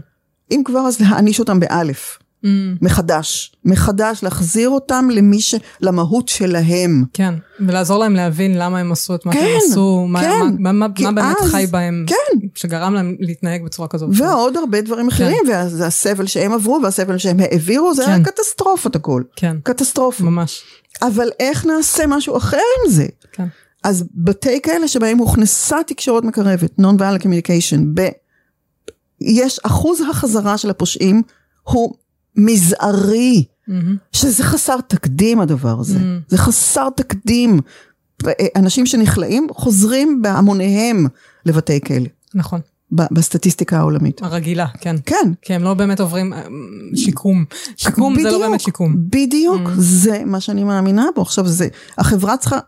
אם 0.51 0.61
כבר 0.65 0.79
אז 0.79 0.99
להעניש 0.99 1.39
אותם 1.39 1.59
באלף, 1.59 2.17
mm. 2.43 2.47
מחדש, 2.81 3.55
מחדש 3.65 4.23
להחזיר 4.23 4.69
אותם 4.69 5.07
למי 5.11 5.41
ש... 5.41 5.55
למהות 5.81 6.27
שלהם. 6.27 7.03
כן, 7.13 7.33
ולעזור 7.59 7.99
להם 7.99 8.15
להבין 8.15 8.57
למה 8.57 8.79
הם 8.79 8.91
עשו 8.91 9.15
את 9.15 9.25
מה 9.25 9.33
כן, 9.33 9.39
שהם 9.39 9.71
עשו, 9.71 10.05
מה, 10.09 10.21
כן, 10.21 10.29
מה, 10.59 10.71
מה, 10.71 10.87
מה 10.99 11.11
באמת 11.11 11.37
אז, 11.41 11.51
חי 11.51 11.65
בהם, 11.71 12.05
כן. 12.07 12.47
שגרם 12.55 12.93
להם 12.93 13.15
להתנהג 13.19 13.63
בצורה 13.63 13.87
כזאת. 13.87 14.09
ועוד 14.13 14.57
הרבה 14.57 14.81
דברים 14.81 15.07
אחרים, 15.07 15.43
כן. 15.47 15.51
והסבל 15.51 16.27
שהם 16.27 16.51
עברו 16.51 16.79
והסבל 16.83 17.17
שהם 17.17 17.39
העבירו, 17.39 17.93
זה 17.93 18.03
כן. 18.03 18.11
היה 18.11 18.23
קטסטרופות 18.23 18.95
הכל. 18.95 19.23
כן. 19.35 19.57
קטסטרופה. 19.63 20.23
ממש. 20.23 20.63
אבל 21.01 21.29
איך 21.39 21.65
נעשה 21.65 22.07
משהו 22.07 22.37
אחר 22.37 22.57
עם 22.57 22.91
זה? 22.91 23.05
כן. 23.31 23.47
אז 23.83 24.05
בתי 24.15 24.61
כאלה 24.61 24.87
שבהם 24.87 25.17
הוכנסה 25.17 25.77
תקשורת 25.87 26.23
מקרבת, 26.23 26.71
non-violent 26.79 27.23
communication, 27.23 27.79
ב... 27.93 28.07
יש 29.21 29.59
אחוז 29.63 30.01
החזרה 30.09 30.57
של 30.57 30.69
הפושעים 30.69 31.21
הוא 31.63 31.95
מזערי, 32.35 33.43
mm-hmm. 33.69 33.73
שזה 34.11 34.43
חסר 34.43 34.77
תקדים 34.87 35.39
הדבר 35.39 35.79
הזה, 35.79 35.97
mm-hmm. 35.97 36.29
זה 36.29 36.37
חסר 36.37 36.89
תקדים. 36.95 37.59
אנשים 38.55 38.85
שנכלאים 38.85 39.47
חוזרים 39.51 40.21
בהמוניהם 40.21 41.07
לבתי 41.45 41.81
כלא. 41.81 42.07
נכון. 42.35 42.61
בסטטיסטיקה 42.91 43.77
העולמית. 43.77 44.21
הרגילה, 44.21 44.65
כן. 44.81 44.95
כן. 45.05 45.31
כי 45.41 45.53
הם 45.53 45.63
לא 45.63 45.73
באמת 45.73 45.99
עוברים 45.99 46.33
אה, 46.33 46.43
שיקום. 46.95 47.45
שיקום 47.77 48.13
בדיוק, 48.13 48.31
זה 48.31 48.37
לא 48.37 48.47
באמת 48.47 48.61
שיקום. 48.61 48.95
בדיוק, 49.09 49.61
mm. 49.61 49.69
זה 49.77 50.21
מה 50.25 50.39
שאני 50.39 50.63
מאמינה 50.63 51.05
בו. 51.15 51.21
עכשיו 51.21 51.47
זה, 51.47 51.67
החברה 51.97 52.37
צריכה 52.37 52.59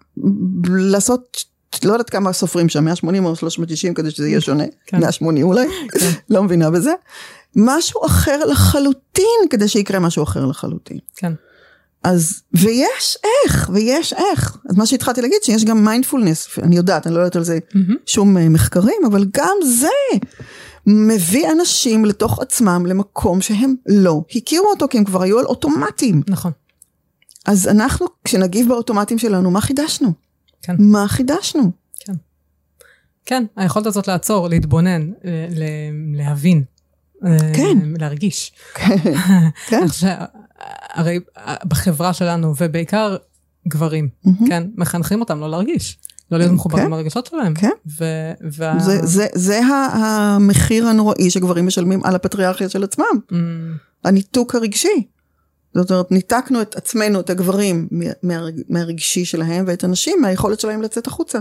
לעשות, 0.67 1.37
לא 1.83 1.91
יודעת 1.93 2.09
כמה 2.09 2.33
סופרים 2.33 2.69
שם, 2.69 2.85
180 2.85 3.25
או 3.25 3.35
390 3.35 3.93
כדי 3.93 4.11
שזה 4.11 4.27
יהיה 4.27 4.41
שונה, 4.41 4.63
כן. 4.85 4.99
180 4.99 5.45
אולי, 5.45 5.67
כן. 5.91 6.09
לא 6.33 6.43
מבינה 6.43 6.71
בזה. 6.71 6.91
משהו 7.55 8.05
אחר 8.05 8.45
לחלוטין 8.45 9.49
כדי 9.49 9.67
שיקרה 9.67 9.99
משהו 9.99 10.23
אחר 10.23 10.45
לחלוטין. 10.45 10.97
כן. 11.15 11.33
אז, 12.03 12.41
ויש 12.53 13.17
איך, 13.23 13.69
ויש 13.73 14.13
איך. 14.13 14.57
אז 14.69 14.77
מה 14.77 14.85
שהתחלתי 14.85 15.21
להגיד, 15.21 15.37
שיש 15.43 15.65
גם 15.65 15.85
מיינדפולנס, 15.85 16.47
אני 16.63 16.75
יודעת, 16.75 17.07
אני 17.07 17.15
לא 17.15 17.19
יודעת 17.19 17.35
על 17.35 17.43
זה 17.43 17.59
mm-hmm. 17.69 17.93
שום 18.05 18.37
uh, 18.37 18.39
מחקרים, 18.49 19.01
אבל 19.07 19.25
גם 19.33 19.55
זה 19.65 20.17
מביא 20.85 21.51
אנשים 21.51 22.05
לתוך 22.05 22.39
עצמם 22.39 22.85
למקום 22.85 23.41
שהם 23.41 23.75
לא 23.87 24.21
הכירו 24.35 24.69
אותו, 24.69 24.87
כי 24.87 24.97
הם 24.97 25.03
כבר 25.03 25.21
היו 25.21 25.39
על 25.39 25.45
אוטומטים. 25.45 26.21
נכון. 26.27 26.51
אז 27.45 27.67
אנחנו, 27.67 28.07
כשנגיב 28.23 28.67
באוטומטים 28.67 29.17
שלנו, 29.17 29.51
מה 29.51 29.61
חידשנו? 29.61 30.13
כן. 30.61 30.75
מה 30.79 31.07
חידשנו? 31.07 31.71
כן. 31.99 32.13
כן, 33.25 33.43
היכולת 33.55 33.85
הזאת 33.85 34.07
לעצור, 34.07 34.47
להתבונן, 34.47 35.11
להבין. 36.13 36.63
כן. 37.53 37.77
להרגיש. 37.99 38.51
כן. 38.73 38.95
כן. 39.69 39.85
הרי 40.89 41.19
בחברה 41.65 42.13
שלנו, 42.13 42.53
ובעיקר 42.57 43.17
גברים, 43.67 44.09
כן, 44.47 44.63
מחנכים 44.75 45.19
אותם 45.19 45.39
לא 45.39 45.49
להרגיש. 45.49 45.97
לא 46.31 46.37
להיות 46.37 46.51
מחוברים 46.51 46.85
כן. 46.85 46.91
לרגשות 46.91 47.25
שלהם. 47.25 47.53
כן. 47.53 47.71
ו- 47.99 48.31
וה... 48.51 48.79
זה, 48.79 49.05
זה, 49.05 49.27
זה 49.33 49.59
המחיר 49.93 50.87
הנוראי 50.87 51.29
שגברים 51.29 51.67
משלמים 51.67 52.03
על 52.03 52.15
הפטריארכיה 52.15 52.69
של 52.69 52.83
עצמם. 52.83 53.05
Mm. 53.31 53.35
הניתוק 54.03 54.55
הרגשי. 54.55 55.07
זאת 55.81 55.91
אומרת, 55.91 56.11
ניתקנו 56.11 56.61
את 56.61 56.75
עצמנו, 56.75 57.19
את 57.19 57.29
הגברים, 57.29 57.87
מהרג, 58.23 58.61
מהרגשי 58.69 59.25
שלהם, 59.25 59.65
ואת 59.67 59.83
הנשים 59.83 60.21
מהיכולת 60.21 60.59
שלהם 60.59 60.81
לצאת 60.81 61.07
החוצה. 61.07 61.39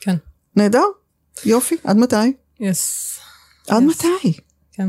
כן. 0.00 0.16
נהדר, 0.56 0.84
יופי, 1.44 1.76
עד 1.84 1.96
מתי? 1.96 2.16
יס. 2.60 3.18
Yes. 3.18 3.74
עד 3.74 3.82
yes. 3.82 3.86
מתי? 3.86 4.40
כן. 4.72 4.88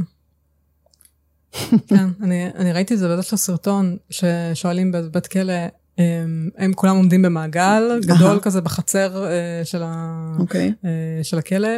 כן, 1.87 2.05
אני, 2.21 2.47
אני 2.55 2.73
ראיתי 2.73 2.93
את 2.93 2.99
זה 2.99 3.07
באיזשהו 3.07 3.37
סרטון 3.37 3.97
ששואלים 4.09 4.91
בבית 4.91 5.27
כלא, 5.27 5.53
הם, 5.97 6.49
הם 6.57 6.73
כולם 6.73 6.95
עומדים 6.95 7.21
במעגל 7.21 7.99
גדול 8.05 8.39
כזה 8.39 8.61
בחצר 8.61 9.25
uh, 9.25 9.65
של, 9.65 9.83
ה, 9.83 10.33
okay. 10.37 10.41
אוקיי. 10.41 10.73
uh, 10.81 10.85
של 11.23 11.37
הכלא, 11.37 11.69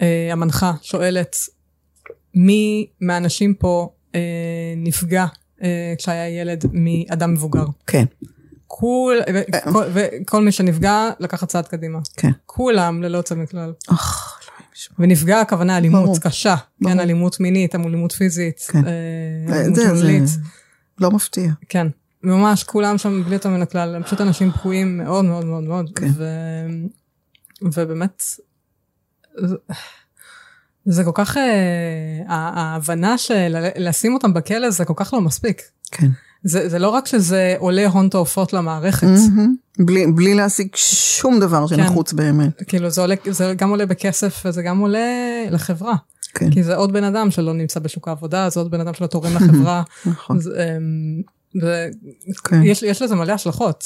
והמנחה 0.00 0.72
uh, 0.80 0.84
שואלת, 0.84 1.36
מי 2.34 2.86
מהאנשים 3.00 3.54
פה 3.54 3.88
uh, 4.12 4.16
נפגע 4.76 5.26
כשהיה 5.98 6.40
ילד 6.40 6.64
מאדם 6.72 7.32
מבוגר? 7.32 7.64
כן. 7.86 8.04
כול, 8.66 9.18
וכל, 9.34 9.84
וכל 9.92 10.44
מי 10.44 10.52
שנפגע 10.52 11.10
לקחת 11.20 11.48
צעד 11.48 11.68
קדימה. 11.68 11.98
כן. 12.16 12.30
כולם 12.46 13.02
ללא 13.02 13.16
יוצא 13.18 13.34
מכלל. 13.34 13.72
אך, 13.90 14.40
ונפגע 14.98 15.40
הכוונה 15.40 15.76
אלימות 15.76 16.04
ברור. 16.04 16.18
קשה, 16.20 16.54
ברור. 16.80 16.94
כן, 16.94 17.00
אלימות 17.00 17.40
מינית, 17.40 17.74
אלימות 17.74 18.12
פיזית, 18.12 18.60
כן. 18.72 18.82
אלימות 19.48 19.78
מילולית. 19.78 20.22
לא 20.98 21.10
מפתיע. 21.10 21.50
כן. 21.68 21.86
ממש 22.22 22.64
כולם 22.64 22.98
שם 22.98 23.22
בלי 23.24 23.34
יותר 23.34 23.48
מן 23.48 23.62
הכלל, 23.62 23.94
הם 23.94 24.02
פשוט 24.02 24.20
אנשים 24.20 24.50
פגועים 24.50 24.98
מאוד 24.98 25.24
מאוד 25.24 25.44
מאוד 25.44 25.62
מאוד. 25.62 25.90
כן. 25.96 26.08
ו... 26.14 26.24
ובאמת, 27.62 28.22
זה, 30.88 30.94
זה 30.94 31.04
כל 31.04 31.10
כך, 31.14 31.36
אה, 31.36 31.42
ההבנה 32.28 33.18
של 33.18 33.56
לשים 33.76 34.14
אותם 34.14 34.34
בכלא 34.34 34.70
זה 34.70 34.84
כל 34.84 34.94
כך 34.96 35.14
לא 35.14 35.20
מספיק. 35.20 35.62
כן. 35.90 36.08
זה, 36.44 36.68
זה 36.68 36.78
לא 36.78 36.88
רק 36.88 37.06
שזה 37.06 37.54
עולה 37.58 37.86
הון 37.86 38.08
תועפות 38.08 38.52
למערכת. 38.52 39.06
Mm-hmm. 39.06 39.84
בלי, 39.84 40.06
בלי 40.06 40.34
להשיג 40.34 40.68
שום 40.74 41.40
דבר 41.40 41.66
שנחוץ 41.66 42.10
כן. 42.10 42.16
באמת. 42.16 42.62
כאילו 42.66 42.90
זה, 42.90 43.00
עולה, 43.00 43.14
זה 43.30 43.54
גם 43.56 43.70
עולה 43.70 43.86
בכסף 43.86 44.42
וזה 44.44 44.62
גם 44.62 44.78
עולה 44.78 44.98
לחברה. 45.50 45.94
כן. 46.34 46.50
כי 46.50 46.62
זה 46.62 46.76
עוד 46.76 46.92
בן 46.92 47.04
אדם 47.04 47.30
שלא 47.30 47.52
נמצא 47.54 47.80
בשוק 47.80 48.08
העבודה, 48.08 48.50
זה 48.50 48.60
עוד 48.60 48.70
בן 48.70 48.80
אדם 48.80 48.94
שלא 48.94 49.06
תורם 49.06 49.34
לחברה. 49.36 49.82
נכון. 50.06 50.40
זה, 50.40 50.76
אמ, 50.76 51.22
כן. 52.44 52.62
יש, 52.62 52.82
יש 52.82 53.02
לזה 53.02 53.14
מלא 53.14 53.32
השלכות. 53.32 53.84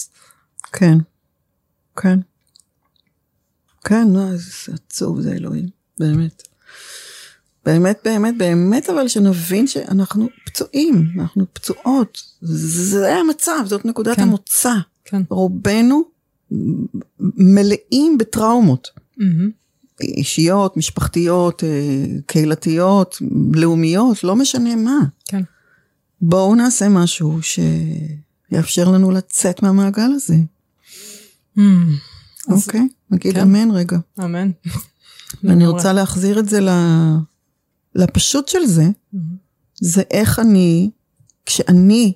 כן, 0.72 0.98
כן. 1.96 2.18
כן, 3.84 4.08
לא, 4.10 4.20
זה 4.36 4.72
עצוב, 4.74 5.20
זה 5.20 5.32
אלוהים, 5.32 5.66
באמת. 5.98 6.42
באמת, 7.64 8.00
באמת, 8.04 8.38
באמת, 8.38 8.90
אבל 8.90 9.08
שנבין 9.08 9.66
שאנחנו 9.66 10.28
פצועים, 10.46 11.08
אנחנו 11.18 11.44
פצועות. 11.52 12.18
זה 12.42 13.16
המצב, 13.16 13.58
זאת 13.66 13.84
נקודת 13.84 14.16
כן. 14.16 14.22
המוצא. 14.22 14.74
כן. 15.04 15.22
רובנו 15.28 16.02
מלאים 17.20 18.18
בטראומות. 18.18 18.88
Mm-hmm. 19.18 19.62
אישיות, 20.00 20.76
משפחתיות, 20.76 21.64
אה, 21.64 22.04
קהילתיות, 22.26 23.18
לאומיות, 23.54 24.24
לא 24.24 24.36
משנה 24.36 24.76
מה. 24.76 24.98
כן. 25.24 25.42
בואו 26.20 26.54
נעשה 26.54 26.88
משהו 26.88 27.38
שיאפשר 27.42 28.90
לנו 28.90 29.10
לצאת 29.10 29.62
מהמעגל 29.62 30.10
הזה. 30.14 30.36
Hmm. 31.58 31.60
אוקיי, 32.48 32.88
נגיד 33.10 33.34
כן. 33.34 33.40
אמן 33.40 33.70
רגע. 33.70 33.98
אמן. 34.24 34.50
אני 35.44 35.66
רוצה 35.66 35.92
להחזיר 35.92 36.38
את 36.38 36.48
זה 36.48 36.60
לפשוט 37.94 38.48
של 38.48 38.66
זה, 38.66 38.84
mm-hmm. 38.84 39.18
זה 39.80 40.02
איך 40.10 40.38
אני, 40.38 40.90
כשאני 41.46 42.12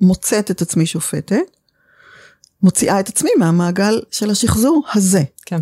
מוצאת 0.00 0.50
את 0.50 0.62
עצמי 0.62 0.86
שופטת, 0.86 1.56
מוציאה 2.62 3.00
את 3.00 3.08
עצמי 3.08 3.30
מהמעגל 3.38 4.00
של 4.10 4.30
השחזור 4.30 4.86
הזה. 4.94 5.22
כן. 5.46 5.60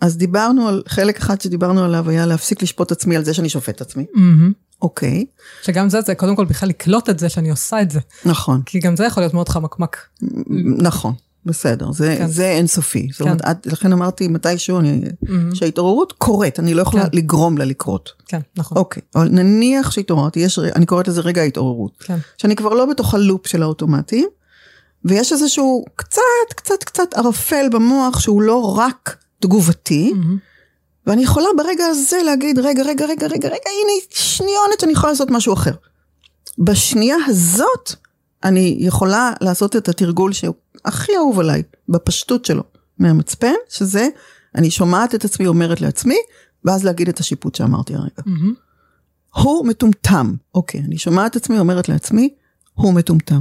אז 0.00 0.16
דיברנו 0.16 0.68
על, 0.68 0.82
חלק 0.88 1.16
אחד 1.16 1.40
שדיברנו 1.40 1.84
עליו 1.84 2.10
היה 2.10 2.26
להפסיק 2.26 2.62
לשפוט 2.62 2.92
עצמי 2.92 3.16
על 3.16 3.24
זה 3.24 3.34
שאני 3.34 3.48
שופט 3.48 3.80
עצמי. 3.80 4.04
Mm-hmm. 4.14 4.52
אוקיי. 4.82 5.24
שגם 5.62 5.90
זה, 5.90 6.00
זה 6.00 6.14
קודם 6.14 6.36
כל 6.36 6.44
בכלל 6.44 6.68
לקלוט 6.68 7.10
את 7.10 7.18
זה 7.18 7.28
שאני 7.28 7.50
עושה 7.50 7.82
את 7.82 7.90
זה. 7.90 8.00
נכון. 8.24 8.62
כי 8.66 8.80
גם 8.80 8.96
זה 8.96 9.04
יכול 9.04 9.22
להיות 9.22 9.34
מאוד 9.34 9.48
חמקמק. 9.48 9.96
נכון, 10.78 11.14
בסדר, 11.46 11.92
זה, 11.92 12.14
כן. 12.18 12.28
זה 12.28 12.48
אינסופי. 12.50 13.06
כן. 13.06 13.12
זאת 13.12 13.20
אומרת, 13.20 13.40
את, 13.50 13.66
לכן 13.66 13.92
אמרתי 13.92 14.28
מתישהו 14.28 14.78
אני, 14.78 15.00
mm-hmm. 15.24 15.54
שההתעוררות 15.54 16.12
קורית, 16.12 16.60
אני 16.60 16.74
לא 16.74 16.82
יכולה 16.82 17.02
כן. 17.02 17.16
לגרום 17.16 17.58
לה 17.58 17.64
לקרות. 17.64 18.12
כן, 18.26 18.40
נכון. 18.56 18.78
אוקיי, 18.78 19.02
אבל 19.14 19.28
נניח 19.28 19.90
שהתעוררתי, 19.90 20.40
יש, 20.40 20.58
אני 20.58 20.86
קוראת 20.86 21.08
לזה 21.08 21.20
רגע 21.20 21.42
ההתעוררות. 21.42 21.92
כן. 21.98 22.18
שאני 22.38 22.56
כבר 22.56 22.74
לא 22.74 22.86
בתוך 22.86 23.14
הלופ 23.14 23.46
של 23.46 23.62
האוטומטים, 23.62 24.28
ויש 25.04 25.32
איזשהו 25.32 25.84
קצת, 25.96 26.20
קצת, 26.56 26.84
קצת 26.84 27.14
ערפל 27.14 27.68
במוח 27.72 28.20
שהוא 28.20 28.42
לא 28.42 28.78
רק 28.78 29.16
תגובתי, 29.40 30.12
mm-hmm. 30.14 30.52
ואני 31.06 31.22
יכולה 31.22 31.48
ברגע 31.56 31.84
הזה 31.84 32.16
להגיד, 32.24 32.58
רגע, 32.58 32.82
רגע, 32.82 33.06
רגע, 33.06 33.26
רגע, 33.26 33.48
רגע, 33.48 33.70
הנה 33.70 33.92
שניונת 34.10 34.80
שאני 34.80 34.92
יכולה 34.92 35.12
לעשות 35.12 35.30
משהו 35.30 35.54
אחר. 35.54 35.72
בשנייה 36.58 37.16
הזאת, 37.26 37.92
אני 38.44 38.76
יכולה 38.78 39.32
לעשות 39.40 39.76
את 39.76 39.88
התרגול 39.88 40.32
שהוא 40.32 40.54
הכי 40.84 41.16
אהוב 41.16 41.40
עליי, 41.40 41.62
בפשטות 41.88 42.44
שלו, 42.44 42.62
מהמצפן, 42.98 43.54
שזה, 43.68 44.08
אני 44.54 44.70
שומעת 44.70 45.14
את 45.14 45.24
עצמי 45.24 45.46
אומרת 45.46 45.80
לעצמי, 45.80 46.16
ואז 46.64 46.84
להגיד 46.84 47.08
את 47.08 47.20
השיפוט 47.20 47.54
שאמרתי 47.54 47.94
הרגע. 47.94 48.10
Mm-hmm. 48.18 49.40
הוא 49.40 49.66
מטומטם. 49.66 50.34
אוקיי, 50.54 50.80
אני 50.80 50.98
שומעת 50.98 51.30
את 51.30 51.36
עצמי 51.36 51.58
אומרת 51.58 51.88
לעצמי, 51.88 52.34
הוא 52.74 52.94
מטומטם. 52.94 53.40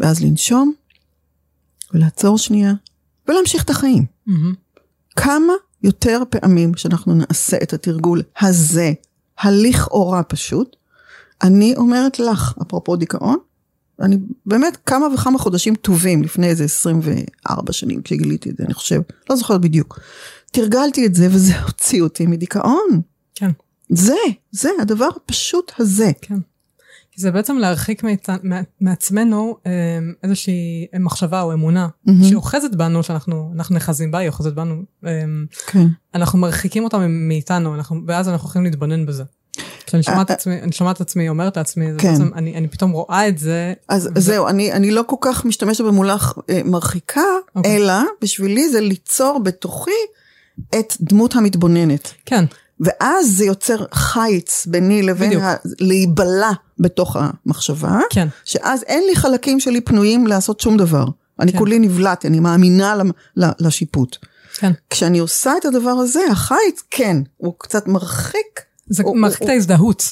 ואז 0.00 0.24
לנשום, 0.24 0.72
ולעצור 1.94 2.38
שנייה, 2.38 2.72
ולהמשיך 3.28 3.64
את 3.64 3.70
החיים. 3.70 4.04
Mm-hmm. 4.28 4.80
כמה 5.16 5.52
יותר 5.82 6.22
פעמים 6.30 6.76
שאנחנו 6.76 7.14
נעשה 7.14 7.56
את 7.62 7.72
התרגול 7.72 8.22
הזה, 8.40 8.92
הלכאורה 9.38 10.22
פשוט, 10.22 10.76
אני 11.42 11.76
אומרת 11.76 12.18
לך, 12.18 12.54
אפרופו 12.62 12.96
דיכאון, 12.96 13.38
אני 14.00 14.18
באמת 14.46 14.76
כמה 14.86 15.06
וכמה 15.14 15.38
חודשים 15.38 15.74
טובים 15.74 16.22
לפני 16.22 16.46
איזה 16.46 16.64
24 16.64 17.72
שנים 17.72 18.02
כשגיליתי 18.02 18.50
את 18.50 18.56
זה, 18.56 18.64
אני 18.64 18.74
חושב, 18.74 19.00
לא 19.30 19.36
זוכרת 19.36 19.60
בדיוק. 19.60 19.98
תרגלתי 20.52 21.06
את 21.06 21.14
זה 21.14 21.28
וזה 21.30 21.60
הוציא 21.66 22.02
אותי 22.02 22.26
מדיכאון. 22.26 23.00
כן. 23.34 23.50
זה, 23.88 24.14
זה, 24.50 24.68
הדבר 24.80 25.08
הפשוט 25.16 25.72
הזה. 25.78 26.10
כן. 26.22 26.38
כי 27.10 27.20
זה 27.20 27.30
בעצם 27.30 27.56
להרחיק 27.56 28.02
מעצ... 28.04 28.26
מעצמנו 28.80 29.56
אמ, 29.66 30.12
איזושהי 30.22 30.86
מחשבה 31.00 31.42
או 31.42 31.52
אמונה 31.52 31.88
mm-hmm. 31.88 32.24
שאוחזת 32.30 32.74
בנו, 32.74 33.02
שאנחנו 33.02 33.52
נחזים 33.70 34.10
בה, 34.10 34.18
היא 34.18 34.28
אוחזת 34.28 34.52
בנו. 34.52 34.82
אמ, 35.04 35.46
כן. 35.66 35.86
אנחנו 36.14 36.38
מרחיקים 36.38 36.84
אותה 36.84 36.98
מאיתנו, 37.08 37.74
אנחנו, 37.74 38.00
ואז 38.06 38.28
אנחנו 38.28 38.48
יכולים 38.48 38.64
להתבונן 38.64 39.06
בזה. 39.06 39.24
כשאני 39.86 40.02
שומעת 40.02 40.30
אה, 40.30 40.36
עצמי, 40.36 40.60
אני 40.62 40.72
שומעת 40.72 41.00
עצמי, 41.00 41.28
אומרת 41.28 41.56
לעצמי, 41.56 41.86
כן. 41.98 42.12
בעצם, 42.12 42.30
אני, 42.34 42.56
אני 42.56 42.68
פתאום 42.68 42.90
רואה 42.90 43.28
את 43.28 43.38
זה. 43.38 43.72
אז 43.88 44.08
ו... 44.14 44.20
זהו, 44.20 44.48
אני, 44.48 44.72
אני 44.72 44.90
לא 44.90 45.02
כל 45.06 45.16
כך 45.20 45.44
משתמשת 45.44 45.84
במולח 45.84 46.38
אה, 46.50 46.60
מרחיקה, 46.64 47.20
okay. 47.20 47.50
אוקיי. 47.56 47.76
אלא 47.76 47.94
בשבילי 48.22 48.68
זה 48.68 48.80
ליצור 48.80 49.40
בתוכי 49.42 49.90
את 50.78 50.94
דמות 51.00 51.36
המתבוננת. 51.36 52.12
כן. 52.26 52.44
ואז 52.80 53.36
זה 53.36 53.44
יוצר 53.44 53.84
חיץ 53.92 54.66
ביני 54.66 55.02
לבין 55.02 55.40
ה... 55.40 55.54
להיבלע 55.80 56.50
בתוך 56.78 57.16
המחשבה, 57.20 57.98
כן. 58.10 58.28
שאז 58.44 58.82
אין 58.82 59.04
לי 59.06 59.16
חלקים 59.16 59.60
שלי 59.60 59.80
פנויים 59.80 60.26
לעשות 60.26 60.60
שום 60.60 60.76
דבר. 60.76 61.04
אני 61.40 61.52
כן. 61.52 61.58
כולי 61.58 61.78
נבלעתי, 61.78 62.28
אני 62.28 62.40
מאמינה 62.40 62.94
לשיפוט. 63.36 64.16
כן. 64.54 64.72
כשאני 64.90 65.18
עושה 65.18 65.52
את 65.60 65.64
הדבר 65.64 65.90
הזה, 65.90 66.20
החיץ, 66.30 66.82
כן, 66.90 67.16
הוא 67.36 67.54
קצת 67.58 67.86
מרחיק. 67.86 68.60
זה 68.86 69.02
מרחיק 69.14 69.42
את 69.42 69.48
ההזדהות. 69.48 70.04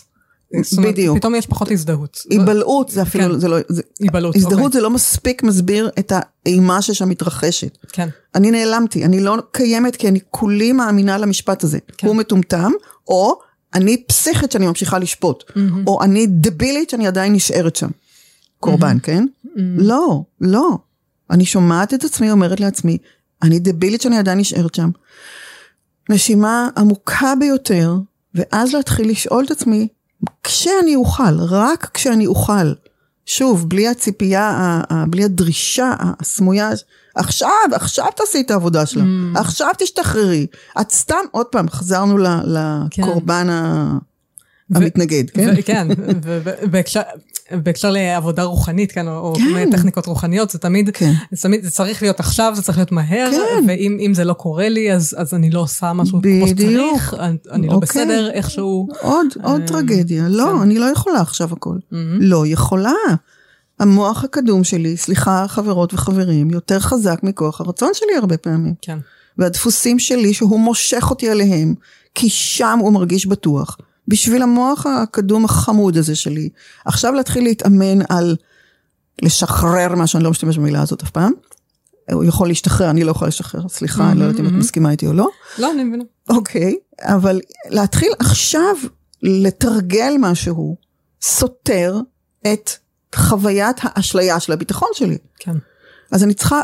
בדיוק. 0.83 1.18
פתאום 1.18 1.35
יש 1.35 1.47
פחות 1.47 1.70
הזדהות. 1.70 2.18
היבלעות 2.31 2.89
זה 2.89 3.03
אפילו, 3.03 3.25
כן. 3.25 3.39
זה 3.39 3.49
לא, 3.49 3.57
זה, 3.68 3.83
היבלעות, 4.01 4.37
הזדהות 4.37 4.59
אוקיי. 4.59 4.73
זה 4.73 4.81
לא 4.81 4.91
מספיק 4.91 5.43
מסביר 5.43 5.91
את 5.99 6.12
האימה 6.47 6.83
ששם 6.83 7.09
מתרחשת. 7.09 7.79
כן. 7.93 8.09
אני 8.35 8.51
נעלמתי, 8.51 9.05
אני 9.05 9.20
לא 9.20 9.37
קיימת 9.53 9.97
כי 9.97 10.09
אני 10.09 10.18
כולי 10.31 10.73
מאמינה 10.73 11.18
למשפט 11.18 11.64
הזה. 11.64 11.79
כן. 11.97 12.07
הוא 12.07 12.16
מטומטם, 12.16 12.73
או 13.09 13.39
אני 13.75 13.97
פסיכית 13.97 14.53
שאני 14.53 14.66
ממשיכה 14.66 14.99
לשפוט, 14.99 15.45
mm-hmm. 15.51 15.59
או 15.87 16.03
אני 16.03 16.27
דבילית 16.27 16.91
שאני 16.91 17.07
עדיין 17.07 17.33
נשארת 17.33 17.77
שם. 17.77 17.91
קורבן, 18.61 18.97
mm-hmm. 18.97 19.07
כן? 19.07 19.25
Mm-hmm. 19.45 19.59
לא, 19.77 20.23
לא. 20.41 20.79
אני 21.31 21.45
שומעת 21.45 21.95
את 21.95 22.05
עצמי 22.05 22.31
אומרת 22.31 22.61
לעצמי, 22.61 22.99
אני 23.43 23.59
דבילית 23.59 24.01
שאני 24.03 24.18
עדיין 24.18 24.39
נשארת 24.39 24.75
שם. 24.75 24.91
נשימה 26.11 26.68
עמוקה 26.77 27.33
ביותר, 27.41 27.97
ואז 28.35 28.74
להתחיל 28.74 29.11
לשאול 29.11 29.45
את 29.45 29.51
עצמי, 29.51 29.89
כשאני 30.43 30.97
אוכל, 30.97 31.41
רק 31.41 31.91
כשאני 31.95 32.26
אוכל, 32.26 32.72
שוב, 33.26 33.68
בלי 33.68 33.89
הציפייה, 33.89 34.80
בלי 35.09 35.24
הדרישה 35.24 35.95
הסמויה, 35.99 36.70
עכשיו, 37.14 37.49
עכשיו 37.72 38.07
תעשי 38.16 38.41
את 38.41 38.51
העבודה 38.51 38.87
שלה, 38.87 39.03
mm. 39.03 39.39
עכשיו 39.39 39.70
תשתחררי. 39.78 40.47
את 40.80 40.91
סתם, 40.91 41.24
עוד 41.30 41.47
פעם, 41.47 41.68
חזרנו. 41.68 42.18
לקורבן 42.18 43.47
כן. 43.47 44.76
המתנגד, 44.76 45.30
כן? 45.30 45.55
כן, 45.64 45.89
ובהקשר 46.62 47.01
לעבודה 47.90 48.42
רוחנית, 48.42 48.92
כן, 48.92 49.09
או 49.09 49.32
כן. 49.55 49.70
טכניקות 49.70 50.07
רוחניות, 50.07 50.50
זה 50.50 50.59
תמיד, 50.59 50.90
כן. 50.90 51.12
זה 51.32 51.42
תמיד, 51.42 51.64
זה 51.64 51.70
צריך 51.70 52.03
להיות 52.03 52.20
עכשיו, 52.20 52.53
זה 52.57 52.62
צריך 52.62 52.78
להיות 52.78 52.92
מהר, 52.92 53.30
כן. 53.30 53.64
ואם 53.68 54.14
זה 54.14 54.24
לא 54.24 54.32
קורה 54.32 54.68
לי, 54.68 54.92
אז, 54.92 55.14
אז 55.18 55.34
אני 55.34 55.50
לא 55.50 55.61
עושה 55.61 55.92
משהו 55.92 56.20
כמו 56.22 56.48
שצריך, 56.48 57.14
אני, 57.18 57.36
אני 57.50 57.66
לא 57.66 57.72
אוקיי. 57.72 57.88
בסדר 57.88 58.30
איכשהו. 58.30 58.88
עוד, 59.00 59.26
עוד 59.42 59.61
אה, 59.61 59.66
טרגדיה, 59.66 60.28
לא, 60.28 60.44
כן. 60.44 60.62
אני 60.62 60.78
לא 60.78 60.84
יכולה 60.84 61.20
עכשיו 61.20 61.53
הכל. 61.53 61.76
לא 62.20 62.46
יכולה. 62.46 62.92
המוח 63.80 64.24
הקדום 64.24 64.64
שלי, 64.64 64.96
סליחה 64.96 65.44
חברות 65.48 65.94
וחברים, 65.94 66.50
יותר 66.50 66.80
חזק 66.80 67.20
מכוח 67.22 67.61
הרצון 67.61 67.90
שלי 67.94 68.16
הרבה 68.18 68.36
פעמים. 68.36 68.74
כן. 68.82 68.98
והדפוסים 69.38 69.98
שלי 69.98 70.34
שהוא 70.34 70.61
מושך 70.61 71.11
אותי 71.11 71.30
אליהם, 71.30 71.74
כי 72.14 72.28
שם 72.28 72.78
הוא 72.82 72.92
מרגיש 72.92 73.26
בטוח. 73.26 73.76
בשביל 74.09 74.42
המוח 74.42 74.86
הקדום 74.86 75.44
החמוד 75.44 75.96
הזה 75.96 76.16
שלי, 76.16 76.48
עכשיו 76.84 77.12
להתחיל 77.12 77.44
להתאמן 77.44 77.98
על 78.09 78.36
לשחרר 79.22 79.94
משהו, 79.94 80.16
אני 80.16 80.24
לא 80.24 80.30
משתמש 80.30 80.59
במילה 80.59 80.82
הזאת 80.82 81.03
אף 81.03 81.11
פעם. 81.11 81.32
הוא 82.12 82.24
יכול 82.24 82.48
להשתחרר, 82.48 82.90
אני 82.90 83.05
לא 83.05 83.11
יכולה 83.11 83.28
לשחרר, 83.28 83.68
סליחה, 83.68 84.11
אני 84.11 84.20
לא 84.20 84.24
יודעת 84.24 84.40
אם 84.40 84.46
את 84.46 84.53
מסכימה 84.53 84.90
איתי 84.90 85.07
או 85.07 85.12
לא. 85.12 85.28
לא, 85.59 85.72
אני 85.72 85.84
מבינה. 85.84 86.05
אוקיי, 86.28 86.76
אבל 87.03 87.40
להתחיל 87.68 88.12
עכשיו 88.18 88.76
לתרגל 89.22 90.14
משהו 90.18 90.76
סותר 91.22 92.00
את 92.53 92.70
חוויית 93.14 93.76
האשליה 93.82 94.40
של 94.40 94.53
הביטחון 94.53 94.88
שלי. 94.94 95.18
כן. 95.38 95.57
אז 96.12 96.24
אני 96.24 96.34
צריכה 96.34 96.61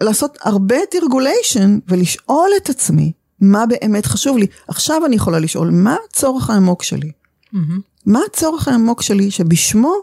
לעשות 0.00 0.38
הרבה 0.42 0.76
תרגוליישן 0.90 1.78
ולשאול 1.88 2.50
את 2.56 2.70
עצמי, 2.70 3.12
מה 3.42 3.66
באמת 3.66 4.06
חשוב 4.06 4.38
לי. 4.38 4.46
עכשיו 4.68 5.06
אני 5.06 5.16
יכולה 5.16 5.38
לשאול, 5.38 5.70
מה 5.70 5.96
הצורך 6.08 6.50
העמוק 6.50 6.82
שלי? 6.82 7.10
Mm-hmm. 7.54 7.58
מה 8.06 8.20
הצורך 8.30 8.68
העמוק 8.68 9.02
שלי 9.02 9.30
שבשמו 9.30 9.94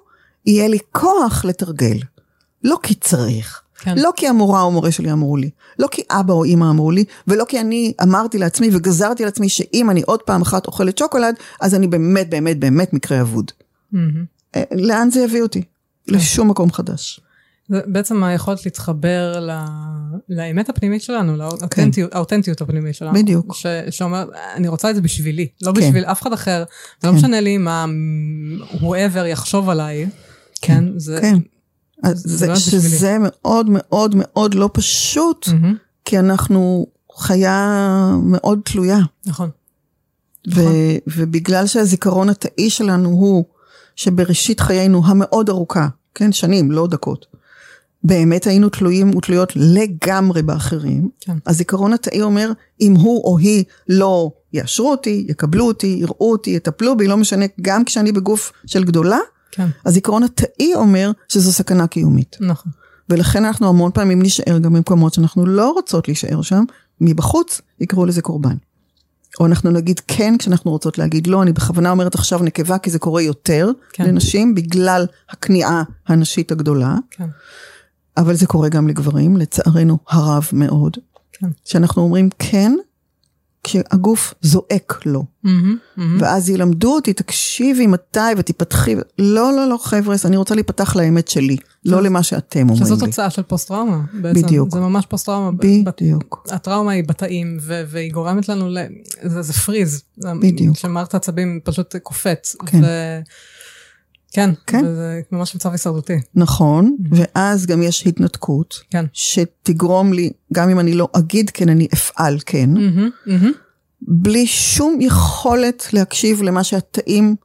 יהיה 0.46 0.68
לי 0.68 0.78
כוח 0.92 1.46
לתרגל? 1.46 1.98
לא 2.64 2.78
כי 2.84 2.96
צריך. 2.96 3.62
כן. 3.80 3.98
לא 3.98 4.12
כי 4.16 4.28
המורה 4.28 4.62
או 4.62 4.72
מורה 4.72 4.92
שלי 4.92 5.12
אמרו 5.12 5.38
לי, 5.38 5.50
לא 5.80 5.88
כי 5.92 6.02
אבא 6.10 6.34
או 6.34 6.46
אמא 6.46 6.70
אמרו 6.70 6.92
לי, 6.92 7.04
ולא 7.28 7.46
כי 7.48 7.60
אני 7.60 7.94
אמרתי 8.04 8.38
לעצמי 8.38 8.70
וגזרתי 8.74 9.24
על 9.24 9.30
עצמי 9.30 9.50
שאם 9.50 9.90
אני 9.90 10.02
עוד 10.02 10.22
פעם 10.22 10.42
אחת 10.42 10.68
אוכלת 10.68 10.98
שוקולד, 10.98 11.36
אז 11.62 11.76
אני 11.76 11.88
באמת 11.88 12.30
באמת 12.30 12.60
באמת 12.60 12.94
מקרה 12.94 13.22
אבוד. 13.22 13.52
Mm-hmm. 13.94 14.58
לאן 14.72 15.10
זה 15.12 15.20
יביא 15.20 15.42
אותי? 15.42 15.62
כן. 15.62 16.16
לשום 16.16 16.50
מקום 16.50 16.72
חדש. 16.72 17.22
זה 17.70 17.82
בעצם 17.86 18.24
היכולת 18.24 18.65
להתחבר 18.65 19.39
ל... 19.39 19.51
לאמת 20.30 20.70
הפנימית 20.70 21.01
שלנו, 21.01 21.38
לאותנטיות 21.38 22.57
כן. 22.57 22.63
הפנימית 22.63 22.95
שלנו. 22.95 23.13
בדיוק. 23.13 23.53
ש... 23.53 23.65
שאומר, 23.89 24.26
אני 24.55 24.67
רוצה 24.67 24.89
את 24.89 24.95
זה 24.95 25.01
בשבילי, 25.01 25.47
לא 25.61 25.72
כן. 25.72 25.82
בשביל 25.82 26.05
אף 26.05 26.22
אחד 26.22 26.34
אחר, 26.34 26.63
זה 27.01 27.07
לא 27.07 27.11
כן. 27.13 27.17
משנה 27.17 27.41
לי 27.41 27.57
מה 27.57 27.86
whoever 28.72 29.26
יחשוב 29.28 29.70
עליי, 29.70 30.05
כן, 30.61 30.76
כן 30.76 30.99
זה... 30.99 31.20
כן. 31.22 31.36
אז 32.03 32.24
זה, 32.26 32.47
זה 32.47 32.55
שזה 32.55 33.17
מאוד 33.20 33.67
מאוד 33.70 34.15
מאוד 34.17 34.53
לא 34.53 34.70
פשוט, 34.74 35.47
mm-hmm. 35.47 35.76
כי 36.05 36.20
אנחנו 36.20 36.88
חיה 37.17 37.67
מאוד 38.24 38.59
תלויה. 38.65 38.99
נכון. 39.26 39.49
ו- 40.47 40.59
נכון. 40.59 40.74
ובגלל 41.07 41.67
שהזיכרון 41.67 42.30
התאי 42.30 42.70
שלנו 42.70 43.09
הוא 43.09 43.45
שבראשית 43.95 44.59
חיינו 44.59 45.01
המאוד 45.05 45.49
ארוכה, 45.49 45.88
כן, 46.15 46.32
שנים, 46.32 46.72
לא 46.72 46.88
דקות, 46.88 47.26
באמת 48.04 48.47
היינו 48.47 48.70
תלויים 48.70 49.16
ותלויות 49.16 49.54
לגמרי 49.56 50.41
באחרים, 50.41 51.10
כן. 51.20 51.38
הזיכרון 51.47 51.93
התאי 51.93 52.22
אומר, 52.22 52.52
אם 52.82 52.95
הוא 52.95 53.24
או 53.24 53.38
היא 53.38 53.64
לא 53.89 54.32
יאשרו 54.54 54.91
אותי, 54.91 55.26
יקבלו 55.30 55.68
אותי, 55.68 55.97
יראו 56.00 56.32
אותי, 56.32 56.50
יטפלו 56.50 56.97
בי, 56.97 57.08
לא 57.08 57.18
משנה, 57.18 57.45
גם 57.62 57.86
כשאני 57.86 58.12
בגוף 58.12 58.52
של 58.66 58.84
גדולה, 58.84 59.18
כן. 59.52 59.68
הזיכרון 59.86 60.24
התאי 60.24 60.76
אומר 60.76 61.12
שזו 61.28 61.52
סכנה 61.52 61.88
קיומית. 61.88 62.38
נכון. 62.39 62.72
ולכן 63.10 63.45
אנחנו 63.45 63.70
המון 63.70 63.91
פעמים 63.91 64.22
נשאר 64.22 64.60
גם 64.60 64.74
במקומות 64.74 65.14
שאנחנו 65.14 65.45
לא 65.45 65.72
רוצות 65.72 66.08
להישאר 66.08 66.41
שם, 66.41 66.64
מבחוץ 67.02 67.62
יקראו 67.80 68.06
לזה 68.06 68.22
קורבן. 68.22 68.56
או 69.39 69.45
אנחנו 69.45 69.72
נגיד 69.72 70.00
כן 70.08 70.38
כשאנחנו 70.38 70.72
רוצות 70.72 70.97
להגיד 70.97 71.28
לא, 71.28 71.43
אני 71.43 71.54
בכוונה 71.54 71.91
אומרת 71.91 72.16
עכשיו 72.16 72.39
נקבה 72.43 72.78
כי 72.78 72.89
זה 72.89 73.00
קורה 73.00 73.22
יותר 73.22 73.72
כן. 73.93 74.06
לנשים 74.06 74.56
בגלל 74.56 75.06
הכניעה 75.30 75.84
הנשית 76.08 76.52
הגדולה. 76.52 76.95
כן. 77.12 77.28
אבל 78.20 78.36
זה 78.36 78.47
קורה 78.47 78.70
גם 78.70 78.88
לגברים, 78.88 79.38
לצערנו 79.38 79.97
הרב 80.09 80.47
מאוד. 80.53 80.97
כן. 81.32 81.47
שאנחנו 81.65 82.01
אומרים 82.01 82.30
כן, 82.39 82.72
כשהגוף 83.63 84.34
זועק 84.41 85.05
לו. 85.05 85.26
Mm-hmm, 85.45 85.49
mm-hmm. 85.49 86.01
ואז 86.20 86.49
ילמדו 86.49 86.95
אותי, 86.95 87.13
תקשיבי 87.13 87.88
מתי 87.88 88.20
ותיפתחי. 88.38 88.95
לא, 89.20 89.53
לא, 89.53 89.70
לא, 89.70 89.78
חבר'ה, 89.82 90.15
אני 90.26 90.38
רוצה 90.38 90.55
להיפתח 90.55 90.95
לאמת 90.95 91.28
שלי, 91.28 91.57
לא 91.86 92.03
למה 92.03 92.24
שאתם 92.24 92.70
אומרים 92.70 92.80
לי. 92.80 92.86
שזו 92.86 93.05
תוצאה 93.05 93.30
של 93.30 93.41
פוסט-טראומה 93.41 94.01
בעצם. 94.13 94.41
בדיוק. 94.41 94.72
זה 94.72 94.80
ממש 94.80 95.05
פוסט-טראומה. 95.05 95.51
בדיוק. 95.86 96.47
הטראומה 96.51 96.91
היא 96.91 97.03
בתאים, 97.07 97.57
והיא 97.61 98.11
גורמת 98.13 98.49
לנו, 98.49 98.70
ל... 98.70 98.78
זה, 99.24 99.41
זה 99.41 99.53
פריז. 99.53 100.03
בדיוק. 100.41 100.78
שמערכת 100.78 101.13
העצבים 101.13 101.59
פשוט 101.63 101.95
קופץ. 101.95 102.55
כן. 102.65 102.82
ו... 102.84 103.20
כן, 104.32 104.49
כן, 104.67 104.86
זה 104.86 105.21
ממש 105.32 105.55
מצב 105.55 105.71
הישרדותי. 105.71 106.19
נכון, 106.36 106.97
mm-hmm. 106.99 107.15
ואז 107.15 107.65
גם 107.65 107.82
יש 107.82 108.07
התנתקות, 108.07 108.80
כן. 108.91 109.05
שתגרום 109.13 110.13
לי, 110.13 110.30
גם 110.53 110.69
אם 110.69 110.80
אני 110.80 110.93
לא 110.93 111.07
אגיד 111.13 111.49
כן, 111.49 111.69
אני 111.69 111.88
אפעל 111.93 112.38
כן, 112.45 112.69
mm-hmm, 112.75 113.27
mm-hmm. 113.27 113.57
בלי 114.01 114.47
שום 114.47 115.01
יכולת 115.01 115.88
להקשיב 115.93 116.41
למה 116.41 116.63
שהתאים 116.63 117.36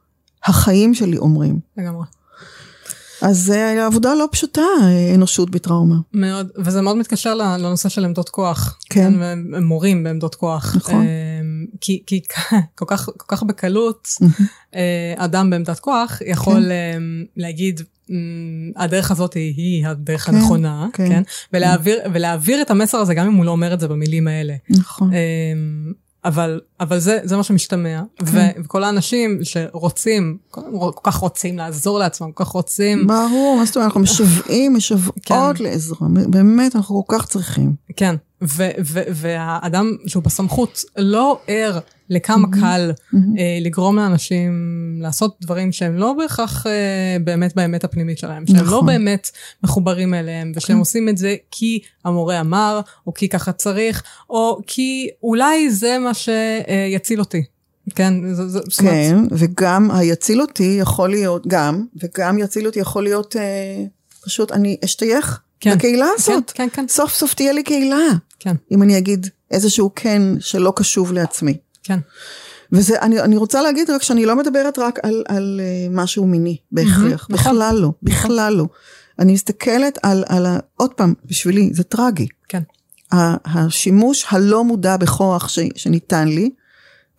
החיים 0.45 0.93
שלי 0.93 1.17
אומרים. 1.17 1.59
לגמרי. 1.77 2.05
אז 3.21 3.37
זה 3.37 3.85
עבודה 3.85 4.13
לא 4.13 4.27
פשוטה, 4.31 4.61
אנושות 5.15 5.49
בטראומה. 5.49 5.95
מאוד, 6.13 6.51
וזה 6.57 6.81
מאוד 6.81 6.97
מתקשר 6.97 7.33
לנושא 7.35 7.89
של 7.89 8.05
עמדות 8.05 8.29
כוח. 8.29 8.79
כן. 8.89 9.13
כן 9.19 9.63
מורים 9.63 10.03
בעמדות 10.03 10.35
כוח. 10.35 10.75
נכון. 10.75 11.05
אמ, 11.65 11.77
כי, 11.81 12.03
כי 12.05 12.21
כל, 12.77 12.85
כך, 12.87 13.09
כל 13.17 13.35
כך 13.35 13.43
בקלות, 13.43 14.07
אה, 14.75 15.13
אדם 15.17 15.49
בעמדת 15.49 15.79
כוח 15.79 16.21
יכול 16.25 16.63
כן. 16.63 16.97
אמ, 16.97 17.25
להגיד, 17.37 17.81
אמ, 18.09 18.15
הדרך 18.75 19.11
הזאת 19.11 19.33
היא 19.33 19.87
הדרך 19.87 20.25
כן, 20.25 20.35
הנכונה, 20.35 20.87
כן? 20.93 21.09
כן? 21.09 21.23
ולהעביר, 21.53 21.99
ולהעביר 22.13 22.61
את 22.61 22.71
המסר 22.71 22.97
הזה 22.97 23.13
גם 23.13 23.27
אם 23.27 23.33
הוא 23.33 23.45
לא 23.45 23.51
אומר 23.51 23.73
את 23.73 23.79
זה 23.79 23.87
במילים 23.87 24.27
האלה. 24.27 24.55
נכון. 24.69 25.11
אבל, 26.25 26.61
אבל 26.79 26.99
זה, 26.99 27.19
זה 27.23 27.37
מה 27.37 27.43
שמשתמע, 27.43 28.01
כן. 28.31 28.51
וכל 28.63 28.83
האנשים 28.83 29.39
שרוצים, 29.43 30.37
כל 30.49 30.91
כך 31.03 31.15
רוצים 31.15 31.57
לעזור 31.57 31.99
לעצמם, 31.99 32.31
כל 32.31 32.43
כך 32.43 32.49
רוצים... 32.49 33.07
ברור, 33.07 33.57
מה 33.57 33.65
זאת 33.65 33.75
אומרת, 33.75 33.87
אנחנו 33.87 34.01
משוועים, 34.01 34.73
משוועות 34.73 35.57
כן. 35.57 35.63
לעזרה, 35.63 36.07
באמת, 36.27 36.75
אנחנו 36.75 37.05
כל 37.05 37.17
כך 37.17 37.25
צריכים. 37.25 37.75
כן, 37.95 38.15
ו- 38.47 38.69
ו- 38.85 39.03
והאדם 39.11 39.95
שהוא 40.07 40.23
בסמכות 40.23 40.83
לא 40.97 41.39
ער 41.47 41.79
לכמה 42.09 42.47
mm-hmm. 42.47 42.59
קל 42.61 42.91
mm-hmm. 42.91 43.17
אה, 43.39 43.57
לגרום 43.61 43.95
לאנשים 43.95 44.51
לעשות 45.01 45.37
דברים 45.41 45.71
שהם 45.71 45.97
לא 45.97 46.13
בהכרח 46.13 46.67
אה, 46.67 47.17
באמת 47.23 47.55
באמת 47.55 47.83
הפנימית 47.83 48.17
שלהם, 48.17 48.47
שהם 48.47 48.55
לא 48.55 48.61
נכון. 48.61 48.73
לא 48.73 48.81
באמת 48.81 49.29
מחוברים 49.63 50.13
אליהם, 50.13 50.51
ושהם 50.55 50.75
כן. 50.75 50.79
עושים 50.79 51.09
את 51.09 51.17
זה 51.17 51.35
כי 51.51 51.79
המורה 52.05 52.39
אמר, 52.39 52.81
או 53.07 53.13
כי 53.13 53.29
ככה 53.29 53.51
צריך, 53.51 54.03
או 54.29 54.61
כי 54.67 55.09
אולי 55.23 55.71
זה 55.71 55.97
מה 55.99 56.11
שיציל 56.13 57.19
אותי. 57.19 57.43
כן, 57.95 58.33
זה, 58.33 58.47
זה, 58.47 58.59
כן, 58.81 59.17
זאת... 59.29 59.39
וגם 59.39 59.91
היציל 59.91 60.41
אותי 60.41 60.77
יכול 60.79 61.09
להיות, 61.09 61.47
גם, 61.47 61.85
וגם 62.03 62.37
יציל 62.37 62.65
אותי 62.65 62.79
יכול 62.79 63.03
להיות 63.03 63.35
אה, 63.35 63.83
פשוט 64.23 64.51
אני 64.51 64.77
אשתייך 64.85 65.39
כן. 65.65 65.77
לקהילה 65.77 66.05
כן, 66.05 66.11
הזאת. 66.17 66.51
כן, 66.51 66.67
כן, 66.69 66.81
כן. 66.81 66.87
סוף 66.87 67.13
סוף 67.13 67.33
תהיה 67.33 67.53
לי 67.53 67.63
קהילה. 67.63 68.07
כן. 68.39 68.55
אם 68.71 68.83
אני 68.83 68.97
אגיד 68.97 69.27
איזשהו 69.51 69.91
כן 69.95 70.21
שלא 70.39 70.73
קשוב 70.75 71.13
לעצמי. 71.13 71.57
כן. 71.83 71.99
וזה, 72.71 73.01
אני, 73.01 73.19
אני 73.19 73.37
רוצה 73.37 73.61
להגיד 73.61 73.89
רק 73.89 74.03
שאני 74.03 74.25
לא 74.25 74.35
מדברת 74.35 74.79
רק 74.79 74.99
על, 75.03 75.23
על 75.27 75.61
uh, 75.63 75.95
משהו 75.95 76.27
מיני 76.27 76.57
בהכרח, 76.71 77.23
mm-hmm, 77.25 77.33
בכלל 77.33 77.69
נכון. 77.69 77.81
לא, 77.81 77.91
בכלל 78.03 78.53
לא. 78.53 78.65
אני 79.19 79.33
מסתכלת 79.33 79.97
על, 80.03 80.23
על 80.27 80.45
ה... 80.45 80.59
עוד 80.77 80.93
פעם, 80.93 81.13
בשבילי 81.25 81.69
זה 81.73 81.83
טרגי. 81.83 82.27
כן. 82.47 82.61
השימוש 83.11 84.25
הלא 84.29 84.63
מודע 84.63 84.97
בכוח 84.97 85.47
ש, 85.47 85.59
שניתן 85.75 86.27
לי, 86.27 86.49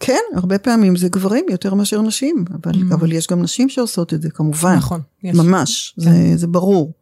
כן, 0.01 0.20
הרבה 0.34 0.59
פעמים 0.59 0.97
זה 0.97 1.09
גברים 1.09 1.47
יותר 1.51 1.74
מאשר 1.74 2.03
נשים, 2.03 2.44
אבל, 2.51 2.72
mm. 2.72 2.94
אבל 2.94 3.12
יש 3.12 3.26
גם 3.26 3.42
נשים 3.42 3.68
שעושות 3.68 4.14
את 4.14 4.22
זה, 4.22 4.30
כמובן. 4.30 4.74
נכון, 4.74 5.01
יש. 5.22 5.36
ממש, 5.36 5.94
כן. 5.97 6.03
זה, 6.03 6.36
זה 6.36 6.47
ברור. 6.47 6.92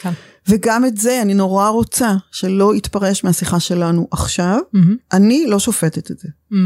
כן. 0.00 0.12
וגם 0.48 0.84
את 0.84 0.96
זה 0.96 1.22
אני 1.22 1.34
נורא 1.34 1.68
רוצה 1.68 2.14
שלא 2.32 2.74
יתפרש 2.74 3.24
מהשיחה 3.24 3.60
שלנו 3.60 4.08
עכשיו. 4.10 4.58
Mm-hmm. 4.74 4.78
אני 5.12 5.46
לא 5.46 5.58
שופטת 5.58 6.10
את 6.10 6.18
זה. 6.18 6.28
Mm-hmm. 6.28 6.56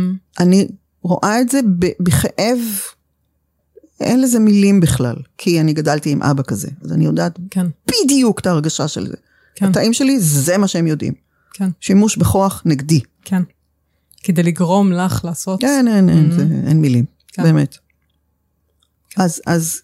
אני 0.40 0.68
רואה 1.02 1.40
את 1.40 1.48
זה 1.48 1.60
בכאב, 2.00 2.58
אין 4.00 4.20
לזה 4.20 4.38
מילים 4.38 4.80
בכלל, 4.80 5.16
כי 5.38 5.60
אני 5.60 5.72
גדלתי 5.72 6.10
עם 6.10 6.22
אבא 6.22 6.42
כזה, 6.42 6.68
אז 6.84 6.92
אני 6.92 7.04
יודעת 7.04 7.38
כן. 7.50 7.66
בדיוק 7.88 8.40
את 8.40 8.46
ההרגשה 8.46 8.88
של 8.88 9.06
זה. 9.06 9.16
כן. 9.54 9.66
התאים 9.66 9.92
שלי, 9.92 10.20
זה 10.20 10.58
מה 10.58 10.68
שהם 10.68 10.86
יודעים. 10.86 11.12
כן. 11.52 11.70
שימוש 11.80 12.16
בכוח 12.16 12.62
נגדי. 12.64 13.00
כן. 13.24 13.42
כדי 14.22 14.42
לגרום 14.42 14.92
לך 14.92 15.24
לעשות... 15.24 15.64
אין, 15.64 15.88
אין, 15.88 16.08
אין, 16.08 16.30
mm-hmm. 16.30 16.34
זה, 16.34 16.46
אין 16.66 16.80
מילים, 16.80 17.04
כן. 17.32 17.42
באמת. 17.42 17.76
כן. 19.10 19.22
אז, 19.22 19.40
אז 19.46 19.80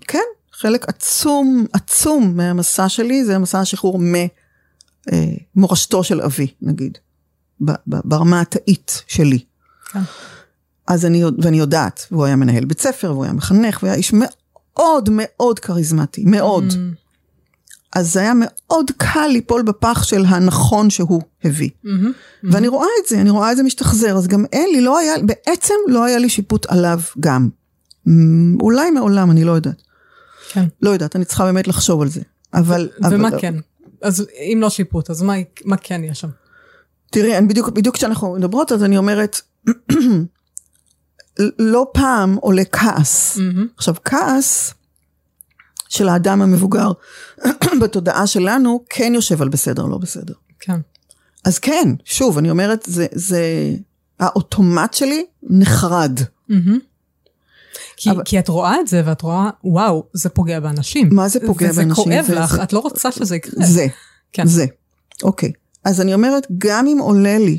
כן, 0.00 0.18
חלק 0.60 0.88
עצום, 0.88 1.66
עצום 1.72 2.36
מהמסע 2.36 2.88
שלי 2.88 3.24
זה 3.24 3.36
המסע 3.36 3.60
השחרור 3.60 4.00
ממורשתו 5.56 5.98
אה, 5.98 6.04
של 6.04 6.20
אבי, 6.20 6.46
נגיד, 6.62 6.98
ברמה 7.86 8.40
התאית 8.40 9.02
שלי. 9.06 9.38
כן. 9.92 10.00
אז 10.86 11.06
אני, 11.06 11.22
ואני 11.42 11.58
יודעת, 11.58 12.06
והוא 12.10 12.24
היה 12.24 12.36
מנהל 12.36 12.64
בית 12.64 12.80
ספר, 12.80 13.12
והוא 13.12 13.24
היה 13.24 13.32
מחנך, 13.32 13.78
והוא 13.82 13.88
היה 13.88 13.96
איש 13.96 14.12
מאוד 14.14 15.08
מאוד 15.12 15.58
כריזמטי, 15.58 16.24
מאוד. 16.26 16.64
Mm. 16.70 16.76
אז 17.92 18.12
זה 18.12 18.20
היה 18.20 18.32
מאוד 18.34 18.90
קל 18.96 19.26
ליפול 19.26 19.62
בפח 19.62 20.02
של 20.02 20.24
הנכון 20.24 20.90
שהוא 20.90 21.22
הביא. 21.44 21.70
Mm-hmm, 21.70 21.88
mm-hmm. 21.88 22.48
ואני 22.52 22.68
רואה 22.68 22.88
את 23.02 23.08
זה, 23.08 23.20
אני 23.20 23.30
רואה 23.30 23.52
את 23.52 23.56
זה 23.56 23.62
משתחזר, 23.62 24.16
אז 24.16 24.26
גם 24.26 24.44
אין 24.52 24.68
לי, 24.72 24.80
לא 24.80 24.98
היה, 24.98 25.14
בעצם 25.22 25.74
לא 25.86 26.04
היה 26.04 26.18
לי 26.18 26.28
שיפוט 26.28 26.66
עליו 26.66 27.00
גם. 27.20 27.48
אולי 28.60 28.90
מעולם, 28.90 29.30
אני 29.30 29.44
לא 29.44 29.52
יודעת. 29.52 29.87
כן. 30.48 30.64
לא 30.82 30.90
יודעת, 30.90 31.16
אני 31.16 31.24
צריכה 31.24 31.44
באמת 31.44 31.68
לחשוב 31.68 32.02
על 32.02 32.08
זה. 32.08 32.20
אבל... 32.54 32.88
ומה 33.10 33.28
אבל, 33.28 33.40
כן? 33.40 33.54
אז 34.02 34.26
אם 34.40 34.58
לא 34.60 34.70
שיפוט, 34.70 35.10
אז 35.10 35.22
מה, 35.22 35.34
מה 35.64 35.76
כן 35.76 36.04
יש 36.04 36.20
שם? 36.20 36.28
תראי, 37.10 37.46
בדיוק, 37.48 37.68
בדיוק 37.68 37.94
כשאנחנו 37.94 38.34
מדברות, 38.34 38.72
אז 38.72 38.84
אני 38.84 38.98
אומרת, 38.98 39.40
לא 41.58 41.86
פעם 41.92 42.34
עולה 42.34 42.64
כעס. 42.64 43.36
Mm-hmm. 43.36 43.60
עכשיו, 43.76 43.94
כעס 44.04 44.74
של 45.88 46.08
האדם 46.08 46.42
המבוגר 46.42 46.92
בתודעה 47.82 48.26
שלנו 48.26 48.84
כן 48.90 49.12
יושב 49.14 49.42
על 49.42 49.48
בסדר, 49.48 49.86
לא 49.86 49.98
בסדר. 49.98 50.34
כן. 50.60 50.80
אז 51.44 51.58
כן, 51.58 51.94
שוב, 52.04 52.38
אני 52.38 52.50
אומרת, 52.50 52.84
זה, 52.86 53.06
זה 53.12 53.72
האוטומט 54.20 54.94
שלי 54.94 55.26
נחרד. 55.42 56.18
Mm-hmm. 56.20 56.87
כי, 58.00 58.10
אבל... 58.10 58.22
כי 58.24 58.38
את 58.38 58.48
רואה 58.48 58.80
את 58.80 58.88
זה 58.88 59.02
ואת 59.04 59.22
רואה, 59.22 59.50
וואו, 59.64 60.04
זה 60.12 60.28
פוגע 60.28 60.60
באנשים. 60.60 61.08
מה 61.12 61.28
זה 61.28 61.40
פוגע 61.46 61.68
וזה 61.70 61.82
באנשים? 61.82 62.04
וזה 62.04 62.22
כואב 62.22 62.38
לך, 62.44 62.54
זה... 62.54 62.62
את 62.62 62.72
לא 62.72 62.78
רוצה 62.78 63.12
שזה 63.12 63.36
יקרה. 63.36 63.66
זה, 63.66 63.86
כן. 64.32 64.46
זה. 64.46 64.66
אוקיי. 65.22 65.52
אז 65.84 66.00
אני 66.00 66.14
אומרת, 66.14 66.46
גם 66.58 66.86
אם 66.86 66.98
עולה 66.98 67.38
לי, 67.38 67.58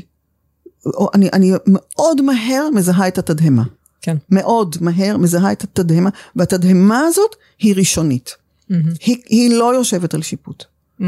אני, 1.14 1.28
אני 1.32 1.52
מאוד 1.66 2.20
מהר 2.20 2.68
מזהה 2.74 3.08
את 3.08 3.18
התדהמה. 3.18 3.62
כן. 4.02 4.16
מאוד 4.30 4.76
מהר 4.80 5.16
מזהה 5.16 5.52
את 5.52 5.64
התדהמה, 5.64 6.10
והתדהמה 6.36 7.00
הזאת 7.00 7.36
היא 7.58 7.74
ראשונית. 7.76 8.30
Mm-hmm. 8.30 8.74
היא, 9.00 9.16
היא 9.28 9.54
לא 9.54 9.74
יושבת 9.74 10.14
על 10.14 10.22
שיפוט. 10.22 10.64
Mm-hmm. 10.64 11.04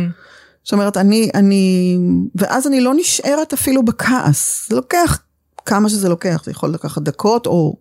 זאת 0.64 0.72
אומרת, 0.72 0.96
אני, 0.96 1.30
אני, 1.34 1.96
ואז 2.34 2.66
אני 2.66 2.80
לא 2.80 2.92
נשארת 2.96 3.52
אפילו 3.52 3.84
בכעס. 3.84 4.66
זה 4.68 4.76
לוקח 4.76 5.22
כמה 5.66 5.88
שזה 5.88 6.08
לוקח, 6.08 6.42
זה 6.44 6.50
יכול 6.50 6.70
לקחת 6.70 7.02
דקות 7.02 7.46
או 7.46 7.76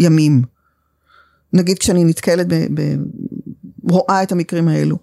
ימים. 0.00 0.42
נגיד 1.54 1.78
כשאני 1.78 2.04
נתקלת, 2.04 2.46
ב, 2.48 2.54
ב, 2.74 2.96
רואה 3.90 4.22
את 4.22 4.32
המקרים 4.32 4.68
האלו. 4.68 4.98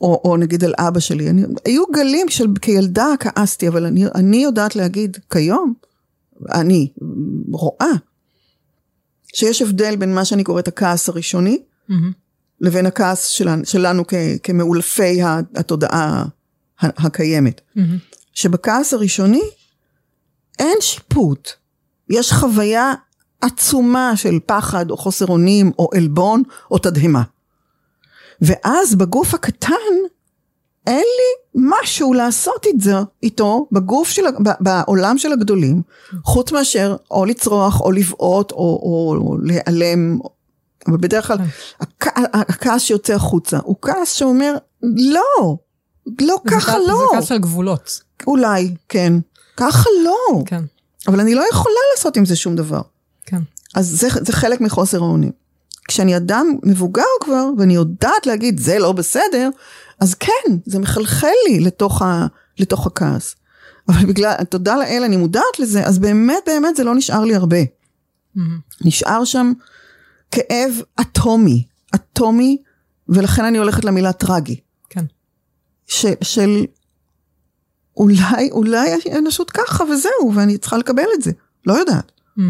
או, 0.00 0.20
או 0.24 0.36
נגיד 0.36 0.64
על 0.64 0.74
אבא 0.78 1.00
שלי. 1.00 1.30
אני, 1.30 1.42
היו 1.64 1.82
גלים 1.92 2.28
של 2.28 2.46
כילדה 2.62 3.06
כעסתי, 3.20 3.68
אבל 3.68 3.86
אני, 3.86 4.04
אני 4.14 4.36
יודעת 4.36 4.76
להגיד 4.76 5.16
כיום, 5.30 5.74
אני 6.52 6.88
רואה 7.52 7.92
שיש 9.34 9.62
הבדל 9.62 9.96
בין 9.96 10.14
מה 10.14 10.24
שאני 10.24 10.44
קוראת 10.44 10.68
הכעס 10.68 11.08
הראשוני, 11.08 11.58
mm-hmm. 11.58 11.94
לבין 12.60 12.86
הכעס 12.86 13.26
שלנו, 13.26 13.66
שלנו 13.66 14.06
כ, 14.06 14.14
כמאולפי 14.42 15.20
התודעה 15.54 16.24
הקיימת. 16.80 17.60
Mm-hmm. 17.76 17.80
שבכעס 18.34 18.94
הראשוני 18.94 19.42
אין 20.58 20.76
שיפוט, 20.80 21.50
יש 22.10 22.32
חוויה 22.32 22.94
עצומה 23.42 24.16
של 24.16 24.38
פחד 24.46 24.90
או 24.90 24.96
חוסר 24.96 25.26
אונים 25.26 25.72
או 25.78 25.88
עלבון 25.94 26.42
או 26.70 26.78
תדהמה. 26.78 27.22
ואז 28.40 28.94
בגוף 28.94 29.34
הקטן 29.34 29.72
אין 30.86 31.04
לי 31.16 31.62
משהו 31.70 32.12
לעשות 32.12 32.66
את 32.74 32.80
זה 32.80 32.94
איתו 33.22 33.66
בגוף 33.72 34.08
של, 34.08 34.22
בעולם 34.60 35.18
של 35.18 35.32
הגדולים, 35.32 35.82
חוץ 36.24 36.52
מאשר 36.52 36.96
או 37.10 37.24
לצרוח 37.24 37.80
או 37.80 37.92
לבעוט 37.92 38.52
או, 38.52 38.56
או, 38.56 39.16
או 39.16 39.36
להיעלם, 39.42 40.18
אבל 40.88 40.96
בדרך 40.96 41.26
כלל 41.26 41.38
כן. 42.00 42.22
הכעס 42.32 42.82
שיוצא 42.82 43.14
החוצה 43.14 43.58
הוא 43.64 43.76
כעס 43.82 44.12
שאומר 44.12 44.54
לא, 44.82 45.56
לא 46.20 46.36
ככה 46.48 46.78
לא. 46.78 46.84
זה 46.84 47.16
כעס 47.16 47.24
של 47.24 47.38
גבולות. 47.38 48.00
אולי, 48.26 48.74
כן. 48.88 49.12
ככה 49.56 49.88
לא. 50.04 50.42
כן. 50.46 50.62
אבל 51.08 51.20
אני 51.20 51.34
לא 51.34 51.44
יכולה 51.50 51.74
לעשות 51.94 52.16
עם 52.16 52.24
זה 52.24 52.36
שום 52.36 52.56
דבר. 52.56 52.80
אז 53.74 53.88
זה, 53.88 54.08
זה 54.20 54.32
חלק 54.32 54.60
מחוסר 54.60 54.98
האונים. 54.98 55.32
כשאני 55.88 56.16
אדם 56.16 56.46
מבוגר 56.62 57.02
כבר, 57.20 57.50
ואני 57.58 57.74
יודעת 57.74 58.26
להגיד 58.26 58.60
זה 58.60 58.78
לא 58.78 58.92
בסדר, 58.92 59.50
אז 60.00 60.14
כן, 60.14 60.56
זה 60.66 60.78
מחלחל 60.78 61.32
לי 61.48 61.60
לתוך, 61.60 62.02
ה, 62.02 62.26
לתוך 62.58 62.86
הכעס. 62.86 63.34
אבל 63.88 64.06
בגלל, 64.06 64.34
תודה 64.50 64.76
לאל, 64.76 65.02
אני 65.04 65.16
מודעת 65.16 65.58
לזה, 65.58 65.86
אז 65.86 65.98
באמת 65.98 66.42
באמת 66.46 66.76
זה 66.76 66.84
לא 66.84 66.94
נשאר 66.94 67.24
לי 67.24 67.34
הרבה. 67.34 67.62
Mm-hmm. 67.62 68.40
נשאר 68.84 69.24
שם 69.24 69.52
כאב 70.30 70.70
אטומי, 71.00 71.66
אטומי, 71.94 72.62
ולכן 73.08 73.44
אני 73.44 73.58
הולכת 73.58 73.84
למילה 73.84 74.12
טרגי. 74.12 74.60
כן. 74.90 75.04
ש, 75.86 76.06
של 76.22 76.64
אולי, 77.96 78.50
אולי 78.50 78.90
האנושות 79.10 79.50
ככה 79.50 79.84
וזהו, 79.84 80.32
ואני 80.34 80.58
צריכה 80.58 80.78
לקבל 80.78 81.06
את 81.14 81.22
זה. 81.22 81.32
לא 81.66 81.72
יודעת. 81.72 82.12
Mm. 82.38 82.42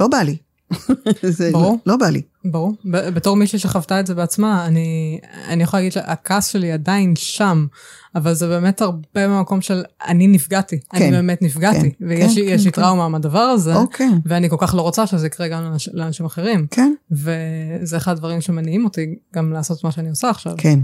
לא 0.00 0.08
בא 0.08 0.18
לי. 0.18 0.36
זה 1.22 1.50
ברור. 1.52 1.78
לא, 1.86 1.92
לא 1.92 1.96
בא 1.96 2.08
לי. 2.08 2.22
ברור. 2.44 2.72
בתור 2.84 3.36
מישהי 3.36 3.58
שחוותה 3.58 4.00
את 4.00 4.06
זה 4.06 4.14
בעצמה, 4.14 4.66
אני, 4.66 5.20
אני 5.48 5.62
יכולה 5.62 5.80
להגיד 5.80 5.92
שהכעס 5.92 6.46
שלי 6.46 6.72
עדיין 6.72 7.16
שם, 7.16 7.66
אבל 8.14 8.34
זה 8.34 8.48
באמת 8.48 8.80
הרבה 8.80 9.28
במקום 9.28 9.60
של 9.60 9.82
אני 10.06 10.26
נפגעתי. 10.26 10.80
כן. 10.80 11.02
אני 11.02 11.10
באמת 11.10 11.42
נפגעתי. 11.42 11.90
כן, 11.90 12.06
ויש 12.08 12.34
כן, 12.34 12.40
לי 12.40 12.58
כן, 12.58 12.64
כן. 12.64 12.70
טראומה 12.70 13.08
מהדבר 13.08 13.38
הזה, 13.38 13.74
אוקיי. 13.74 14.08
ואני 14.24 14.50
כל 14.50 14.56
כך 14.58 14.74
לא 14.74 14.82
רוצה 14.82 15.06
שזה 15.06 15.26
יקרה 15.26 15.48
גם 15.48 15.62
לאנש, 15.62 15.88
לאנשים 15.92 16.26
אחרים. 16.26 16.66
כן. 16.70 16.92
וזה 17.10 17.96
אחד 17.96 18.12
הדברים 18.12 18.40
שמניעים 18.40 18.84
אותי 18.84 19.14
גם 19.34 19.52
לעשות 19.52 19.84
מה 19.84 19.92
שאני 19.92 20.08
עושה 20.08 20.30
עכשיו. 20.30 20.54
כן. 20.58 20.78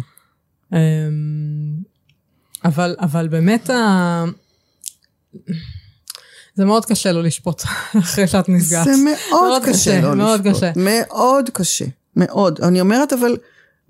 אמ, 0.73 0.79
אבל, 2.65 2.97
אבל 3.01 3.29
באמת 3.29 3.71
ה... 3.71 4.25
זה 6.57 6.65
מאוד 6.65 6.85
קשה 6.85 7.13
לא 7.13 7.23
לשפוט 7.23 7.63
אחרי 7.99 8.27
שאת 8.27 8.49
נפגעת. 8.49 8.85
זה 8.85 8.93
מאוד, 9.05 9.63
קשה, 9.63 9.73
קשה 9.73 10.01
לא 10.01 10.15
מאוד 10.15 10.47
לשפוט. 10.47 10.63
קשה. 10.63 10.73
מאוד 10.77 11.51
קשה, 11.53 11.85
מאוד. 12.17 12.61
אני 12.61 12.81
אומרת, 12.81 13.13
אבל 13.13 13.37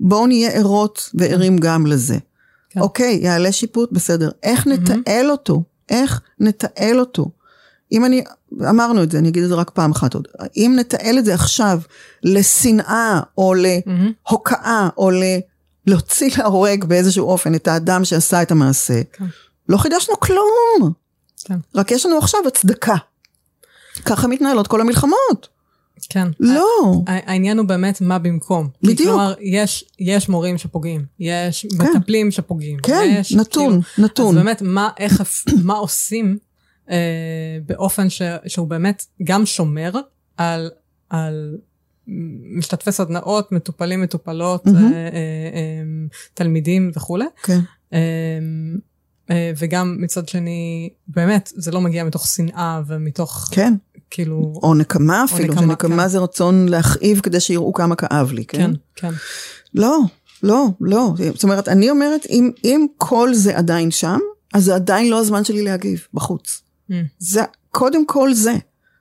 בואו 0.01 0.27
נהיה 0.27 0.51
ערות 0.51 1.11
וערים 1.15 1.59
גם 1.59 1.87
לזה. 1.87 2.17
כן. 2.71 2.81
אוקיי, 2.81 3.19
יעלה 3.23 3.53
שיפוט, 3.53 3.93
בסדר. 3.93 4.31
איך 4.43 4.67
נתעל 4.67 5.31
אותו? 5.31 5.63
איך 5.89 6.21
נתעל 6.41 7.01
אותו? 7.01 7.31
אם 7.93 8.05
אני, 8.05 8.25
אמרנו 8.69 9.03
את 9.03 9.11
זה, 9.11 9.19
אני 9.19 9.29
אגיד 9.29 9.43
את 9.43 9.49
זה 9.49 9.55
רק 9.55 9.71
פעם 9.71 9.91
אחת 9.91 10.15
עוד. 10.15 10.29
אם 10.57 10.75
נתעל 10.79 11.19
את 11.19 11.25
זה 11.25 11.35
עכשיו 11.35 11.81
לשנאה, 12.23 13.21
או 13.39 13.55
להוקעה, 13.55 14.89
או 14.97 15.11
ל... 15.11 15.23
להוציא 15.87 16.31
להורג 16.39 16.85
באיזשהו 16.85 17.27
אופן 17.27 17.55
את 17.55 17.69
האדם 17.69 18.05
שעשה 18.05 18.43
את 18.43 18.51
המעשה, 18.51 19.01
כן. 19.13 19.25
לא 19.69 19.77
חידשנו 19.77 20.21
כלום. 20.21 20.93
כן. 21.47 21.59
רק 21.75 21.91
יש 21.91 22.07
לנו 22.07 22.19
עכשיו 22.19 22.41
הצדקה. 22.47 22.95
ככה 24.05 24.29
מתנהלות 24.29 24.67
כל 24.67 24.81
המלחמות. 24.81 25.49
כן. 26.09 26.29
לא. 26.41 27.03
העניין 27.07 27.59
הוא 27.59 27.67
באמת 27.67 28.01
מה 28.01 28.19
במקום. 28.19 28.69
בדיוק. 28.83 29.09
כלומר, 29.09 29.35
יש, 29.41 29.85
יש 29.99 30.29
מורים 30.29 30.59
שפוגעים, 30.59 31.05
יש 31.21 31.67
כן. 31.79 31.85
מטפלים 31.85 32.31
שפוגעים. 32.31 32.79
כן, 32.83 33.15
יש, 33.21 33.33
נתון, 33.33 33.83
כאילו, 33.83 34.07
נתון. 34.07 34.39
אז 34.39 34.45
באמת, 34.45 34.63
מה, 34.63 34.89
איך, 34.99 35.23
מה 35.63 35.75
עושים 35.75 36.39
אה, 36.91 37.59
באופן 37.67 38.11
ש, 38.11 38.23
שהוא 38.47 38.69
באמת 38.69 39.07
גם 39.25 39.47
שומר 39.47 39.93
על, 40.37 40.71
על 41.11 41.57
משתתפי 42.57 42.93
סדנאות, 42.93 43.53
מטופלים, 43.53 44.03
מטופלות, 44.03 44.67
mm-hmm. 44.67 44.71
אה, 44.71 44.81
אה, 44.93 45.09
אה, 45.55 45.83
תלמידים 46.35 46.91
וכולי. 46.95 47.25
כן. 47.43 47.59
אה, 47.93 47.99
וגם 49.31 49.97
מצד 50.01 50.29
שני, 50.29 50.91
באמת, 51.09 51.53
זה 51.57 51.71
לא 51.71 51.81
מגיע 51.81 52.05
מתוך 52.05 52.27
שנאה 52.27 52.81
ומתוך 52.87 53.49
כן. 53.53 53.75
כאילו... 54.11 54.53
או 54.63 54.75
נקמה 54.75 55.25
אפילו, 55.25 55.55
נקמה, 55.55 55.63
שנקמה 55.63 56.03
כן. 56.03 56.09
זה 56.09 56.19
רצון 56.19 56.69
להכאיב 56.69 57.21
כדי 57.21 57.41
שיראו 57.41 57.73
כמה 57.73 57.97
כאב 57.97 58.33
לי, 58.33 58.45
כן? 58.45 58.59
כן, 58.59 58.73
כן. 58.95 59.15
לא, 59.75 59.99
לא, 60.43 60.67
לא. 60.81 61.13
זאת 61.35 61.43
אומרת, 61.43 61.69
אני 61.69 61.91
אומרת, 61.91 62.27
אם, 62.31 62.51
אם 62.65 62.87
כל 62.97 63.35
זה 63.35 63.59
עדיין 63.59 63.91
שם, 63.91 64.19
אז 64.55 64.65
זה 64.65 64.75
עדיין 64.75 65.11
לא 65.11 65.21
הזמן 65.21 65.45
שלי 65.45 65.63
להגיב 65.63 66.07
בחוץ. 66.15 66.63
Mm. 66.91 66.95
זה, 67.19 67.43
קודם 67.71 68.07
כל 68.07 68.35
זה, 68.35 68.55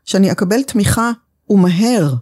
שאני 0.06 0.32
אקבל 0.32 0.64
תמיכה 0.64 1.12
ומהר 1.50 2.14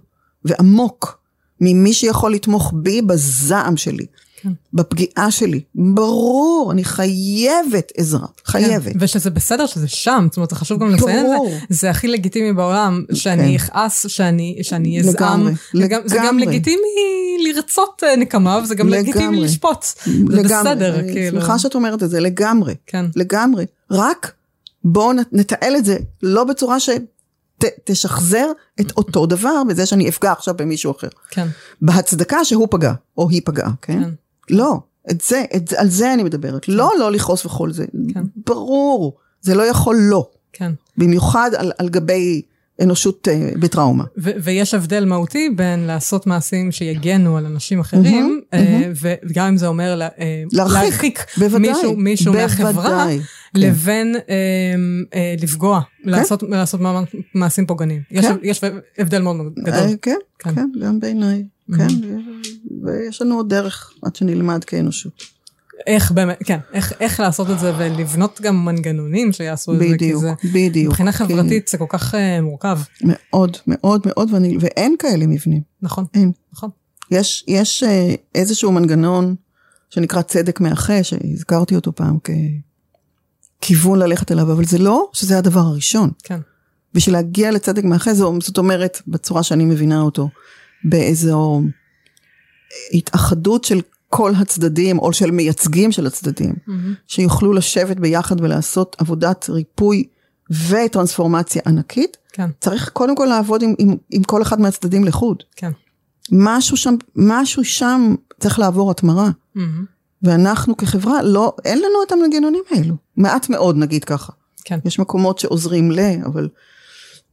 ועמוק 0.46 1.20
ממי 1.62 1.94
שיכול 1.94 2.34
לתמוך 2.34 2.74
בי 2.76 3.02
בזעם 3.02 3.78
שלי. 3.78 4.06
כן. 4.44 4.50
בפגיעה 4.74 5.32
שלי. 5.32 5.62
ברור, 5.76 6.72
אני 6.72 6.84
חייבת 6.84 7.92
עזרה, 7.98 8.28
חייבת. 8.46 8.94
כן, 8.94 9.00
ושזה 9.00 9.30
בסדר 9.30 9.66
שזה 9.66 9.88
שם, 9.88 10.28
זאת 10.30 10.38
אומרת, 10.38 10.50
זה 10.50 10.56
חשוב 10.56 10.80
גם 10.80 10.90
לציין 10.90 11.26
את 11.26 11.32
זה. 11.50 11.60
זה 11.70 11.90
הכי 11.90 12.08
לגיטימי 12.08 12.54
בעולם, 12.54 13.04
שאני 13.14 13.50
כן. 13.50 13.56
אכעס, 13.56 14.06
שאני, 14.08 14.60
שאני 14.62 15.00
אזעם. 15.00 15.14
לגמרי, 15.14 15.54
לגמרי. 15.74 16.10
זה 16.10 16.18
גם 16.18 16.40
לגיטימי 16.40 17.48
לרצות 17.48 18.04
אה, 18.04 18.16
נקמה, 18.16 18.60
וזה 18.64 18.76
גם 18.76 18.90
לגמרי. 18.90 19.10
לגיטימי 19.12 19.40
לשפוט. 19.40 19.86
זה 20.06 20.12
לגמרי. 20.30 20.44
בסדר, 20.44 21.00
אני 21.00 21.14
כאילו. 21.14 21.42
שמחה 21.42 21.60
שאת 21.60 21.76
אומרת 21.76 22.04
את 22.04 22.10
זה, 22.10 22.20
לגמרי. 22.20 22.76
כן. 22.88 23.06
לגמרי. 23.16 23.66
רק 23.92 24.32
בואו 24.84 25.12
נתעל 25.32 25.76
את 25.76 25.86
זה, 25.86 25.98
לא 26.24 26.44
בצורה 26.44 26.80
ש... 26.80 26.90
ת, 27.58 27.66
תשחזר 27.84 28.46
את 28.82 28.92
אותו 28.98 29.26
דבר 29.26 29.64
בזה 29.70 29.86
שאני 29.86 30.10
אפגע 30.10 30.32
עכשיו 30.32 30.54
במישהו 30.58 30.92
אחר. 30.92 31.08
כן. 31.30 31.48
בהצדקה 31.82 32.46
שהוא 32.46 32.68
פגע, 32.72 32.94
או 33.18 33.30
היא 33.30 33.42
פגעה, 33.46 33.72
כן? 33.82 34.04
כן. 34.04 34.10
לא, 34.50 34.80
את 35.12 35.22
זה, 35.22 35.44
את, 35.56 35.74
על 35.74 35.88
זה 35.88 36.14
אני 36.14 36.24
מדברת. 36.24 36.66
כן. 36.66 36.72
לא 36.72 36.92
לא 37.00 37.12
לכעוס 37.12 37.46
וכל 37.46 37.72
זה. 37.72 37.86
כן. 38.14 38.24
ברור, 38.48 39.18
זה 39.42 39.56
לא 39.56 39.64
יכול 39.64 39.96
לא. 40.00 40.30
כן. 40.54 40.72
במיוחד 40.98 41.52
על, 41.58 41.72
על 41.78 41.90
גבי 41.90 42.42
אנושות 42.82 43.28
uh, 43.28 43.58
בטראומה. 43.58 44.04
ו- 44.18 44.32
ויש 44.44 44.74
הבדל 44.74 45.06
מהותי 45.06 45.50
בין 45.56 45.80
לעשות 45.80 46.28
מעשים 46.28 46.72
שיגנו 46.72 47.38
על 47.38 47.46
אנשים 47.46 47.80
אחרים, 47.80 48.42
mm-hmm, 48.42 48.56
uh, 48.56 48.58
mm-hmm. 48.58 49.28
וגם 49.30 49.48
אם 49.48 49.58
זה 49.58 49.68
אומר 49.68 49.96
לה, 49.96 50.08
uh, 50.08 50.12
להרחיק, 50.52 50.84
להרחיק 50.84 51.26
בוודאי, 51.38 51.60
מישהו, 51.60 51.96
מישהו 51.98 52.34
בוודאי. 52.34 52.46
מהחברה, 52.46 53.08
כן. 53.08 53.60
לבין 53.60 54.16
uh, 54.16 54.20
uh, 54.20 55.44
לפגוע, 55.44 55.82
כן? 56.04 56.10
לעשות, 56.10 56.44
לעשות 56.44 56.82
מעשים 57.34 57.66
פוגעניים. 57.66 58.02
כן? 58.10 58.16
יש, 58.16 58.26
יש 58.44 58.62
הבדל 58.98 59.22
מאוד 59.22 59.38
גדול. 59.60 59.74
Uh, 59.74 59.98
כן, 60.02 60.16
כן, 60.40 60.56
כן, 60.56 60.70
גם 60.82 61.00
בעיניי. 61.00 61.44
כן, 61.78 61.88
ויש 62.86 63.22
לנו 63.22 63.36
עוד 63.36 63.50
דרך 63.50 63.94
עד 64.04 64.16
שנלמד 64.16 64.64
כאנושות. 64.64 65.24
איך 65.88 66.12
באמת, 66.12 66.38
כן, 66.46 66.60
איך, 66.74 66.94
איך 67.00 67.20
לעשות 67.20 67.50
את 67.50 67.60
זה 67.60 67.74
ולבנות 67.78 68.42
גם 68.42 68.66
מנגנונים 68.66 69.32
שיעשו 69.32 69.74
את 69.74 69.80
זה, 69.80 69.86
כי 70.00 70.16
זה, 70.16 70.34
בדיוק. 70.54 70.92
מבחינה 70.92 71.12
חברתית 71.12 71.68
זה 71.68 71.78
כל 71.78 71.86
כך 71.90 72.14
uh, 72.14 72.18
מורכב. 72.42 72.80
מאוד, 73.04 73.58
מאוד, 73.68 74.02
מאוד, 74.06 74.34
ואני, 74.34 74.58
ואין 74.60 74.96
כאלה 75.00 75.28
מבנים. 75.28 75.62
נכון, 75.82 76.06
אין. 76.14 76.32
נכון. 76.54 76.70
יש, 77.12 77.46
יש 77.48 77.84
uh, 77.84 77.88
איזשהו 78.36 78.72
מנגנון 78.72 79.36
שנקרא 79.90 80.22
צדק 80.22 80.60
מאחה, 80.60 81.04
שהזכרתי 81.04 81.76
אותו 81.76 81.96
פעם 81.96 82.18
ככיוון 83.62 84.00
ללכת 84.00 84.32
אליו, 84.32 84.52
אבל 84.52 84.66
זה 84.66 84.78
לא 84.78 85.10
שזה 85.14 85.38
הדבר 85.38 85.60
הראשון. 85.60 86.10
כן. 86.24 86.40
בשביל 86.94 87.16
להגיע 87.16 87.52
לצדק 87.52 87.84
מאחה, 87.84 88.14
זאת 88.14 88.58
אומרת, 88.58 89.02
בצורה 89.08 89.44
שאני 89.44 89.66
מבינה 89.66 90.02
אותו, 90.02 90.30
באיזו 90.84 91.62
התאחדות 92.94 93.64
של 93.64 93.82
כל 94.10 94.32
הצדדים, 94.36 95.00
או 95.00 95.14
של 95.14 95.32
מייצגים 95.32 95.92
של 95.92 96.08
הצדדים, 96.08 96.54
mm-hmm. 96.54 96.72
שיוכלו 97.08 97.54
לשבת 97.54 97.98
ביחד 97.98 98.42
ולעשות 98.42 98.96
עבודת 99.00 99.50
ריפוי 99.50 100.04
וטרנספורמציה 100.70 101.62
ענקית, 101.66 102.18
כן. 102.34 102.50
צריך 102.62 102.90
קודם 102.90 103.16
כל 103.16 103.26
לעבוד 103.26 103.64
עם, 103.64 103.74
עם, 103.80 103.96
עם 104.10 104.24
כל 104.24 104.42
אחד 104.42 104.62
מהצדדים 104.62 105.04
לחוד. 105.04 105.44
כן. 105.56 105.72
משהו 106.32 106.78
שם, 106.78 106.96
משהו 107.16 107.66
שם 107.66 108.16
צריך 108.40 108.60
לעבור 108.60 108.92
התמרה. 108.92 109.30
Mm-hmm. 109.30 109.60
ואנחנו 110.24 110.78
כחברה, 110.78 111.24
לא, 111.24 111.56
אין 111.66 111.78
לנו 111.78 112.04
את 112.08 112.12
המנגנונים 112.12 112.64
האלו. 112.72 112.96
מעט 113.18 113.50
מאוד 113.50 113.78
נגיד 113.78 114.04
ככה. 114.04 114.34
כן. 114.66 114.80
יש 114.86 115.00
מקומות 115.00 115.40
שעוזרים 115.40 115.92
ל, 115.92 116.00
אבל 116.26 116.50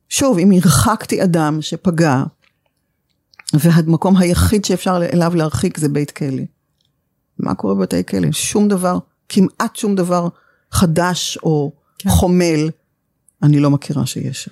שוב, 0.08 0.38
אם 0.38 0.50
הרחקתי 0.50 1.22
אדם 1.22 1.62
שפגע, 1.62 2.22
והמקום 3.54 4.16
היחיד 4.16 4.64
שאפשר 4.64 5.00
אליו 5.12 5.34
להרחיק 5.34 5.78
זה 5.78 5.88
בית 5.88 6.10
כלא. 6.10 6.42
מה 7.38 7.54
קורה 7.54 7.74
בבתי 7.74 8.04
כלא? 8.06 8.32
שום 8.32 8.68
דבר, 8.68 8.98
כמעט 9.28 9.76
שום 9.76 9.94
דבר 9.94 10.28
חדש 10.72 11.38
או 11.42 11.72
כן. 11.98 12.10
חומל, 12.10 12.70
אני 13.42 13.60
לא 13.60 13.70
מכירה 13.70 14.06
שיש 14.06 14.44
שם. 14.44 14.50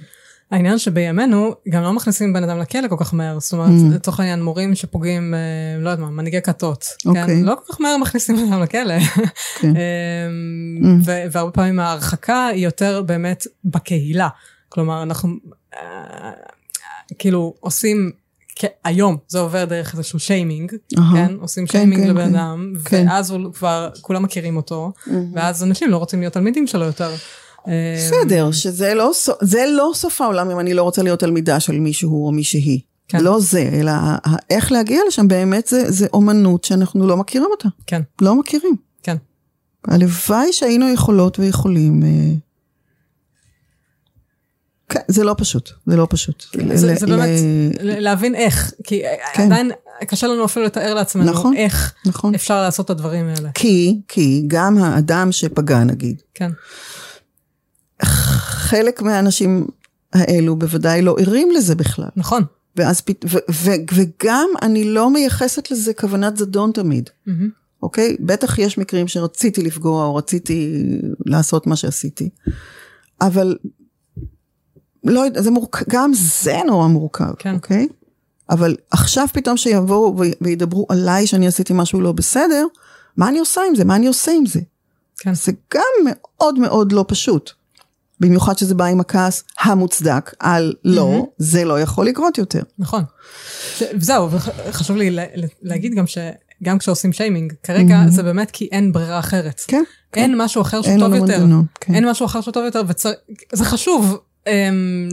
העניין 0.51 0.79
שבימינו 0.79 1.55
גם 1.69 1.83
לא 1.83 1.93
מכניסים 1.93 2.33
בן 2.33 2.45
אדם 2.45 2.59
לכלא 2.59 2.89
כל 2.89 2.97
כך 2.99 3.15
מהר, 3.15 3.41
זאת 3.41 3.53
אומרת, 3.53 3.69
mm. 3.69 3.95
לצורך 3.95 4.21
העניין 4.21 4.43
מורים 4.43 4.75
שפוגעים, 4.75 5.35
אה, 5.35 5.39
לא 5.81 5.91
יודעת 5.91 6.05
מה, 6.05 6.11
מנהיגי 6.11 6.43
כתות, 6.43 6.83
okay. 6.83 7.15
כן? 7.15 7.21
אוקיי. 7.21 7.43
לא 7.43 7.55
כל 7.55 7.73
כך 7.73 7.81
מהר 7.81 7.97
מכניסים 7.97 8.37
בן 8.37 8.53
אדם 8.53 8.63
לכלא. 8.63 8.99
Okay. 8.99 9.29
כן. 9.61 9.69
אמ, 9.77 11.01
mm. 11.01 11.11
והרבה 11.33 11.51
פעמים 11.51 11.81
ההרחקה 11.81 12.47
היא 12.47 12.65
יותר 12.65 13.03
באמת 13.03 13.47
בקהילה. 13.65 14.29
כלומר, 14.69 15.03
אנחנו 15.03 15.29
אה, 15.75 16.31
כאילו 17.19 17.55
עושים 17.61 18.11
היום 18.85 19.17
זה 19.29 19.39
עובר 19.39 19.65
דרך 19.65 19.95
איזשהו 19.95 20.19
שיימינג, 20.19 20.73
uh-huh. 20.73 21.01
כן? 21.15 21.35
עושים 21.41 21.67
כן, 21.67 21.73
שיימינג 21.73 22.03
כן, 22.03 22.09
לבן 22.09 22.29
כן. 22.29 22.35
אדם, 22.35 22.73
כן. 22.85 23.07
ואז 23.09 23.31
הוא 23.31 23.53
כבר, 23.53 23.91
כולם 24.01 24.23
מכירים 24.23 24.57
אותו, 24.57 24.93
uh-huh. 24.97 25.11
ואז 25.35 25.63
אנשים 25.63 25.91
לא 25.91 25.97
רוצים 25.97 26.21
להיות 26.21 26.33
תלמידים 26.33 26.67
שלו 26.67 26.85
יותר. 26.85 27.11
בסדר, 27.97 28.53
שזה 28.53 28.95
לא, 28.95 29.11
זה 29.41 29.65
לא 29.77 29.91
סוף 29.95 30.21
העולם 30.21 30.51
אם 30.51 30.61
אני 30.61 30.75
לא 30.75 30.83
רוצה 30.83 31.03
להיות 31.03 31.21
תלמידה 31.21 31.61
של 31.61 31.81
מישהו 31.81 32.27
או 32.27 32.33
מישהי. 32.33 32.81
כן. 33.09 33.21
לא 33.21 33.41
זה, 33.41 33.71
אלא 33.73 33.93
איך 34.51 34.73
להגיע 34.73 35.01
לשם 35.09 35.29
באמת 35.29 35.67
זה, 35.67 35.91
זה 35.91 36.07
אומנות 36.13 36.65
שאנחנו 36.65 37.07
לא 37.07 37.17
מכירים 37.17 37.49
אותה. 37.51 37.69
כן. 37.87 38.03
לא 38.21 38.35
מכירים. 38.35 38.77
כן. 39.03 39.17
הלוואי 39.89 40.53
שהיינו 40.53 40.89
יכולות 40.89 41.39
ויכולים 41.39 42.03
אה, 42.03 42.09
כן, 42.09 42.35
זה 45.09 45.25
לא 45.25 45.35
פשוט, 45.39 45.71
זה 45.87 45.97
לא 45.97 46.07
פשוט. 46.11 46.45
זה, 46.75 46.95
זה 46.95 47.07
באמת 47.07 47.29
להבין 47.81 48.35
איך, 48.35 48.73
כי 48.85 49.03
כן. 49.35 49.43
עדיין 49.43 49.71
קשה 50.07 50.27
לנו 50.27 50.45
אפילו 50.45 50.67
לתאר 50.67 50.95
לעצמנו 50.95 51.31
נכון, 51.31 51.57
איך 51.57 51.95
נכון. 52.07 52.35
אפשר 52.35 52.63
לעשות 52.63 52.87
את 52.87 52.91
הדברים 52.91 53.29
האלה. 53.29 53.51
כי, 53.55 54.01
כי 54.09 54.45
גם 54.47 54.79
האדם 54.79 55.33
שפגע 55.33 55.85
נגיד, 55.85 56.23
כן. 56.35 56.51
חלק 58.69 59.03
מהאנשים 59.03 59.67
האלו 60.13 60.57
בוודאי 60.57 61.03
לא 61.03 61.17
ערים 61.19 61.51
לזה 61.51 61.75
בכלל. 61.75 62.09
נכון. 62.17 62.43
ואז, 62.77 63.03
ו, 63.25 63.37
ו, 63.51 63.71
וגם 63.95 64.49
אני 64.63 64.85
לא 64.85 65.11
מייחסת 65.11 65.71
לזה 65.71 65.95
כוונת 65.95 66.37
זדון 66.37 66.71
תמיד. 66.75 67.11
Mm-hmm. 67.29 67.33
אוקיי? 67.83 68.17
בטח 68.21 68.59
יש 68.59 68.79
מקרים 68.79 69.09
שרציתי 69.09 69.63
לפגוע 69.63 70.05
או 70.05 70.15
רציתי 70.15 70.87
לעשות 71.27 71.67
מה 71.67 71.77
שעשיתי. 71.77 72.29
אבל 73.21 73.57
לא 75.05 75.21
יודע, 75.21 75.43
זה 75.43 75.51
מורכב, 75.51 75.85
גם 75.89 76.11
זה 76.15 76.59
נורא 76.67 76.87
מורכב, 76.87 77.33
כן. 77.39 77.55
אוקיי? 77.55 77.89
אבל 78.51 78.77
עכשיו 78.91 79.27
פתאום 79.33 79.57
שיבואו 79.57 80.17
וידברו 80.41 80.87
עליי 80.89 81.27
שאני 81.27 81.47
עשיתי 81.47 81.73
משהו 81.77 82.01
לא 82.01 82.13
בסדר, 82.13 82.67
מה 83.17 83.29
אני 83.29 83.39
עושה 83.39 83.61
עם 83.69 83.75
זה? 83.75 83.85
מה 83.85 83.97
אני 83.97 84.07
עושה 84.07 84.33
עם 84.33 84.47
זה? 84.47 84.61
כן. 85.19 85.35
זה 85.35 85.53
גם 85.75 85.83
מאוד 86.05 86.59
מאוד 86.59 86.93
לא 86.93 87.05
פשוט. 87.09 87.51
במיוחד 88.21 88.59
שזה 88.59 88.75
בא 88.75 88.85
עם 88.85 89.01
הכעס 89.01 89.45
המוצדק 89.61 90.35
על 90.39 90.75
לא, 90.85 91.23
mm-hmm. 91.23 91.35
זה 91.39 91.65
לא 91.65 91.81
יכול 91.81 92.07
לקרות 92.07 92.39
יותר. 92.39 92.63
נכון. 92.79 93.03
זהו, 93.99 94.29
וחשוב 94.31 94.97
לי 94.97 95.17
להגיד 95.63 95.95
גם 95.95 96.05
שגם 96.07 96.79
כשעושים 96.79 97.13
שיימינג, 97.13 97.53
כרגע 97.63 98.03
mm-hmm. 98.05 98.11
זה 98.11 98.23
באמת 98.23 98.51
כי 98.51 98.69
אין 98.73 98.93
ברירה 98.93 99.19
אחרת. 99.19 99.63
כן. 99.67 99.83
אין 100.15 100.31
כן. 100.31 100.41
משהו 100.41 100.63
אחר 100.63 100.83
שהוא 100.83 100.99
טוב 100.99 101.15
יותר. 101.15 101.39
מנגנון, 101.39 101.65
כן. 101.81 101.95
אין 101.95 102.11
משהו 102.11 102.27
אחר 102.27 102.41
שהוא 102.41 102.53
טוב 102.53 102.65
יותר, 102.65 102.83
וזה 102.89 103.65
חשוב 103.65 104.05
אמ, 104.13 104.28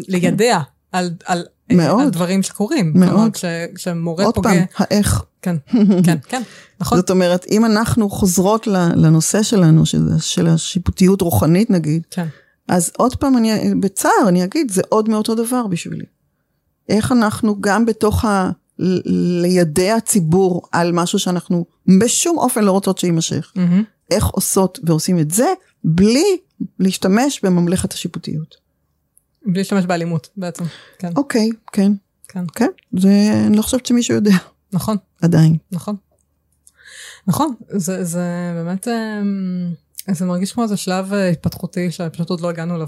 לידע 0.08 0.60
על, 0.92 1.10
על, 1.26 1.46
מאוד. 1.72 2.02
על 2.02 2.10
דברים 2.10 2.44
שקורים. 2.44 2.92
מאוד. 2.96 3.32
כשמורה 3.76 4.32
פוגע... 4.32 4.50
עוד 4.50 4.58
פעם, 4.58 4.66
האיך. 4.78 5.24
כן, 5.42 5.56
כן, 6.06 6.18
כן, 6.28 6.42
נכון. 6.80 6.98
זאת 6.98 7.10
אומרת, 7.10 7.46
אם 7.52 7.66
אנחנו 7.66 8.10
חוזרות 8.10 8.68
לנושא 8.96 9.44
שלנו, 9.44 9.86
שזה, 9.86 10.20
של 10.20 10.48
השיפוטיות 10.48 11.22
רוחנית 11.22 11.70
נגיד, 11.70 12.04
כן. 12.12 12.28
אז 12.68 12.92
עוד 12.98 13.16
פעם, 13.16 13.38
אני, 13.38 13.74
בצער 13.80 14.28
אני 14.28 14.44
אגיד, 14.44 14.72
זה 14.72 14.82
עוד 14.90 15.10
מאותו 15.10 15.36
דבר 15.36 15.68
בשבילי. 15.68 16.06
איך 16.90 17.12
אנחנו 17.12 17.62
גם 17.62 17.86
בתוך 17.86 18.26
ה... 18.26 18.52
לידע 19.40 20.00
ציבור 20.00 20.62
על 20.72 20.92
משהו 20.92 21.20
שאנחנו 21.20 21.66
בשום 22.00 22.38
אופן 22.38 22.64
לא 22.64 22.72
רוצות 22.72 22.98
שיימשך. 22.98 23.52
Mm-hmm. 23.56 23.84
איך 24.12 24.26
עושות 24.26 24.80
ועושים 24.84 25.20
את 25.20 25.32
זה 25.32 25.54
בלי 25.84 26.38
להשתמש 26.80 27.42
בממלכת 27.44 27.94
השיפוטיות. 27.94 28.56
בלי 29.46 29.58
להשתמש 29.58 29.86
באלימות 29.86 30.30
בעצם, 30.38 30.64
כן. 31.00 31.12
אוקיי, 31.16 31.50
כן. 31.72 31.92
כן. 32.28 32.46
כן, 32.56 32.70
זה, 32.98 33.10
אני 33.48 33.58
לא 33.58 33.62
חושבת 33.62 33.86
שמישהו 33.86 34.16
יודע. 34.16 34.36
נכון. 34.74 34.98
עדיין. 35.22 35.58
נכון. 35.72 35.96
נכון, 37.28 37.54
זה, 37.70 38.04
זה 38.04 38.52
באמת, 38.56 38.88
אמ, 38.88 39.74
זה 40.12 40.26
מרגיש 40.26 40.52
כמו 40.52 40.64
איזה 40.64 40.78
שלב 40.78 41.14
אה, 41.14 41.30
התפתחותי 41.30 41.92
שפשוט 41.92 42.30
עוד 42.30 42.42
לא 42.42 42.50
הגענו 42.50 42.76
אליו. 42.76 42.88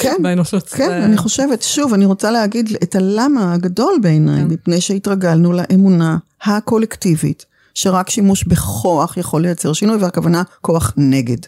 כן, 0.00 0.16
באנושות. 0.22 0.68
כן, 0.68 1.02
אני 1.02 1.16
חושבת, 1.16 1.62
שוב, 1.62 1.94
אני 1.94 2.04
רוצה 2.04 2.30
להגיד 2.30 2.76
את 2.82 2.94
הלמה 2.94 3.54
הגדול 3.54 3.94
בעיניי, 4.02 4.42
כן. 4.42 4.48
מפני 4.48 4.80
שהתרגלנו 4.80 5.52
לאמונה 5.52 6.18
הקולקטיבית, 6.42 7.46
שרק 7.74 8.10
שימוש 8.10 8.44
בכוח 8.44 9.16
יכול 9.16 9.42
לייצר 9.42 9.72
שינוי, 9.72 9.96
והכוונה 9.96 10.42
כוח 10.60 10.92
נגד. 10.96 11.38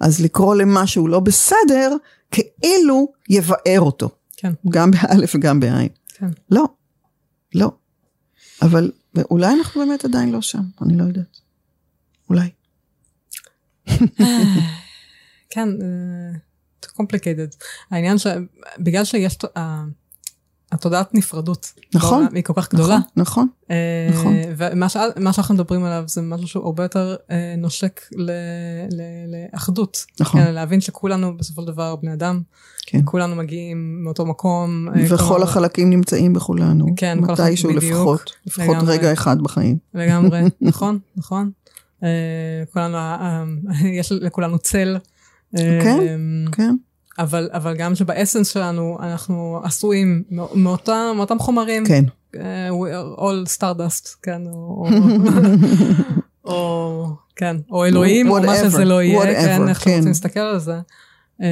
אז 0.00 0.20
לקרוא 0.20 0.54
למשהו 0.54 1.08
לא 1.08 1.20
בסדר, 1.20 1.96
כאילו 2.62 3.12
יבער 3.28 3.80
אותו. 3.80 4.10
כן. 4.36 4.52
גם 4.70 4.90
באלף 4.90 5.34
וגם 5.34 5.60
בעין. 5.60 5.88
כן. 6.08 6.26
לא, 6.50 6.64
לא. 7.54 7.70
אבל 8.62 8.92
אולי 9.30 9.52
אנחנו 9.52 9.80
באמת 9.80 10.04
עדיין 10.04 10.32
לא 10.32 10.42
שם, 10.42 10.62
אני 10.82 10.96
לא 10.96 11.04
יודעת. 11.04 11.40
אולי. 12.30 12.50
כן, 15.50 15.68
uh, 15.78 16.86
complicated. 16.88 17.56
העניין 17.90 18.16
שבגלל 18.18 19.04
שיש 19.04 19.38
uh, 19.44 19.58
התודעת 20.72 21.14
נפרדות. 21.14 21.72
נכון. 21.94 22.26
היא 22.34 22.44
כל 22.44 22.52
כך 22.56 22.74
גדולה. 22.74 22.98
נכון, 23.16 23.48
uh, 23.62 23.68
נכון. 24.12 24.34
ומה 24.56 25.32
שאנחנו 25.32 25.54
מדברים 25.54 25.84
עליו 25.84 26.04
זה 26.06 26.22
משהו 26.22 26.48
שהוא 26.48 26.64
הרבה 26.64 26.82
יותר 26.82 27.16
uh, 27.28 27.32
נושק 27.58 28.00
ל, 28.16 28.30
ל, 28.90 29.02
לאחדות. 29.52 30.06
נכון. 30.20 30.44
כן, 30.44 30.54
להבין 30.54 30.80
שכולנו 30.80 31.36
בסופו 31.36 31.62
של 31.62 31.68
דבר 31.68 31.96
בני 31.96 32.12
אדם. 32.12 32.40
כן. 32.86 33.00
כולנו 33.04 33.36
מגיעים 33.36 34.04
מאותו 34.04 34.26
מקום. 34.26 34.88
וכל 34.94 35.16
כלומר, 35.16 35.42
החלקים 35.42 35.90
נמצאים 35.90 36.32
בכולנו. 36.32 36.86
כן, 36.96 37.18
כל 37.26 37.32
החלקים 37.32 37.54
בדיוק. 37.54 37.76
מתישהו 37.76 37.92
לפחות. 37.94 38.32
לפחות 38.46 38.76
רגע 38.86 39.12
אחד 39.12 39.42
בחיים. 39.42 39.78
לגמרי, 39.94 40.40
נכון, 40.60 40.98
נכון. 41.16 41.50
אה, 42.02 42.08
כולנו, 42.72 42.96
אה, 42.96 43.44
יש 43.98 44.12
לכולנו 44.12 44.58
צל. 44.58 44.98
כן, 45.56 45.98
אה, 46.00 46.52
כן. 46.52 46.74
אבל, 47.18 47.48
אבל 47.52 47.76
גם 47.76 47.94
שבאסנס 47.94 48.48
שלנו 48.48 48.98
אנחנו 49.02 49.60
עשויים 49.64 50.22
מאותם, 50.54 51.12
מאותם 51.16 51.38
חומרים. 51.38 51.86
כן. 51.86 52.04
Uh, 52.34 52.36
we 52.70 52.88
are 52.88 53.20
all 53.20 53.58
stardust, 53.58 54.16
כן, 54.22 54.42
או, 54.46 54.86
או, 56.44 57.06
כן, 57.36 57.56
או 57.70 57.84
אלוהים, 57.84 58.28
whatever, 58.28 58.30
או 58.30 58.42
מה 58.42 58.56
שזה 58.56 58.84
לא 58.84 59.02
יהיה, 59.02 59.22
whatever, 59.22 59.46
כן, 59.46 59.68
איך 59.68 59.78
כן. 59.78 59.90
רוצים 59.90 60.08
להסתכל 60.08 60.40
על 60.40 60.58
זה. 60.58 60.80
Um, 61.40 61.44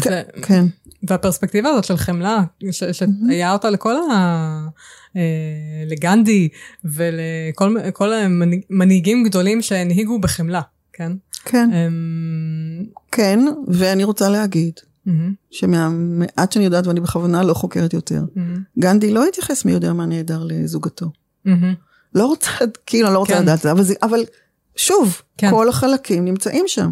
כן, 0.00 0.22
כן. 0.42 0.64
והפרספקטיבה 1.02 1.70
הזאת 1.70 1.84
של 1.84 1.96
חמלה, 1.96 2.42
שהיה 2.72 3.52
אותה 3.52 3.70
לכל 3.70 3.96
ה... 3.96 4.66
אה, 5.16 5.84
לגנדי 5.86 6.48
ולכל 6.84 8.12
המנהיגים 8.12 9.24
גדולים 9.24 9.62
שהנהיגו 9.62 10.18
בחמלה, 10.18 10.60
כן? 10.92 11.12
כן. 11.44 11.70
אמ, 11.72 12.84
כן, 13.12 13.40
ואני 13.68 14.04
רוצה 14.04 14.28
להגיד 14.28 14.72
שמהמעט 15.50 16.52
שאני 16.52 16.64
יודעת, 16.64 16.86
ואני 16.86 17.00
בכוונה 17.00 17.42
לא 17.42 17.54
חוקרת 17.54 17.94
יותר, 17.94 18.24
גנדי 18.78 19.10
לא 19.10 19.26
התייחס 19.26 19.64
מי 19.64 19.72
יודע 19.72 19.92
מה 19.92 20.06
נהדר 20.06 20.44
לזוגתו. 20.44 21.10
לא 22.14 22.26
רוצה, 22.26 22.50
כאילו, 22.86 23.06
אני 23.06 23.14
לא 23.14 23.18
רוצה 23.18 23.34
כן. 23.34 23.42
לדעת 23.42 23.66
את 23.66 23.84
זה, 23.84 23.94
אבל 24.02 24.24
שוב, 24.76 25.22
כן. 25.36 25.50
כל 25.50 25.68
החלקים 25.68 26.24
נמצאים 26.24 26.64
שם. 26.66 26.90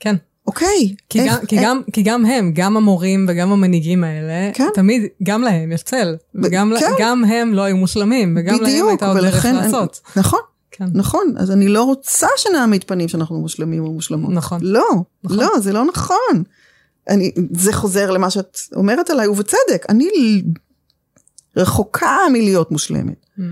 כן. 0.00 0.16
אוקיי. 0.46 0.94
כי, 1.08 1.20
איך, 1.20 1.32
גם, 1.32 1.46
כי, 1.46 1.56
איך... 1.56 1.64
גם, 1.64 1.80
כי 1.92 2.02
גם 2.02 2.26
הם, 2.26 2.52
גם 2.54 2.76
המורים 2.76 3.26
וגם 3.28 3.52
המנהיגים 3.52 4.04
האלה, 4.04 4.50
כן? 4.54 4.68
תמיד, 4.74 5.02
גם 5.22 5.42
להם 5.42 5.72
יש 5.72 5.82
צל. 5.82 6.16
וגם 6.34 6.72
כן. 6.80 6.92
גם 6.98 7.24
הם 7.24 7.54
לא 7.54 7.62
היו 7.62 7.76
מושלמים, 7.76 8.36
וגם 8.40 8.58
בדיוק, 8.58 8.68
להם 8.68 8.88
הייתה 8.88 9.06
עוד 9.06 9.18
דרך 9.18 9.44
לעשות. 9.44 10.00
אני, 10.06 10.20
נכון, 10.20 10.40
כן. 10.86 10.98
נכון. 10.98 11.34
אז 11.36 11.50
אני 11.50 11.68
לא 11.68 11.84
רוצה 11.84 12.26
שנעמיד 12.36 12.84
פנים 12.84 13.08
שאנחנו 13.08 13.40
מושלמים 13.40 13.84
או 13.84 13.92
מושלמות. 13.92 14.30
נכון. 14.32 14.60
לא, 14.62 14.88
נכון. 15.24 15.38
לא, 15.38 15.48
זה 15.60 15.72
לא 15.72 15.84
נכון. 15.84 16.42
אני, 17.08 17.32
זה 17.52 17.72
חוזר 17.72 18.10
למה 18.10 18.30
שאת 18.30 18.58
אומרת 18.76 19.10
עליי, 19.10 19.28
ובצדק. 19.28 19.86
אני 19.88 20.42
רחוקה 21.56 22.16
מלהיות 22.32 22.70
מושלמת. 22.70 23.26
Mm-hmm. 23.38 23.42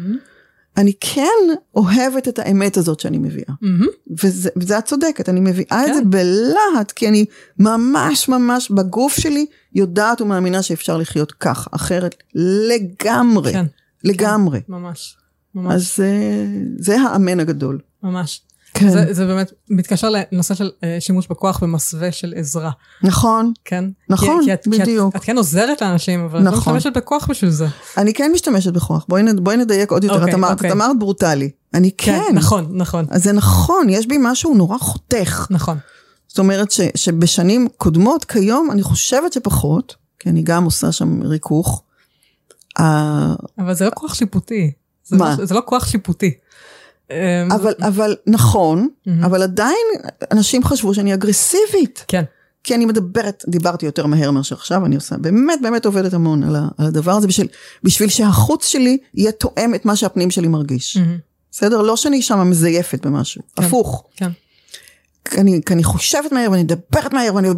אני 0.77 0.93
כן 1.01 1.55
אוהבת 1.75 2.29
את 2.29 2.39
האמת 2.39 2.77
הזאת 2.77 3.01
שאני 3.01 3.19
מביאה. 3.19 3.49
Mm-hmm. 3.49 4.15
וזה, 4.23 4.51
וזה 4.57 4.79
את 4.79 4.85
צודקת, 4.85 5.29
אני 5.29 5.41
מביאה 5.41 5.69
כן. 5.71 5.91
את 5.91 5.95
זה 5.95 6.01
בלהט, 6.05 6.93
כי 6.93 7.09
אני 7.09 7.25
ממש 7.59 8.29
ממש 8.29 8.71
בגוף 8.71 9.17
שלי 9.17 9.47
יודעת 9.75 10.21
ומאמינה 10.21 10.63
שאפשר 10.63 10.97
לחיות 10.97 11.33
כך, 11.33 11.69
אחרת 11.71 12.15
לגמרי. 12.35 13.53
כן. 13.53 13.67
לגמרי. 14.05 14.61
כן, 14.61 14.73
ממש. 14.73 15.17
ממש. 15.55 15.75
אז 15.75 15.97
זה, 15.97 16.47
זה 16.79 17.01
האמן 17.01 17.41
הגדול. 17.41 17.79
ממש. 18.03 18.43
כן. 18.75 18.91
זה, 18.91 19.15
זה 19.15 19.27
באמת 19.27 19.53
מתקשר 19.71 20.09
לנושא 20.11 20.55
של 20.55 20.71
uh, 20.81 20.85
שימוש 21.01 21.27
בכוח 21.27 21.63
במסווה 21.63 22.13
של 22.13 22.35
עזרה. 22.37 22.71
נכון. 23.03 23.53
כן. 23.65 23.85
נכון, 24.09 24.41
כי, 24.41 24.47
כי 24.47 24.53
את, 24.55 24.69
בדיוק. 24.69 25.13
כי 25.13 25.19
את, 25.19 25.23
את 25.23 25.27
כן 25.27 25.37
עוזרת 25.37 25.83
לאנשים, 25.83 26.25
אבל 26.25 26.41
נכון. 26.41 26.59
את 26.61 26.67
לא 26.67 26.75
משתמשת 26.75 26.97
בכוח 26.97 27.27
בשביל 27.31 27.51
זה. 27.51 27.67
אני 27.97 28.15
כן 28.15 28.31
משתמשת 28.35 28.73
בכוח, 28.73 29.07
בואי, 29.09 29.23
בואי 29.37 29.57
נדייק 29.57 29.91
עוד 29.91 30.05
יותר. 30.05 30.17
אוקיי, 30.17 30.31
את, 30.31 30.35
אמרת, 30.35 30.53
אוקיי. 30.53 30.71
את 30.71 30.75
אמרת 30.75 30.99
ברוטלי. 30.99 31.51
אני 31.75 31.91
כן. 31.99 32.21
כן. 32.29 32.35
נכון, 32.35 32.69
נכון. 32.71 33.07
אז 33.11 33.25
זה 33.25 33.33
נכון, 33.33 33.89
יש 33.89 34.07
בי 34.07 34.17
משהו 34.21 34.55
נורא 34.55 34.79
חותך. 34.79 35.47
נכון. 35.51 35.79
זאת 36.29 36.39
אומרת 36.39 36.71
ש, 36.71 36.81
שבשנים 36.95 37.69
קודמות, 37.77 38.25
כיום, 38.25 38.71
אני 38.71 38.83
חושבת 38.83 39.33
שפחות, 39.33 39.97
כי 40.19 40.29
אני 40.31 40.43
גם 40.43 40.65
עושה 40.65 40.93
שם 40.93 41.23
ריכוך. 41.23 41.83
אבל 42.79 43.75
זה 43.75 43.85
לא 43.85 43.91
כוח 43.95 44.15
שיפוטי. 44.15 44.73
זה 45.11 45.17
מה? 45.17 45.37
לא, 45.39 45.45
זה 45.45 45.55
לא 45.55 45.63
כוח 45.65 45.87
שיפוטי. 45.87 46.35
אמ, 47.11 47.17
אבל, 47.53 47.75
אבל 47.81 48.17
נכון, 48.27 48.89
mm-hmm. 48.89 49.11
אבל 49.27 49.43
עדיין 49.43 49.87
אנשים 50.33 50.65
חשבו 50.65 50.95
שאני 50.95 51.15
אגרסיבית. 51.15 52.05
כן. 52.09 52.25
כי 52.65 52.75
אני 52.75 52.87
מדברת, 52.87 53.45
דיברתי 53.49 53.87
יותר 53.87 54.07
מהר 54.07 54.31
מאשר 54.31 54.55
עכשיו, 54.55 54.87
אני 54.87 54.95
עושה, 54.95 55.17
באמת 55.17 55.59
באמת 55.63 55.87
עובדת 55.87 56.15
המון 56.15 56.43
על, 56.43 56.57
על 56.79 56.87
הדבר 56.87 57.13
הזה, 57.13 57.27
בשביל, 57.27 57.49
בשביל 57.83 58.09
שהחוץ 58.09 58.67
שלי 58.67 58.99
יהיה 59.15 59.33
תואם 59.33 59.75
את 59.75 59.85
מה 59.85 59.97
שהפנים 59.97 60.31
שלי 60.31 60.49
מרגיש. 60.49 60.97
Mm-hmm. 60.97 61.21
בסדר? 61.53 61.83
לא 61.83 61.97
שאני 61.97 62.23
שמה 62.23 62.45
מזייפת 62.45 63.07
במשהו, 63.07 63.43
כן, 63.57 63.65
הפוך. 63.65 64.05
כן. 64.17 64.31
אני, 65.39 65.61
כי 65.67 65.75
אני 65.75 65.85
חושבת 65.85 66.33
מהר 66.33 66.51
ואני 66.51 66.63
מדברת 66.63 67.13
מהר 67.13 67.35
ואני 67.35 67.49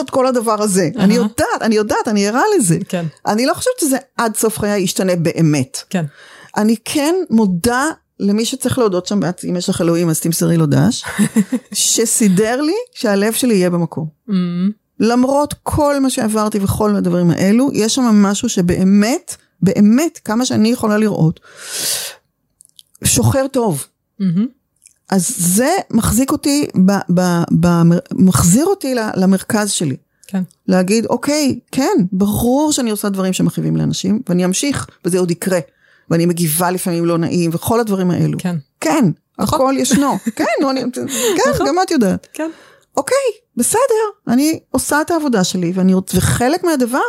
את 0.00 0.10
כל 0.10 0.26
הדבר 0.26 0.62
הזה. 0.62 0.90
Uh-huh. 0.94 1.00
אני 1.00 1.14
יודעת, 1.14 1.62
אני 1.62 1.74
יודעת, 1.74 2.08
אני 2.08 2.28
ערה 2.28 2.42
לזה. 2.56 2.78
כן. 2.88 3.06
אני 3.26 3.46
לא 3.46 3.54
חושבת 3.54 3.74
שזה 3.80 3.96
עד 4.16 4.36
סוף 4.36 4.58
חיי 4.58 4.82
ישתנה 4.82 5.16
באמת. 5.16 5.78
כן. 5.90 6.04
אני 6.56 6.76
כן 6.84 7.14
מודה 7.30 7.84
למי 8.20 8.44
שצריך 8.44 8.78
להודות 8.78 9.06
שם, 9.06 9.20
אם 9.48 9.56
יש 9.56 9.68
לך 9.68 9.80
אלוהים 9.80 10.08
אז 10.10 10.20
תמסרי 10.20 10.56
לו 10.56 10.66
דש, 10.66 11.04
שסידר 11.72 12.60
לי 12.60 12.74
שהלב 12.94 13.32
שלי 13.32 13.54
יהיה 13.54 13.70
במקום. 13.70 14.06
Mm-hmm. 14.28 14.32
למרות 15.00 15.54
כל 15.62 16.00
מה 16.00 16.10
שעברתי 16.10 16.58
וכל 16.58 16.96
הדברים 16.96 17.30
האלו, 17.30 17.70
יש 17.72 17.94
שם 17.94 18.02
משהו 18.02 18.48
שבאמת, 18.48 19.36
באמת, 19.62 20.18
כמה 20.24 20.44
שאני 20.44 20.68
יכולה 20.68 20.98
לראות, 20.98 21.40
שוחר 23.04 23.46
טוב. 23.52 23.86
Mm-hmm. 24.20 24.24
אז 25.10 25.34
זה 25.38 25.70
מחזיק 25.90 26.32
אותי, 26.32 26.66
ב, 26.86 26.92
ב, 27.14 27.20
ב, 27.60 27.66
מחזיר 28.14 28.64
אותי 28.64 28.94
למרכז 28.94 29.70
שלי. 29.70 29.96
כן. 30.26 30.42
להגיד, 30.68 31.06
אוקיי, 31.06 31.58
כן, 31.72 31.96
ברור 32.12 32.72
שאני 32.72 32.90
עושה 32.90 33.08
דברים 33.08 33.32
שמכאיבים 33.32 33.76
לאנשים, 33.76 34.22
ואני 34.28 34.44
אמשיך, 34.44 34.86
וזה 35.04 35.18
עוד 35.18 35.30
יקרה. 35.30 35.58
ואני 36.10 36.26
מגיבה 36.26 36.70
לפעמים 36.70 37.06
לא 37.06 37.18
נעים, 37.18 37.50
וכל 37.54 37.80
הדברים 37.80 38.10
האלו. 38.10 38.38
כן. 38.38 38.56
כן, 38.80 39.04
נכון. 39.38 39.60
הכל 39.60 39.74
ישנו. 39.78 40.18
כן, 40.36 40.44
אני, 40.70 40.82
כן, 40.92 41.50
נכון. 41.50 41.66
גם 41.66 41.74
את 41.82 41.90
יודעת. 41.90 42.26
כן. 42.32 42.50
אוקיי, 42.96 43.16
בסדר, 43.56 43.80
אני 44.28 44.60
עושה 44.70 45.00
את 45.00 45.10
העבודה 45.10 45.44
שלי, 45.44 45.72
ואני, 45.74 45.94
וחלק 46.14 46.64
מהדבר 46.64 47.00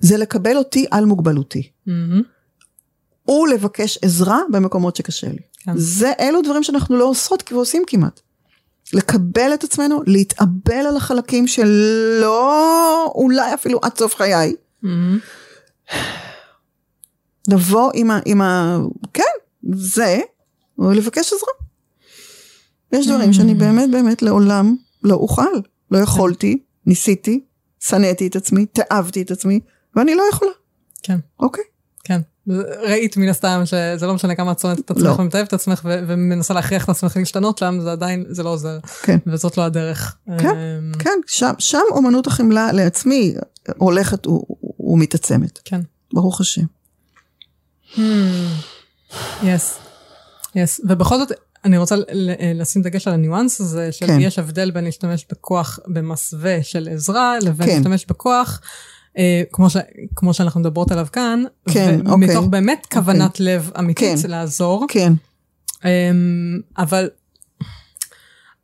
זה 0.00 0.16
לקבל 0.16 0.56
אותי 0.56 0.86
על 0.90 1.04
מוגבלותי. 1.04 1.70
Mm-hmm. 1.88 3.30
ולבקש 3.30 3.98
עזרה 4.02 4.40
במקומות 4.50 4.96
שקשה 4.96 5.28
לי. 5.28 5.38
כן. 5.58 5.72
זה, 5.76 6.12
אלו 6.20 6.42
דברים 6.42 6.62
שאנחנו 6.62 6.96
לא 6.96 7.04
עושות 7.04 7.52
ועושים 7.52 7.82
כמעט. 7.86 8.20
לקבל 8.92 9.54
את 9.54 9.64
עצמנו, 9.64 10.02
להתאבל 10.06 10.86
על 10.88 10.96
החלקים 10.96 11.46
שלא, 11.46 13.12
אולי 13.14 13.54
אפילו 13.54 13.78
עד 13.82 13.98
סוף 13.98 14.14
חיי. 14.14 14.54
Mm-hmm. 14.84 14.88
לבוא 17.48 17.90
עם 17.94 18.10
ה... 18.10 18.20
עם 18.24 18.40
ה... 18.40 18.78
כן, 19.14 19.22
זה, 19.72 20.20
או 20.78 20.92
לבקש 20.92 21.26
עזרה. 21.26 21.52
יש 22.92 23.06
דברים 23.06 23.32
שאני 23.32 23.52
mm. 23.52 23.54
באמת 23.54 23.90
באמת 23.90 24.22
לעולם 24.22 24.76
לא 25.02 25.14
אוכל. 25.14 25.42
לא 25.90 25.98
יכולתי, 25.98 26.62
ניסיתי, 26.86 27.44
שנאתי 27.80 28.26
את 28.26 28.36
עצמי, 28.36 28.66
תאבתי 28.66 29.22
את 29.22 29.30
עצמי, 29.30 29.60
ואני 29.96 30.14
לא 30.14 30.22
יכולה. 30.32 30.50
כן. 31.02 31.18
אוקיי. 31.40 31.64
כן. 32.04 32.20
ראית 32.82 33.16
מן 33.16 33.28
הסתם 33.28 33.62
שזה 33.64 34.06
לא 34.06 34.14
משנה 34.14 34.34
כמה 34.34 34.52
את 34.52 34.58
שונאת 34.58 34.78
את 34.78 34.90
עצמך 34.90 35.04
לא. 35.04 35.14
ומתאהבת 35.18 35.48
את 35.48 35.52
עצמך 35.52 35.80
ומנסה 35.84 36.54
להכריח 36.54 36.84
את 36.84 36.88
עצמך 36.88 37.16
להשתנות 37.16 37.58
שם, 37.58 37.78
זה 37.82 37.92
עדיין, 37.92 38.24
זה 38.28 38.42
לא 38.42 38.48
עוזר. 38.48 38.78
כן. 39.02 39.18
וזאת 39.26 39.58
לא 39.58 39.62
הדרך. 39.62 40.16
כן, 40.38 40.48
אמ, 40.48 40.92
כן, 40.98 41.20
שם, 41.26 41.52
שם 41.58 41.82
אומנות 41.90 42.26
החמלה 42.26 42.72
לעצמי 42.72 43.34
הולכת 43.76 44.26
ומתעצמת. 44.80 45.58
כן. 45.64 45.80
ברוך 46.12 46.40
השם. 46.40 46.64
יס. 47.96 49.78
Hmm. 49.78 50.58
יס. 50.58 50.80
ובכל 50.84 51.18
זאת, 51.18 51.32
אני 51.64 51.78
רוצה 51.78 51.96
לשים 52.54 52.82
דגש 52.82 53.08
על 53.08 53.14
הניואנס 53.14 53.60
הזה, 53.60 53.92
שיש 53.92 54.34
כן. 54.34 54.42
הבדל 54.42 54.70
בין 54.70 54.84
להשתמש 54.84 55.26
בכוח 55.32 55.78
במסווה 55.86 56.62
של 56.62 56.88
עזרה, 56.92 57.38
לבין 57.42 57.66
כן. 57.66 57.74
להשתמש 57.74 58.06
בכוח. 58.06 58.60
אה, 59.18 59.42
כמו, 59.52 59.70
ש, 59.70 59.76
כמו 60.16 60.34
שאנחנו 60.34 60.60
מדברות 60.60 60.92
עליו 60.92 61.06
כאן, 61.12 61.44
כן, 61.70 62.00
ומתוך 62.12 62.36
אוקיי. 62.36 62.48
באמת 62.48 62.86
כוונת 62.92 63.30
אוקיי. 63.30 63.46
לב 63.46 63.70
אמיתית 63.78 64.22
כן, 64.22 64.30
לעזור. 64.30 64.86
כן. 64.88 65.12
אמ, 65.84 66.60
אבל 66.78 67.08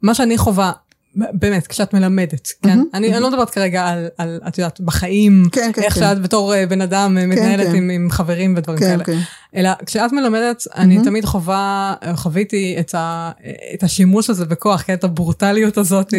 מה 0.03 0.15
שאני 0.15 0.39
חווה, 0.39 0.73
באמת, 1.15 1.67
כשאת 1.67 1.95
מלמדת, 1.95 2.49
כן? 2.63 2.81
Mm-hmm, 2.81 2.83
אני, 2.95 3.09
mm-hmm. 3.09 3.13
אני 3.13 3.23
לא 3.23 3.31
מדברת 3.31 3.51
כרגע 3.51 3.87
על, 3.87 4.09
על, 4.19 4.41
את 4.49 4.59
יודעת, 4.59 4.81
בחיים, 4.81 5.49
כן, 5.53 5.71
כן, 5.75 5.83
איך 5.83 5.95
כן. 5.95 6.01
שאת 6.01 6.23
בתור 6.23 6.55
אה, 6.55 6.67
בן 6.67 6.81
אדם 6.81 7.17
כן, 7.21 7.31
מתנהלת 7.31 7.67
כן. 7.67 7.75
עם, 7.75 7.91
עם 7.91 8.09
חברים 8.11 8.55
ודברים 8.57 8.79
כן, 8.79 8.89
כאלה. 8.89 9.05
כן. 9.05 9.19
אלא 9.57 9.71
כשאת 9.87 10.13
מלמדת, 10.13 10.63
mm-hmm. 10.63 10.77
אני 10.77 11.03
תמיד 11.05 11.25
חווה, 11.25 11.95
חוויתי 12.15 12.77
את, 12.81 12.95
ה, 12.95 13.31
את 13.75 13.83
השימוש 13.83 14.31
הזה 14.31 14.45
בכוח, 14.47 14.83
כן? 14.83 14.95
את 14.95 15.05
הברוטליות 15.05 15.79
הזאת. 15.79 16.15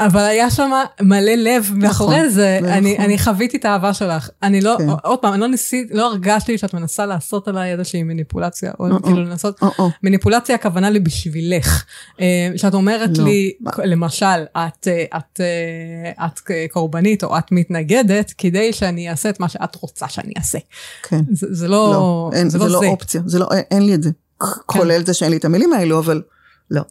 אבל 0.00 0.20
היה 0.20 0.50
שם 0.50 0.70
מלא 1.00 1.34
לב 1.34 1.70
מאחורי 1.74 2.16
נכון, 2.16 2.28
זה, 2.28 2.58
אני, 2.62 2.92
נכון. 2.92 3.04
אני 3.04 3.18
חוויתי 3.18 3.56
את 3.56 3.64
האהבה 3.64 3.94
שלך. 3.94 4.28
אני 4.42 4.60
לא, 4.60 4.76
כן. 4.78 4.88
עוד 5.02 5.18
פעם, 5.18 5.32
אני 5.32 5.40
לא 5.40 5.48
ניסית, 5.48 5.88
לא 5.90 6.06
הרגשתי 6.06 6.58
שאת 6.58 6.74
מנסה 6.74 7.06
לעשות 7.06 7.48
עליי 7.48 7.72
איזושהי 7.72 8.02
מניפולציה, 8.02 8.72
או 8.80 8.90
או 8.90 9.02
כאילו 9.02 9.22
לנסות, 9.22 9.62
או, 9.62 9.68
או. 9.78 9.90
מניפולציה 10.02 10.54
הכוונה 10.54 10.90
לי 10.90 11.00
בשבילך. 11.00 11.84
אה, 12.20 12.50
שאת 12.56 12.74
אומרת 12.74 13.18
לא. 13.18 13.24
לי, 13.24 13.52
למשל, 13.84 14.26
את, 14.52 14.88
אה, 14.88 15.04
את, 15.16 15.40
אה, 15.40 16.26
את, 16.26 16.40
את 16.44 16.70
קורבנית 16.72 17.24
או 17.24 17.38
את 17.38 17.52
מתנגדת, 17.52 18.32
כדי 18.38 18.72
שאני 18.72 19.10
אעשה 19.10 19.28
את 19.28 19.40
מה 19.40 19.48
שאת 19.48 19.74
רוצה 19.74 20.08
שאני 20.08 20.32
אעשה. 20.38 20.58
כן. 21.02 21.20
זה, 21.32 21.46
זה 21.50 21.68
לא, 21.68 21.90
לא, 21.92 22.30
אין, 22.32 22.50
זה, 22.50 22.58
זה 22.58 22.68
לא 22.68 22.80
זה. 22.80 22.86
אופציה, 22.86 23.20
זה 23.26 23.38
לא, 23.38 23.48
אין 23.70 23.86
לי 23.86 23.94
את 23.94 24.02
זה. 24.02 24.10
כן. 24.40 24.46
כולל 24.66 25.06
זה 25.06 25.14
שאין 25.14 25.30
לי 25.30 25.36
את 25.36 25.44
המילים 25.44 25.72
האלו, 25.72 25.98
אבל 25.98 26.22
לא. 26.70 26.82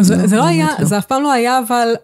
זה, 0.00 0.16
לא, 0.16 0.26
זה 0.26 0.36
לא 0.36 0.46
היה, 0.46 0.68
לא. 0.78 0.84
זה 0.84 0.98
אף 0.98 1.06
פעם 1.06 1.22
לא 1.22 1.32
היה, 1.32 1.60
אבל 1.68 1.94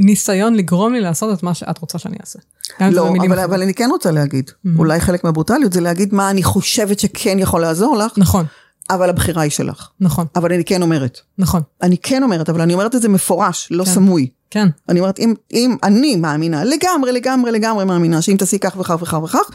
ניסיון 0.00 0.54
לגרום 0.54 0.92
לי 0.92 1.00
לעשות 1.00 1.38
את 1.38 1.42
מה 1.42 1.54
שאת 1.54 1.78
רוצה 1.78 1.98
שאני 1.98 2.16
אעשה. 2.20 2.38
לא, 2.80 3.08
אבל, 3.08 3.38
אבל 3.38 3.62
אני 3.62 3.74
כן 3.74 3.88
רוצה 3.90 4.10
להגיד, 4.10 4.50
mm-hmm. 4.50 4.78
אולי 4.78 5.00
חלק 5.00 5.24
מהברוטליות 5.24 5.72
זה 5.72 5.80
להגיד 5.80 6.14
מה 6.14 6.30
אני 6.30 6.42
חושבת 6.42 7.00
שכן 7.00 7.38
יכול 7.38 7.60
לעזור 7.60 7.96
לך. 7.96 8.12
נכון. 8.16 8.46
אבל 8.90 9.10
הבחירה 9.10 9.42
היא 9.42 9.50
שלך. 9.50 9.88
נכון. 10.00 10.26
אבל 10.36 10.52
אני 10.52 10.64
כן 10.64 10.82
אומרת. 10.82 11.20
נכון. 11.38 11.62
אני 11.82 11.98
כן 11.98 12.22
אומרת, 12.22 12.48
אבל 12.48 12.60
אני 12.60 12.74
אומרת 12.74 12.94
את 12.94 13.02
זה 13.02 13.08
מפורש, 13.08 13.68
לא 13.70 13.84
כן. 13.84 13.90
סמוי. 13.90 14.28
כן. 14.50 14.68
אני 14.88 15.00
אומרת, 15.00 15.18
אם, 15.18 15.34
אם 15.52 15.76
אני 15.82 16.16
מאמינה, 16.16 16.64
לגמרי, 16.64 17.12
לגמרי, 17.12 17.52
לגמרי 17.52 17.84
מאמינה, 17.84 18.22
שאם 18.22 18.36
תעשי 18.38 18.58
כך 18.58 18.76
וכך 18.80 18.96
וכך 19.02 19.18
וכך, 19.24 19.50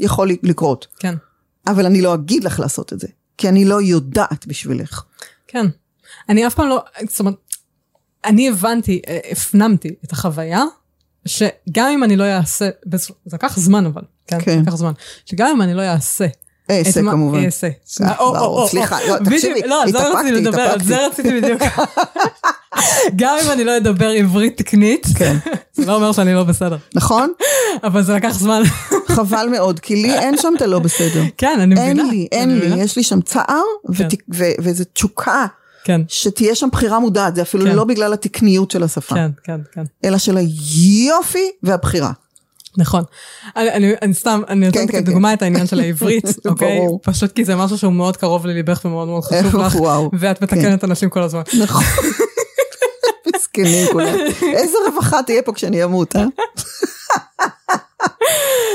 יכול 0.00 0.30
לקרות. 0.42 0.86
כן. 0.98 1.14
אבל 1.66 1.86
אני 1.86 2.02
לא 2.02 2.14
אגיד 2.14 2.44
לך 2.44 2.60
לעשות 2.60 2.92
את 2.92 3.00
זה, 3.00 3.06
כי 3.38 3.48
אני 3.48 3.64
לא 3.64 3.82
יודעת 3.82 4.46
בשבילך. 4.46 5.02
כן. 5.48 5.66
אני 6.28 6.46
אף 6.46 6.54
פעם 6.54 6.68
לא, 6.68 6.82
זאת 7.08 7.20
אומרת, 7.20 7.34
אני 8.24 8.48
הבנתי, 8.48 9.00
אה, 9.08 9.18
הפנמתי 9.30 9.94
את 10.04 10.12
החוויה, 10.12 10.62
שגם 11.26 11.90
אם 11.90 12.04
אני 12.04 12.16
לא 12.16 12.24
אעשה, 12.24 12.68
זה 12.86 13.12
לקח 13.32 13.58
זמן 13.58 13.86
אבל, 13.86 14.02
כן? 14.26 14.38
כן. 14.40 14.62
לקח 14.62 14.74
זמן, 14.74 14.92
שגם 15.26 15.48
אם 15.48 15.62
אני 15.62 15.74
לא 15.74 15.82
אעשה. 15.82 16.26
אעשה 16.70 17.00
כמובן. 17.00 17.44
אעשה. 17.44 17.68
סליחה, 18.68 18.98
תקשיבי, 19.24 19.60
לא, 19.66 19.82
זה 19.90 20.08
רציתי 20.08 20.32
לדבר, 20.32 20.60
על 20.60 20.82
זה 20.82 21.06
רציתי 21.06 21.40
בדיוק. 21.40 21.62
גם 23.16 23.36
אם 23.44 23.50
אני 23.50 23.64
לא 23.64 23.76
אדבר 23.76 24.08
עברית 24.08 24.56
תקנית, 24.56 25.06
כן. 25.18 25.36
זה 25.72 25.86
לא 25.86 25.94
אומר 25.94 26.12
שאני 26.12 26.34
לא 26.34 26.44
בסדר. 26.44 26.76
נכון. 26.94 27.32
אבל 27.82 28.02
זה 28.02 28.14
לקח 28.14 28.30
זמן. 28.30 28.62
חבל 29.08 29.48
מאוד, 29.50 29.80
כי 29.80 29.96
לי 29.96 30.18
אין 30.18 30.36
שם 30.36 30.52
את 30.56 30.62
הלא 30.62 30.78
בסדר. 30.78 31.22
כן, 31.36 31.60
אני 31.60 31.74
מבינה. 31.74 32.02
אין 32.02 32.10
לי, 32.10 32.28
אין 32.32 32.58
לי, 32.58 32.82
יש 32.82 32.96
לי 32.96 33.02
שם 33.02 33.20
צער, 33.20 33.62
כן. 33.98 34.08
וזו 34.58 34.84
תשוקה. 34.92 35.46
כן. 35.84 36.00
שתהיה 36.08 36.54
שם 36.54 36.68
בחירה 36.72 36.98
מודעת, 36.98 37.34
זה 37.34 37.42
אפילו 37.42 37.64
כן. 37.64 37.76
לא 37.76 37.84
בגלל 37.84 38.12
התקניות 38.12 38.70
של 38.70 38.82
השפה. 38.82 39.14
כן, 39.14 39.30
כן, 39.44 39.60
כן. 39.72 39.84
אלא 40.04 40.18
של 40.18 40.36
היופי 40.36 41.50
והבחירה. 41.62 42.12
נכון. 42.76 43.04
אני, 43.56 43.72
אני, 43.72 43.92
אני 44.02 44.14
סתם, 44.14 44.40
אני 44.48 44.66
נותנת 44.66 44.90
כן, 44.90 45.02
כדוגמה 45.02 45.28
כן, 45.28 45.34
את 45.34 45.42
העניין 45.42 45.66
של 45.66 45.80
העברית, 45.80 46.24
אוקיי? 46.46 46.78
ברור. 46.78 47.00
פשוט 47.02 47.32
כי 47.32 47.44
זה 47.44 47.56
משהו 47.56 47.78
שהוא 47.78 47.92
מאוד 47.92 48.16
קרוב 48.16 48.46
לליבך 48.46 48.80
ומאוד 48.84 49.08
מאוד 49.08 49.24
חשוב 49.24 49.56
לך, 49.56 49.74
וואו. 49.74 50.10
ואת 50.18 50.42
מתקנת 50.42 50.80
כן. 50.80 50.90
אנשים 50.90 51.10
כל 51.10 51.22
הזמן. 51.22 51.42
נכון. 51.60 51.84
מסכנים 53.36 53.86
כולם. 53.92 54.14
איזה 54.42 54.76
רווחה 54.86 55.22
תהיה 55.22 55.42
פה 55.42 55.52
כשאני 55.52 55.84
אמות, 55.84 56.16
אה? 56.16 56.24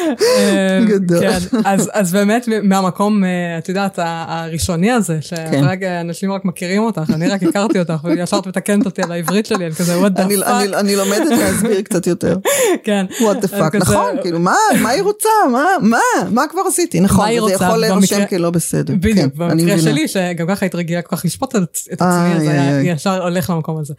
אמ, 0.09 0.85
גדול. 0.85 1.19
כן, 1.19 1.39
אז, 1.65 1.89
אז 1.93 2.11
באמת 2.11 2.49
מהמקום, 2.63 3.23
אה, 3.23 3.57
את 3.57 3.69
יודעת, 3.69 3.99
הראשוני 4.01 4.91
הזה, 4.91 5.19
כן. 5.49 5.63
אנשים 6.01 6.31
רק 6.31 6.45
מכירים 6.45 6.83
אותך, 6.83 7.11
אני 7.13 7.27
רק 7.27 7.43
הכרתי 7.43 7.79
אותך, 7.79 8.03
וישר 8.03 8.37
את 8.37 8.47
מתקנת 8.47 8.85
אותי 8.85 9.01
על 9.01 9.11
העברית 9.11 9.45
שלי, 9.45 9.65
אני 9.65 9.75
כזה, 9.75 9.95
what 10.05 10.09
the 10.09 10.19
fuck. 10.19 10.47
אני, 10.47 10.75
אני 10.75 10.95
לומדת 10.95 11.39
להסביר 11.39 11.81
קצת 11.81 12.07
יותר. 12.07 12.37
כן. 12.83 13.05
what 13.19 13.43
the 13.43 13.47
fuck, 13.47 13.77
נכון, 13.77 14.15
כאילו, 14.21 14.39
מה, 14.39 14.55
מה 14.81 14.89
היא 14.89 15.03
רוצה, 15.03 15.29
מה, 15.51 15.65
מה, 15.81 15.97
מה 16.31 16.43
כבר 16.49 16.61
עשיתי, 16.67 16.99
נכון, 16.99 17.27
זה 17.47 17.53
יכול 17.53 17.77
להירשם 17.77 18.25
כלא 18.29 18.49
בסדר. 18.49 18.93
בדיוק, 18.95 19.17
כן, 19.17 19.29
במקרה 19.35 19.79
שלי, 19.79 20.07
שגם 20.07 20.47
ככה 20.47 20.65
היית 20.65 20.75
רגילה 20.75 21.01
כל 21.01 21.15
כך 21.15 21.25
לשפוט 21.25 21.55
את 21.55 22.01
עצמי, 22.01 22.35
אז 22.35 22.41
היה 22.41 22.81
ישר 22.81 23.23
הולך 23.23 23.49
למקום 23.49 23.77
הזה. 23.77 23.93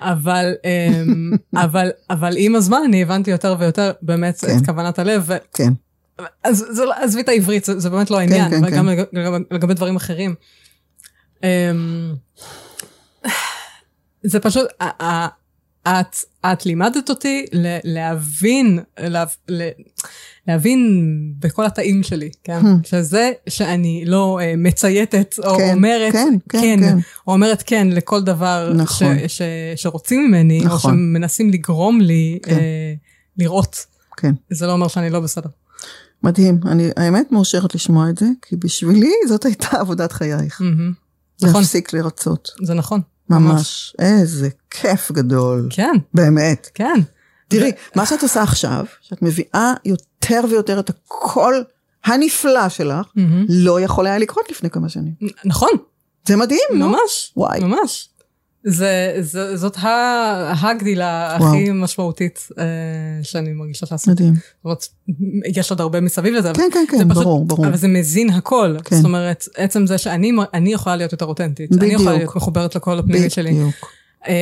אבל, 0.00 0.54
אמ, 0.64 1.32
אבל, 1.56 1.90
אבל 2.10 2.34
עם 2.36 2.54
הזמן 2.54 2.80
אני 2.84 3.02
הבנתי 3.02 3.30
יותר 3.30 3.56
ויותר 3.58 3.92
באמת 4.02 4.44
את 4.44 4.66
כוונת 4.66 4.98
הלב. 4.98 5.30
כן. 5.54 5.72
אז 6.44 6.80
לא, 6.84 6.94
עזבי 6.94 7.20
את 7.20 7.28
העברית, 7.28 7.64
זה, 7.64 7.80
זה 7.80 7.90
באמת 7.90 8.10
לא 8.10 8.18
העניין, 8.18 8.50
כן, 8.50 8.70
כן, 8.70 8.76
גם 8.76 8.88
כן. 8.96 9.18
לגבי, 9.20 9.44
לגבי 9.50 9.74
דברים 9.74 9.96
אחרים. 9.96 10.34
אמ, 11.42 12.14
זה 14.22 14.40
פשוט, 14.40 14.66
את, 15.88 16.16
את 16.46 16.66
לימדת 16.66 17.10
אותי 17.10 17.44
להבין, 17.84 18.78
לה, 18.98 19.24
להבין 20.48 21.02
בכל 21.38 21.66
התאים 21.66 22.02
שלי, 22.02 22.30
כן? 22.44 22.60
Hmm. 22.60 22.88
שזה 22.88 23.32
שאני 23.48 24.04
לא 24.06 24.38
uh, 24.40 24.56
מצייתת 24.56 25.34
או 25.44 25.56
כן, 25.56 25.72
אומרת 25.72 26.12
כן, 26.12 26.34
כן, 26.48 26.60
כן, 26.60 26.80
כן, 26.80 26.98
או 27.26 27.32
אומרת 27.32 27.62
כן 27.66 27.88
לכל 27.90 28.22
דבר 28.22 28.72
נכון. 28.76 29.18
ש, 29.28 29.38
ש, 29.38 29.42
שרוצים 29.76 30.28
ממני, 30.28 30.60
נכון. 30.64 30.72
או 30.72 30.78
שמנסים 30.78 31.50
לגרום 31.50 32.00
לי 32.00 32.38
כן. 32.42 32.54
uh, 32.54 32.58
לראות. 33.38 33.86
כן. 34.18 34.34
זה 34.50 34.66
לא 34.66 34.72
אומר 34.72 34.88
שאני 34.88 35.10
לא 35.10 35.20
בסדר. 35.20 35.48
מדהים, 36.22 36.60
אני 36.66 36.90
האמת 36.96 37.32
מאושרת 37.32 37.74
לשמוע 37.74 38.10
את 38.10 38.18
זה, 38.18 38.26
כי 38.42 38.56
בשבילי 38.56 39.12
זאת 39.28 39.44
הייתה 39.44 39.68
עבודת 39.80 40.12
חייך. 40.12 40.60
Mm-hmm. 40.60 41.44
נכון. 41.46 41.60
להפסיק 41.60 41.92
לרצות. 41.92 42.50
זה 42.62 42.74
נכון. 42.74 43.00
ממש. 43.30 43.52
ממש. 43.52 43.96
איזה 43.98 44.48
כיף 44.70 45.12
גדול. 45.12 45.68
כן. 45.70 45.94
באמת. 46.14 46.68
כן. 46.74 47.00
תראי, 47.48 47.72
מה 47.96 48.06
שאת 48.06 48.22
עושה 48.22 48.42
עכשיו, 48.42 48.84
שאת 49.00 49.22
מביאה 49.22 49.72
יותר 49.84 50.40
ויותר 50.50 50.80
את 50.80 50.90
הקול 50.90 51.64
הנפלא 52.04 52.68
שלך, 52.68 53.06
mm-hmm. 53.06 53.46
לא 53.48 53.80
יכול 53.80 54.06
היה 54.06 54.18
לקרות 54.18 54.50
לפני 54.50 54.70
כמה 54.70 54.88
שנים. 54.88 55.12
נכון. 55.44 55.70
זה 56.28 56.36
מדהים, 56.36 56.68
ממש, 56.74 57.32
נו? 57.36 57.42
וואי. 57.42 57.60
ממש. 57.60 58.08
זה, 58.64 59.16
זה, 59.20 59.56
זאת 59.56 59.76
הגדילה 60.62 61.36
וואו. 61.40 61.48
הכי 61.48 61.70
משמעותית 61.70 62.48
אה, 62.58 62.64
שאני 63.22 63.52
מרגישה 63.52 63.86
לעשות. 63.90 64.08
מדהים. 64.08 64.34
זאת 64.64 64.86
יש 65.44 65.70
עוד 65.70 65.80
הרבה 65.80 66.00
מסביב 66.00 66.34
לזה. 66.34 66.52
כן, 66.54 66.68
כן, 66.72 66.84
כן, 66.90 67.10
פשוט, 67.10 67.24
ברור, 67.24 67.44
ברור. 67.44 67.66
אבל 67.66 67.76
זה 67.76 67.88
מזין 67.88 68.30
הכל. 68.30 68.76
כן. 68.84 68.96
זאת 68.96 69.04
אומרת, 69.04 69.48
עצם 69.56 69.86
זה 69.86 69.98
שאני 69.98 70.72
יכולה 70.72 70.96
להיות 70.96 71.12
יותר 71.12 71.26
אותנטית. 71.26 71.70
בדיוק. 71.70 71.82
אני 71.82 71.92
יכולה 71.92 72.16
להיות 72.16 72.36
מחוברת 72.36 72.74
לכל 72.74 72.98
הפנימית 72.98 73.32
שלי. 73.32 73.52
בדיוק. 73.52 73.92
אמ, 74.28 74.32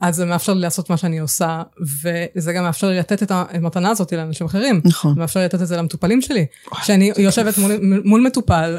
אז 0.00 0.16
זה 0.16 0.24
מאפשר 0.24 0.54
לי 0.54 0.60
לעשות 0.60 0.90
מה 0.90 0.96
שאני 0.96 1.18
עושה, 1.18 1.62
וזה 2.02 2.52
גם 2.52 2.64
מאפשר 2.64 2.88
לי 2.88 2.98
לתת 2.98 3.22
את 3.22 3.32
המתנה 3.34 3.90
הזאת 3.90 4.12
לאנשים 4.12 4.46
אחרים. 4.46 4.80
נכון. 4.84 5.14
זה 5.14 5.20
מאפשר 5.20 5.40
לי 5.40 5.46
לתת 5.46 5.62
את 5.62 5.66
זה 5.66 5.76
למטופלים 5.76 6.22
שלי. 6.22 6.46
כשאני 6.80 7.12
יושבת 7.16 7.58
מול, 7.58 8.00
מול 8.04 8.20
מטופל, 8.20 8.78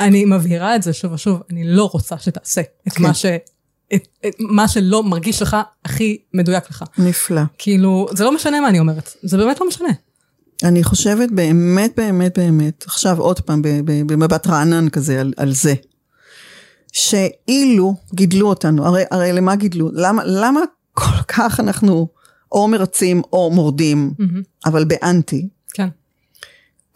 אני 0.00 0.24
מבהירה 0.24 0.76
את 0.76 0.82
זה 0.82 0.92
שוב 0.92 1.12
ושוב, 1.12 1.42
אני 1.50 1.64
לא 1.64 1.90
רוצה 1.92 2.18
שתעשה 2.18 2.60
את 2.88 2.92
כן. 2.92 3.02
מה 3.02 3.14
ש... 3.14 3.26
את, 3.94 4.08
את 4.26 4.34
מה 4.38 4.68
שלא 4.68 5.02
מרגיש 5.02 5.42
לך 5.42 5.56
הכי 5.84 6.18
מדויק 6.34 6.70
לך. 6.70 6.84
נפלא. 6.98 7.42
כאילו, 7.58 8.06
זה 8.16 8.24
לא 8.24 8.34
משנה 8.34 8.60
מה 8.60 8.68
אני 8.68 8.78
אומרת, 8.78 9.12
זה 9.22 9.36
באמת 9.36 9.60
לא 9.60 9.68
משנה. 9.68 9.88
אני 10.64 10.84
חושבת 10.84 11.30
באמת, 11.30 11.92
באמת, 11.96 12.38
באמת, 12.38 12.84
עכשיו 12.86 13.20
עוד 13.20 13.40
פעם 13.40 13.62
במבט 13.84 14.46
רענן 14.46 14.88
כזה 14.88 15.20
על, 15.20 15.32
על 15.36 15.52
זה, 15.52 15.74
שאילו 16.92 17.94
גידלו 18.14 18.48
אותנו, 18.48 18.86
הרי, 18.86 19.02
הרי 19.10 19.32
למה 19.32 19.56
גידלו? 19.56 19.90
למה, 19.92 20.22
למה 20.24 20.60
כל 20.94 21.22
כך 21.28 21.60
אנחנו 21.60 22.08
או 22.52 22.68
מרצים 22.68 23.22
או 23.32 23.50
מורדים, 23.50 24.12
mm-hmm. 24.20 24.68
אבל 24.68 24.84
באנטי? 24.84 25.48
כן. 25.72 25.88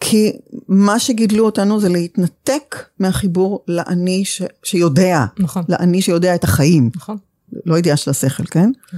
כי 0.03 0.31
מה 0.67 0.99
שגידלו 0.99 1.45
אותנו 1.45 1.79
זה 1.79 1.89
להתנתק 1.89 2.75
מהחיבור 2.99 3.63
לאני 3.67 4.25
ש... 4.25 4.41
שיודע, 4.63 5.25
נכון. 5.39 5.63
לאני 5.69 6.01
שיודע 6.01 6.35
את 6.35 6.43
החיים. 6.43 6.89
נכון. 6.95 7.17
לא 7.65 7.77
ידיעה 7.77 7.97
של 7.97 8.11
השכל, 8.11 8.43
כן? 8.45 8.71
כן. 8.91 8.97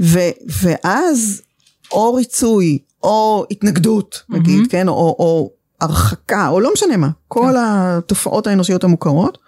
ו... 0.00 0.18
ואז 0.62 1.42
או 1.92 2.14
ריצוי, 2.14 2.78
או 3.02 3.46
התנגדות, 3.50 4.22
נגיד, 4.28 4.64
mm-hmm. 4.64 4.68
כן? 4.70 4.88
או, 4.88 4.94
או 4.94 5.50
הרחקה, 5.80 6.48
או 6.48 6.60
לא 6.60 6.72
משנה 6.72 6.96
מה, 6.96 7.08
כל 7.28 7.52
כן. 7.52 7.58
התופעות 7.58 8.46
האנושיות 8.46 8.84
המוכרות, 8.84 9.38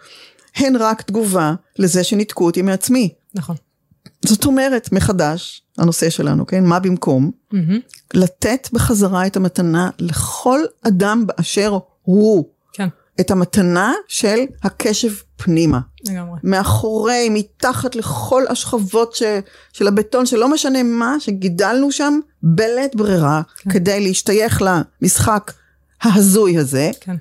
הן 0.57 0.77
רק 0.77 1.03
תגובה 1.03 1.55
לזה 1.79 2.05
שניתקו 2.05 2.45
אותי 2.45 2.63
מעצמי. 2.63 3.15
נכון. 3.35 3.57
זאת 4.27 4.45
אומרת, 4.45 4.93
מחדש, 4.93 5.63
הנושא 5.79 6.11
שלנו, 6.11 6.47
כן? 6.47 6.65
מה 6.65 6.81
במקום? 6.81 7.31
Mm-hmm. 7.53 7.57
לתת 8.15 8.69
בחזרה 8.73 9.27
את 9.27 9.37
המתנה 9.37 9.91
לכל 9.99 10.61
אדם 10.83 11.25
באשר 11.27 11.79
הוא. 12.03 12.45
כן. 12.73 12.89
את 13.21 13.31
המתנה 13.31 13.93
של 14.09 14.39
הקשב 14.63 15.13
פנימה. 15.37 15.81
לגמרי. 16.09 16.39
מאחורי, 16.43 17.29
מתחת 17.31 17.97
לכל 17.97 18.43
השכבות 18.49 19.15
ש, 19.15 19.23
של 19.73 19.89
הבטון, 19.89 20.27
שלא 20.27 20.49
משנה 20.49 20.83
מה, 20.83 21.17
שגידלנו 21.21 21.93
שם 21.93 22.19
בלית 22.43 22.97
ברירה, 22.97 23.43
כן. 23.59 23.71
כדי 23.71 24.01
להשתייך 24.01 24.63
למשחק 24.63 25.53
ההזוי 26.03 26.59
הזה. 26.59 26.91
כן. 27.01 27.17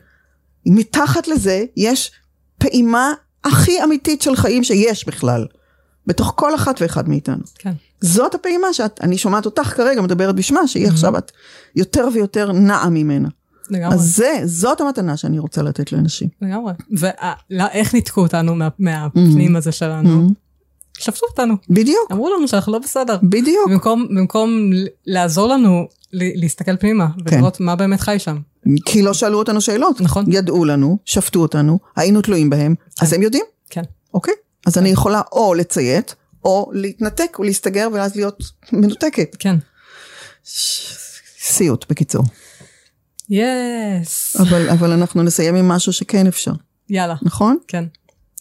מתחת 0.66 1.28
לזה 1.28 1.64
יש 1.78 2.12
פעימה 2.58 3.14
הכי 3.44 3.84
אמיתית 3.84 4.22
של 4.22 4.36
חיים 4.36 4.64
שיש 4.64 5.08
בכלל. 5.08 5.46
בתוך 6.08 6.34
כל 6.36 6.56
אחת 6.56 6.82
ואחד 6.82 7.10
מאיתנו. 7.10 7.44
כן. 7.58 7.74
זאת 8.02 8.36
הפעימה 8.36 8.68
שאני 8.74 9.18
שומעת 9.18 9.46
אותך 9.46 9.74
כרגע 9.76 10.02
מדברת 10.02 10.36
בשמה, 10.36 10.68
שהיא 10.68 10.88
mm-hmm. 10.88 10.92
עכשיו 10.92 11.18
את 11.18 11.32
יותר 11.76 12.08
ויותר 12.14 12.52
נעה 12.52 12.90
ממנה. 12.90 13.30
לגמרי. 13.70 13.96
אז 13.96 14.16
זה, 14.16 14.42
זאת 14.46 14.82
המתנה 14.82 15.18
שאני 15.18 15.40
רוצה 15.40 15.62
לתת 15.62 15.92
לאנשים. 15.92 16.28
לגמרי. 16.42 16.74
ואיך 16.92 17.94
ניתקו 17.94 18.22
אותנו 18.22 18.56
מה, 18.56 18.68
מהפנים 18.80 19.56
mm-hmm. 19.56 19.58
הזה 19.58 19.72
שלנו? 19.72 20.28
Mm-hmm. 20.28 21.00
שפטו 21.00 21.26
אותנו. 21.30 21.56
בדיוק. 21.70 22.12
אמרו 22.12 22.36
לנו 22.38 22.48
שאנחנו 22.48 22.72
לא 22.72 22.80
בסדר. 22.80 23.18
בדיוק. 23.24 23.70
במקום, 23.70 24.08
במקום 24.10 24.70
לעזור 25.08 25.48
לנו 25.48 25.88
להסתכל 26.14 26.78
פנימה, 26.78 27.08
כן. 27.26 27.36
ולראות 27.36 27.60
מה 27.60 27.76
באמת 27.76 28.02
חי 28.02 28.20
שם. 28.20 28.38
כי 28.86 29.02
לא 29.02 29.14
שאלו 29.14 29.40
אותנו 29.40 29.62
שאלות. 29.62 30.02
נכון. 30.02 30.26
ידעו 30.28 30.66
לנו, 30.66 30.98
שפטו 31.06 31.40
אותנו, 31.40 31.80
היינו 31.96 32.22
תלויים 32.22 32.50
בהם, 32.50 32.76
כן. 32.76 33.06
אז 33.06 33.14
הם 33.14 33.22
יודעים. 33.22 33.46
כן. 33.70 33.84
אוקיי? 34.14 34.34
אז. 34.66 34.78
אני 34.78 34.90
יכולה 34.90 35.22
או 35.32 35.54
לציית, 35.54 36.16
או 36.46 36.72
להתנתק 36.74 37.38
ולהסתגר 37.40 37.88
ואז 37.94 38.16
להיות 38.16 38.44
מנותקת. 38.72 39.36
כן. 39.40 39.56
סיוט 41.40 41.86
בקיצור. 41.90 42.24
יס. 43.30 44.36
אבל, 44.40 44.70
אבל 44.70 44.92
אנחנו 44.92 45.24
נסיים 45.24 45.56
עם 45.56 45.68
משהו 45.68 45.94
שכן 45.94 46.28
אפשר. 46.28 46.52
יאללה. 46.90 47.16
נכון? 47.22 47.58
כן. 47.68 47.86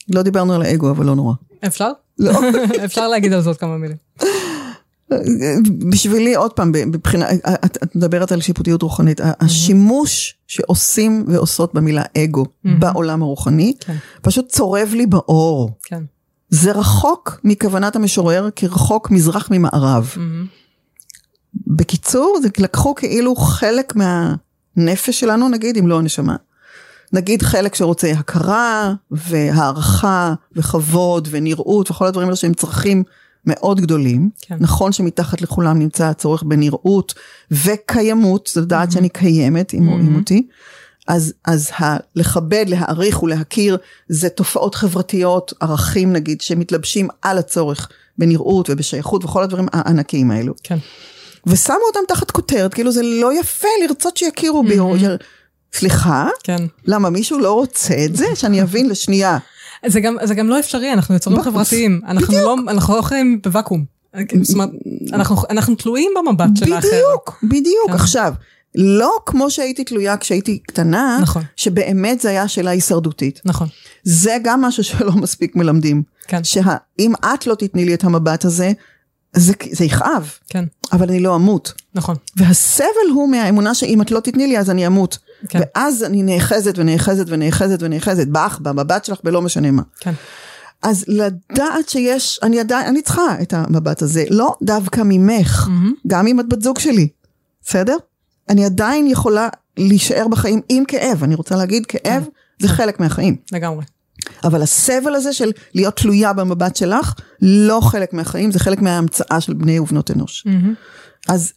לא 0.08 0.22
דיברנו 0.22 0.54
על 0.54 0.62
האגו, 0.62 0.90
אבל 0.90 1.06
לא 1.06 1.14
נורא. 1.14 1.34
אפשר? 1.66 1.90
לא. 2.18 2.32
אפשר 2.84 3.08
להגיד 3.08 3.32
על 3.32 3.40
זאת 3.40 3.56
כמה 3.60 3.76
מילים. 3.78 3.96
בשבילי, 5.90 6.34
עוד 6.34 6.52
פעם, 6.52 6.72
מבחינה, 6.86 7.26
את, 7.64 7.78
את 7.82 7.96
מדברת 7.96 8.32
על 8.32 8.40
שיפוטיות 8.40 8.82
רוחנית, 8.82 9.20
mm-hmm. 9.20 9.24
השימוש 9.40 10.34
שעושים 10.46 11.24
ועושות 11.28 11.74
במילה 11.74 12.02
אגו 12.18 12.44
mm-hmm. 12.44 12.68
בעולם 12.78 13.22
הרוחני, 13.22 13.74
כן. 13.80 13.96
פשוט 14.22 14.48
צורב 14.48 14.90
לי 14.94 15.06
בעור. 15.06 15.70
כן. 15.82 16.02
זה 16.48 16.72
רחוק 16.72 17.40
מכוונת 17.44 17.96
המשורר, 17.96 18.48
כרחוק 18.56 19.10
מזרח 19.10 19.48
ממערב. 19.50 20.10
Mm-hmm. 20.14 20.48
בקיצור, 21.66 22.38
זה 22.42 22.48
לקחו 22.58 22.94
כאילו 22.94 23.36
חלק 23.36 23.94
מהנפש 23.96 25.20
שלנו, 25.20 25.48
נגיד, 25.48 25.76
אם 25.76 25.86
לא 25.86 25.98
הנשמה. 25.98 26.36
נגיד 27.12 27.42
חלק 27.42 27.74
שרוצה 27.74 28.10
הכרה 28.12 28.94
והערכה 29.10 30.34
וכבוד 30.56 31.28
ונראות 31.30 31.90
וכל 31.90 32.06
הדברים 32.06 32.28
האלה 32.28 32.36
שהם 32.36 32.54
צרכים 32.54 33.02
מאוד 33.46 33.80
גדולים. 33.80 34.30
כן. 34.40 34.56
נכון 34.60 34.92
שמתחת 34.92 35.42
לכולם 35.42 35.78
נמצא 35.78 36.04
הצורך 36.04 36.42
בנראות 36.42 37.14
וקיימות, 37.50 38.50
זאת 38.54 38.64
לדעת 38.64 38.88
mm-hmm. 38.88 38.92
שאני 38.92 39.08
קיימת, 39.08 39.74
אם 39.74 39.86
רואים 39.88 40.14
mm-hmm. 40.14 40.18
אותי. 40.18 40.46
אז, 41.08 41.32
אז 41.44 41.70
ה- 41.70 41.96
לכבד, 42.16 42.64
להעריך 42.68 43.22
ולהכיר, 43.22 43.76
זה 44.08 44.28
תופעות 44.28 44.74
חברתיות, 44.74 45.52
ערכים 45.60 46.12
נגיד, 46.12 46.40
שמתלבשים 46.40 47.08
על 47.22 47.38
הצורך 47.38 47.88
בנראות 48.18 48.70
ובשייכות 48.70 49.24
וכל 49.24 49.42
הדברים 49.42 49.66
הענקיים 49.72 50.30
האלו. 50.30 50.54
כן. 50.62 50.78
ושמו 51.46 51.76
אותם 51.88 52.00
תחת 52.08 52.30
כותרת, 52.30 52.74
כאילו 52.74 52.92
זה 52.92 53.02
לא 53.02 53.40
יפה 53.40 53.68
לרצות 53.84 54.16
שיכירו 54.16 54.62
בי, 54.62 54.78
או 54.78 54.94
סליחה? 55.74 56.28
כן. 56.44 56.66
למה 56.84 57.10
מישהו 57.10 57.38
לא 57.38 57.52
רוצה 57.52 58.04
את 58.04 58.16
זה? 58.16 58.26
שאני 58.34 58.62
אבין 58.62 58.88
לשנייה. 58.88 59.38
זה 59.86 60.00
גם, 60.00 60.16
זה 60.24 60.34
גם 60.34 60.48
לא 60.48 60.58
אפשרי, 60.58 60.92
אנחנו 60.92 61.14
יצורים 61.14 61.42
חברתיים. 61.42 62.00
אנחנו 62.06 62.34
לא, 62.34 62.56
אנחנו 62.68 62.96
לא 62.96 63.02
חיים 63.02 63.40
בוואקום. 63.42 63.84
זאת 64.42 64.54
אומרת, 64.54 64.70
אנחנו, 65.12 65.36
אנחנו 65.50 65.74
תלויים 65.74 66.10
במבט 66.18 66.50
של 66.54 66.72
האחר. 66.72 66.88
בדיוק, 66.88 67.38
בדיוק. 67.42 67.86
כן. 67.86 67.92
עכשיו, 67.92 68.34
לא 68.74 69.16
כמו 69.26 69.50
שהייתי 69.50 69.84
תלויה 69.84 70.16
כשהייתי 70.16 70.58
קטנה, 70.58 71.18
נכון. 71.22 71.42
שבאמת 71.56 72.20
זה 72.20 72.28
היה 72.28 72.48
שאלה 72.48 72.70
הישרדותית. 72.70 73.40
נכון. 73.44 73.68
זה 74.02 74.36
גם 74.42 74.60
משהו 74.60 74.84
שלא 74.88 75.12
מספיק 75.12 75.56
מלמדים. 75.56 76.02
כן. 76.26 76.44
שאם 76.44 77.12
את 77.34 77.46
לא 77.46 77.54
תתני 77.54 77.84
לי 77.84 77.94
את 77.94 78.04
המבט 78.04 78.44
הזה, 78.44 78.72
זה, 79.32 79.52
זה 79.72 79.84
יכאב. 79.84 80.30
כן. 80.48 80.64
אבל 80.92 81.08
אני 81.08 81.20
לא 81.20 81.36
אמות. 81.36 81.72
נכון. 81.94 82.16
והסבל 82.36 83.10
הוא 83.14 83.28
מהאמונה 83.28 83.74
שאם 83.74 84.02
את 84.02 84.10
לא 84.10 84.20
תתני 84.20 84.46
לי 84.46 84.58
אז 84.58 84.70
אני 84.70 84.86
אמות. 84.86 85.18
כן. 85.48 85.60
ואז 85.60 86.04
אני 86.04 86.22
נאחזת 86.22 86.78
ונאחזת 86.78 87.24
ונאחזת 87.28 87.82
ונאחזת 87.82 88.26
בך, 88.26 88.58
במבט 88.62 89.04
שלך, 89.04 89.18
בלא 89.24 89.42
משנה 89.42 89.70
מה. 89.70 89.82
כן. 90.00 90.12
אז 90.82 91.04
לדעת 91.08 91.88
שיש, 91.88 92.40
אני 92.42 92.60
עדיין, 92.60 92.86
אני 92.86 93.02
צריכה 93.02 93.42
את 93.42 93.52
המבט 93.52 94.02
הזה, 94.02 94.24
לא 94.30 94.56
דווקא 94.62 95.00
ממך, 95.04 95.66
mm-hmm. 95.66 96.06
גם 96.06 96.26
אם 96.26 96.40
את 96.40 96.48
בת 96.48 96.62
זוג 96.62 96.78
שלי, 96.78 97.08
בסדר? 97.64 97.96
אני 98.48 98.64
עדיין 98.64 99.06
יכולה 99.06 99.48
להישאר 99.76 100.28
בחיים 100.28 100.60
עם 100.68 100.84
כאב, 100.84 101.24
אני 101.24 101.34
רוצה 101.34 101.56
להגיד, 101.56 101.86
כאב 101.86 102.24
כן. 102.24 102.30
זה. 102.58 102.68
חלק 102.68 103.00
מהחיים. 103.00 103.36
לגמרי. 103.52 103.84
אבל 104.44 104.62
הסבל 104.62 105.14
הזה 105.14 105.32
של 105.32 105.50
להיות 105.74 105.96
תלויה 105.96 106.32
במבט 106.32 106.76
שלך, 106.76 107.14
לא 107.42 107.80
חלק 107.82 108.12
מהחיים, 108.12 108.52
זה 108.52 108.58
חלק 108.58 108.82
מההמצאה 108.82 109.40
של 109.40 109.54
בני 109.54 109.78
ובנות 109.78 110.10
אנוש. 110.10 110.46
Mm-hmm. 110.46 110.74
אז 111.28 111.52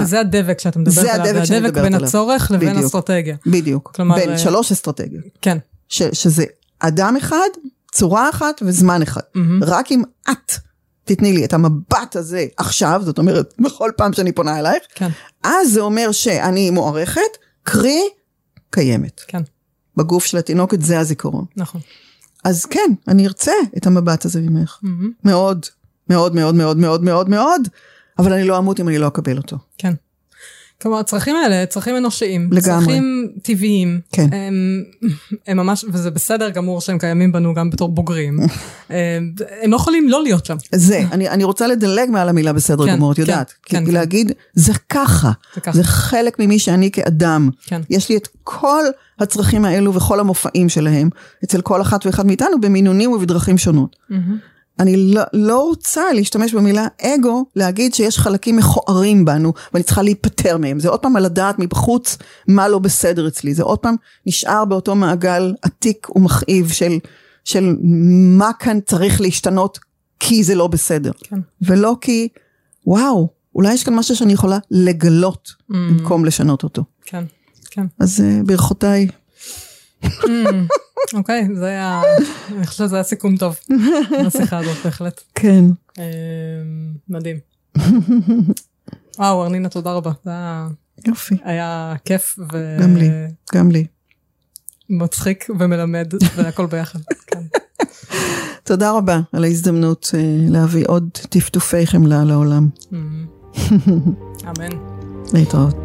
שזה 0.00 0.20
הדבק 0.20 0.58
שאת 0.58 0.76
מדברת 0.76 0.98
עליו, 0.98 1.24
זה 1.46 1.56
הדבק, 1.56 1.66
הדבק 1.66 1.82
בין 1.82 1.94
עליו. 1.94 2.08
הצורך 2.08 2.50
לבין 2.50 2.78
אסטרטגיה. 2.78 3.36
בדיוק, 3.46 3.92
כלומר, 3.94 4.16
בין 4.16 4.34
uh... 4.34 4.38
שלוש 4.38 4.72
אסטרטגיות. 4.72 5.24
כן. 5.42 5.58
שזה 5.88 6.44
אדם 6.78 7.16
אחד, 7.16 7.48
צורה 7.92 8.30
אחת 8.30 8.62
וזמן 8.66 9.02
אחד. 9.02 9.20
רק 9.62 9.92
אם 9.92 10.02
את 10.30 10.52
תתני 11.04 11.32
לי 11.32 11.44
את 11.44 11.52
המבט 11.52 12.16
הזה 12.16 12.46
עכשיו, 12.56 13.02
זאת 13.04 13.18
אומרת, 13.18 13.54
בכל 13.58 13.90
פעם 13.96 14.12
שאני 14.12 14.32
פונה 14.32 14.58
אלייך, 14.58 14.82
כן. 14.94 15.08
אז 15.42 15.72
זה 15.72 15.80
אומר 15.80 16.12
שאני 16.12 16.70
מוערכת, 16.70 17.20
קרי, 17.62 18.02
קיימת. 18.70 19.20
כן. 19.26 19.42
בגוף 19.96 20.24
של 20.24 20.38
התינוקת 20.38 20.82
זה 20.82 21.00
הזיכרון. 21.00 21.44
נכון. 21.56 21.80
אז 22.44 22.64
כן, 22.64 22.92
אני 23.08 23.26
ארצה 23.26 23.52
את 23.76 23.86
המבט 23.86 24.24
הזה 24.24 24.40
ממך. 24.40 24.78
Mm-hmm. 24.84 25.06
מאוד, 25.24 25.66
מאוד, 26.10 26.34
מאוד, 26.34 26.54
מאוד, 26.54 26.76
מאוד, 26.78 27.04
מאוד, 27.04 27.28
מאוד, 27.28 27.68
אבל 28.18 28.32
אני 28.32 28.44
לא 28.44 28.58
אמות 28.58 28.80
אם 28.80 28.88
אני 28.88 28.98
לא 28.98 29.08
אקבל 29.08 29.36
אותו. 29.36 29.56
כן. 29.78 29.94
כלומר, 30.82 30.98
הצרכים 30.98 31.36
האלה, 31.36 31.66
צרכים 31.66 31.96
אנושיים, 31.96 32.48
לגמרי. 32.52 32.84
צרכים 32.84 33.28
טבעיים, 33.42 34.00
כן. 34.12 34.28
הם, 34.32 34.84
הם 35.46 35.56
ממש, 35.56 35.84
וזה 35.92 36.10
בסדר 36.10 36.50
גמור 36.50 36.80
שהם 36.80 36.98
קיימים 36.98 37.32
בנו 37.32 37.54
גם 37.54 37.70
בתור 37.70 37.88
בוגרים, 37.88 38.40
הם, 38.90 39.34
הם 39.62 39.70
לא 39.70 39.76
יכולים 39.76 40.08
לא 40.08 40.22
להיות 40.22 40.46
שם. 40.46 40.56
זה, 40.74 41.02
אני, 41.12 41.28
אני 41.28 41.44
רוצה 41.44 41.66
לדלג 41.66 42.10
מעל 42.10 42.28
המילה 42.28 42.52
בסדר 42.52 42.86
כן, 42.86 42.96
גמור, 42.96 43.12
את 43.12 43.18
יודעת, 43.18 43.52
כן, 43.62 43.80
כי 43.80 43.86
כן, 43.86 43.92
להגיד, 43.92 44.28
כן. 44.28 44.34
זה 44.54 44.72
ככה, 44.88 45.32
זה 45.54 45.60
ככה, 45.60 45.76
זה 45.76 45.84
חלק 45.84 46.38
ממי 46.38 46.58
שאני 46.58 46.90
כאדם, 46.90 47.50
כן. 47.66 47.80
יש 47.90 48.08
לי 48.08 48.16
את 48.16 48.28
כל 48.42 48.84
הצרכים 49.18 49.64
האלו 49.64 49.94
וכל 49.94 50.20
המופעים 50.20 50.68
שלהם, 50.68 51.08
אצל 51.44 51.60
כל 51.60 51.80
אחת 51.80 52.06
ואחד 52.06 52.26
מאיתנו 52.26 52.60
במינונים 52.60 53.12
ובדרכים 53.12 53.58
שונות. 53.58 53.96
Mm-hmm. 54.10 54.14
אני 54.80 54.96
לא, 54.96 55.22
לא 55.32 55.62
רוצה 55.62 56.12
להשתמש 56.12 56.54
במילה 56.54 56.86
אגו, 57.02 57.44
להגיד 57.56 57.94
שיש 57.94 58.18
חלקים 58.18 58.56
מכוערים 58.56 59.24
בנו 59.24 59.52
ואני 59.72 59.84
צריכה 59.84 60.02
להיפטר 60.02 60.56
מהם. 60.56 60.80
זה 60.80 60.88
עוד 60.88 61.00
פעם 61.00 61.16
על 61.16 61.24
הדעת 61.24 61.58
מבחוץ 61.58 62.18
מה 62.48 62.68
לא 62.68 62.78
בסדר 62.78 63.28
אצלי. 63.28 63.54
זה 63.54 63.62
עוד 63.62 63.78
פעם 63.78 63.96
נשאר 64.26 64.64
באותו 64.64 64.94
מעגל 64.94 65.54
עתיק 65.62 66.16
ומכאיב 66.16 66.68
של, 66.68 66.98
של 67.44 67.76
מה 68.38 68.50
כאן 68.58 68.78
צריך 68.80 69.20
להשתנות 69.20 69.78
כי 70.20 70.44
זה 70.44 70.54
לא 70.54 70.66
בסדר. 70.66 71.12
כן. 71.20 71.40
ולא 71.62 71.96
כי, 72.00 72.28
וואו, 72.86 73.28
אולי 73.54 73.74
יש 73.74 73.84
כאן 73.84 73.94
משהו 73.94 74.16
שאני 74.16 74.32
יכולה 74.32 74.58
לגלות 74.70 75.48
mm. 75.48 75.74
במקום 75.74 76.24
לשנות 76.24 76.62
אותו. 76.62 76.84
כן, 77.06 77.24
כן. 77.70 77.86
אז 77.98 78.20
uh, 78.20 78.46
ברכותיי. 78.46 79.08
אוקיי, 81.18 81.48
זה 81.54 81.66
היה, 81.66 82.02
אני 82.56 82.66
חושבת 82.66 82.88
שזה 82.88 82.96
היה 82.96 83.04
סיכום 83.04 83.36
טוב 83.36 83.56
לשיחה 84.24 84.58
הזאת 84.58 84.76
בהחלט. 84.84 85.20
כן. 85.34 85.64
אמ, 85.98 86.04
מדהים. 87.08 87.36
וואו, 89.18 89.42
ארנינה, 89.44 89.68
תודה 89.68 89.92
רבה. 89.92 90.12
זה 90.24 90.30
היה... 90.30 90.68
יופי. 91.06 91.36
היה 91.44 91.94
כיף 92.04 92.38
ו... 92.52 92.76
גם 92.82 92.96
לי, 92.96 93.10
גם 93.54 93.70
לי. 93.70 93.86
מצחיק 94.90 95.46
ומלמד 95.58 96.12
והכל 96.36 96.66
ביחד. 96.66 96.98
כן. 97.26 97.42
תודה 98.64 98.92
רבה 98.92 99.20
על 99.32 99.44
ההזדמנות 99.44 100.10
אה, 100.14 100.20
להביא 100.48 100.84
עוד 100.88 101.08
טפטופי 101.12 101.86
חמלה 101.86 102.24
לעולם. 102.24 102.68
אמן. 104.48 104.78
להתראות. 105.34 105.83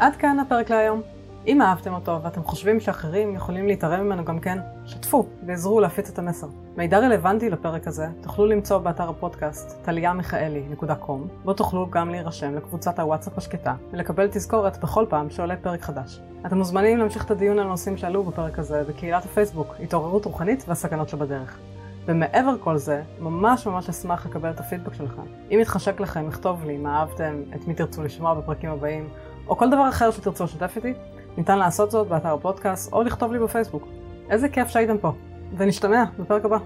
עד 0.00 0.16
כאן 0.16 0.38
הפרק 0.38 0.70
להיום. 0.70 1.02
אם 1.46 1.62
אהבתם 1.62 1.94
אותו 1.94 2.22
ואתם 2.22 2.42
חושבים 2.42 2.80
שאחרים 2.80 3.34
יכולים 3.34 3.66
להתערב 3.66 4.00
ממנו 4.00 4.24
גם 4.24 4.40
כן, 4.40 4.58
שתפו 4.86 5.26
ועזרו 5.46 5.80
להפיץ 5.80 6.10
את 6.10 6.18
המסר. 6.18 6.46
מידע 6.76 6.98
רלוונטי 6.98 7.50
לפרק 7.50 7.86
הזה 7.86 8.06
תוכלו 8.20 8.46
למצוא 8.46 8.78
באתר 8.78 9.08
הפודקאסט 9.08 9.84
טליאמיכאלי.com, 9.84 11.44
בו 11.44 11.52
תוכלו 11.54 11.90
גם 11.90 12.10
להירשם 12.10 12.54
לקבוצת 12.54 12.98
הוואטסאפ 12.98 13.38
השקטה 13.38 13.74
ולקבל 13.92 14.28
תזכורת 14.30 14.78
בכל 14.78 15.06
פעם 15.08 15.30
שעולה 15.30 15.56
פרק 15.56 15.82
חדש. 15.82 16.20
אתם 16.46 16.58
מוזמנים 16.58 16.98
להמשיך 16.98 17.24
את 17.24 17.30
הדיון 17.30 17.58
על 17.58 17.66
הנושאים 17.66 17.96
שעלו 17.96 18.24
בפרק 18.24 18.58
הזה 18.58 18.82
בקהילת 18.88 19.24
הפייסבוק 19.24 19.74
התעוררות 19.82 20.24
רוחנית 20.24 20.64
והסכנות 20.68 21.08
שבדרך. 21.08 21.58
ומעבר 22.06 22.54
כל 22.60 22.76
זה, 22.76 23.02
ממש 23.18 23.66
ממש 23.66 23.88
אשמח 23.88 24.26
לקבל 24.26 24.50
את 24.50 24.60
הפידבק 24.60 24.94
שלכם. 24.94 25.22
אם 25.50 25.58
יתחשק 25.62 26.00
לכם, 26.00 26.28
לכתוב 26.28 26.64
לי 26.64 26.76
מה 26.76 26.98
אהבתם, 26.98 27.42
את 27.54 27.68
מי 27.68 27.74
תרצו 27.74 28.02
לשמוע 28.02 28.34
בפרקים 28.34 28.70
הבאים, 28.70 29.08
או 29.50 29.56
כל 29.56 29.70
דבר 29.70 29.88
אחר 29.88 30.10
שתרצו 30.10 30.44
לשתף 30.44 30.72
איתי, 30.76 30.92
ניתן 31.36 31.58
לעשות 31.58 31.90
זאת 31.90 32.08
באתר 32.08 32.34
הפודקאסט 32.34 32.92
או 32.92 33.02
לכתוב 33.02 33.32
לי 33.32 33.38
בפייסבוק. 33.38 33.88
איזה 34.30 34.48
כיף 34.48 34.68
שהייתם 34.68 34.98
פה, 34.98 35.12
ונשתמע 35.56 36.04
בפרק 36.18 36.44
הבא. 36.44 36.58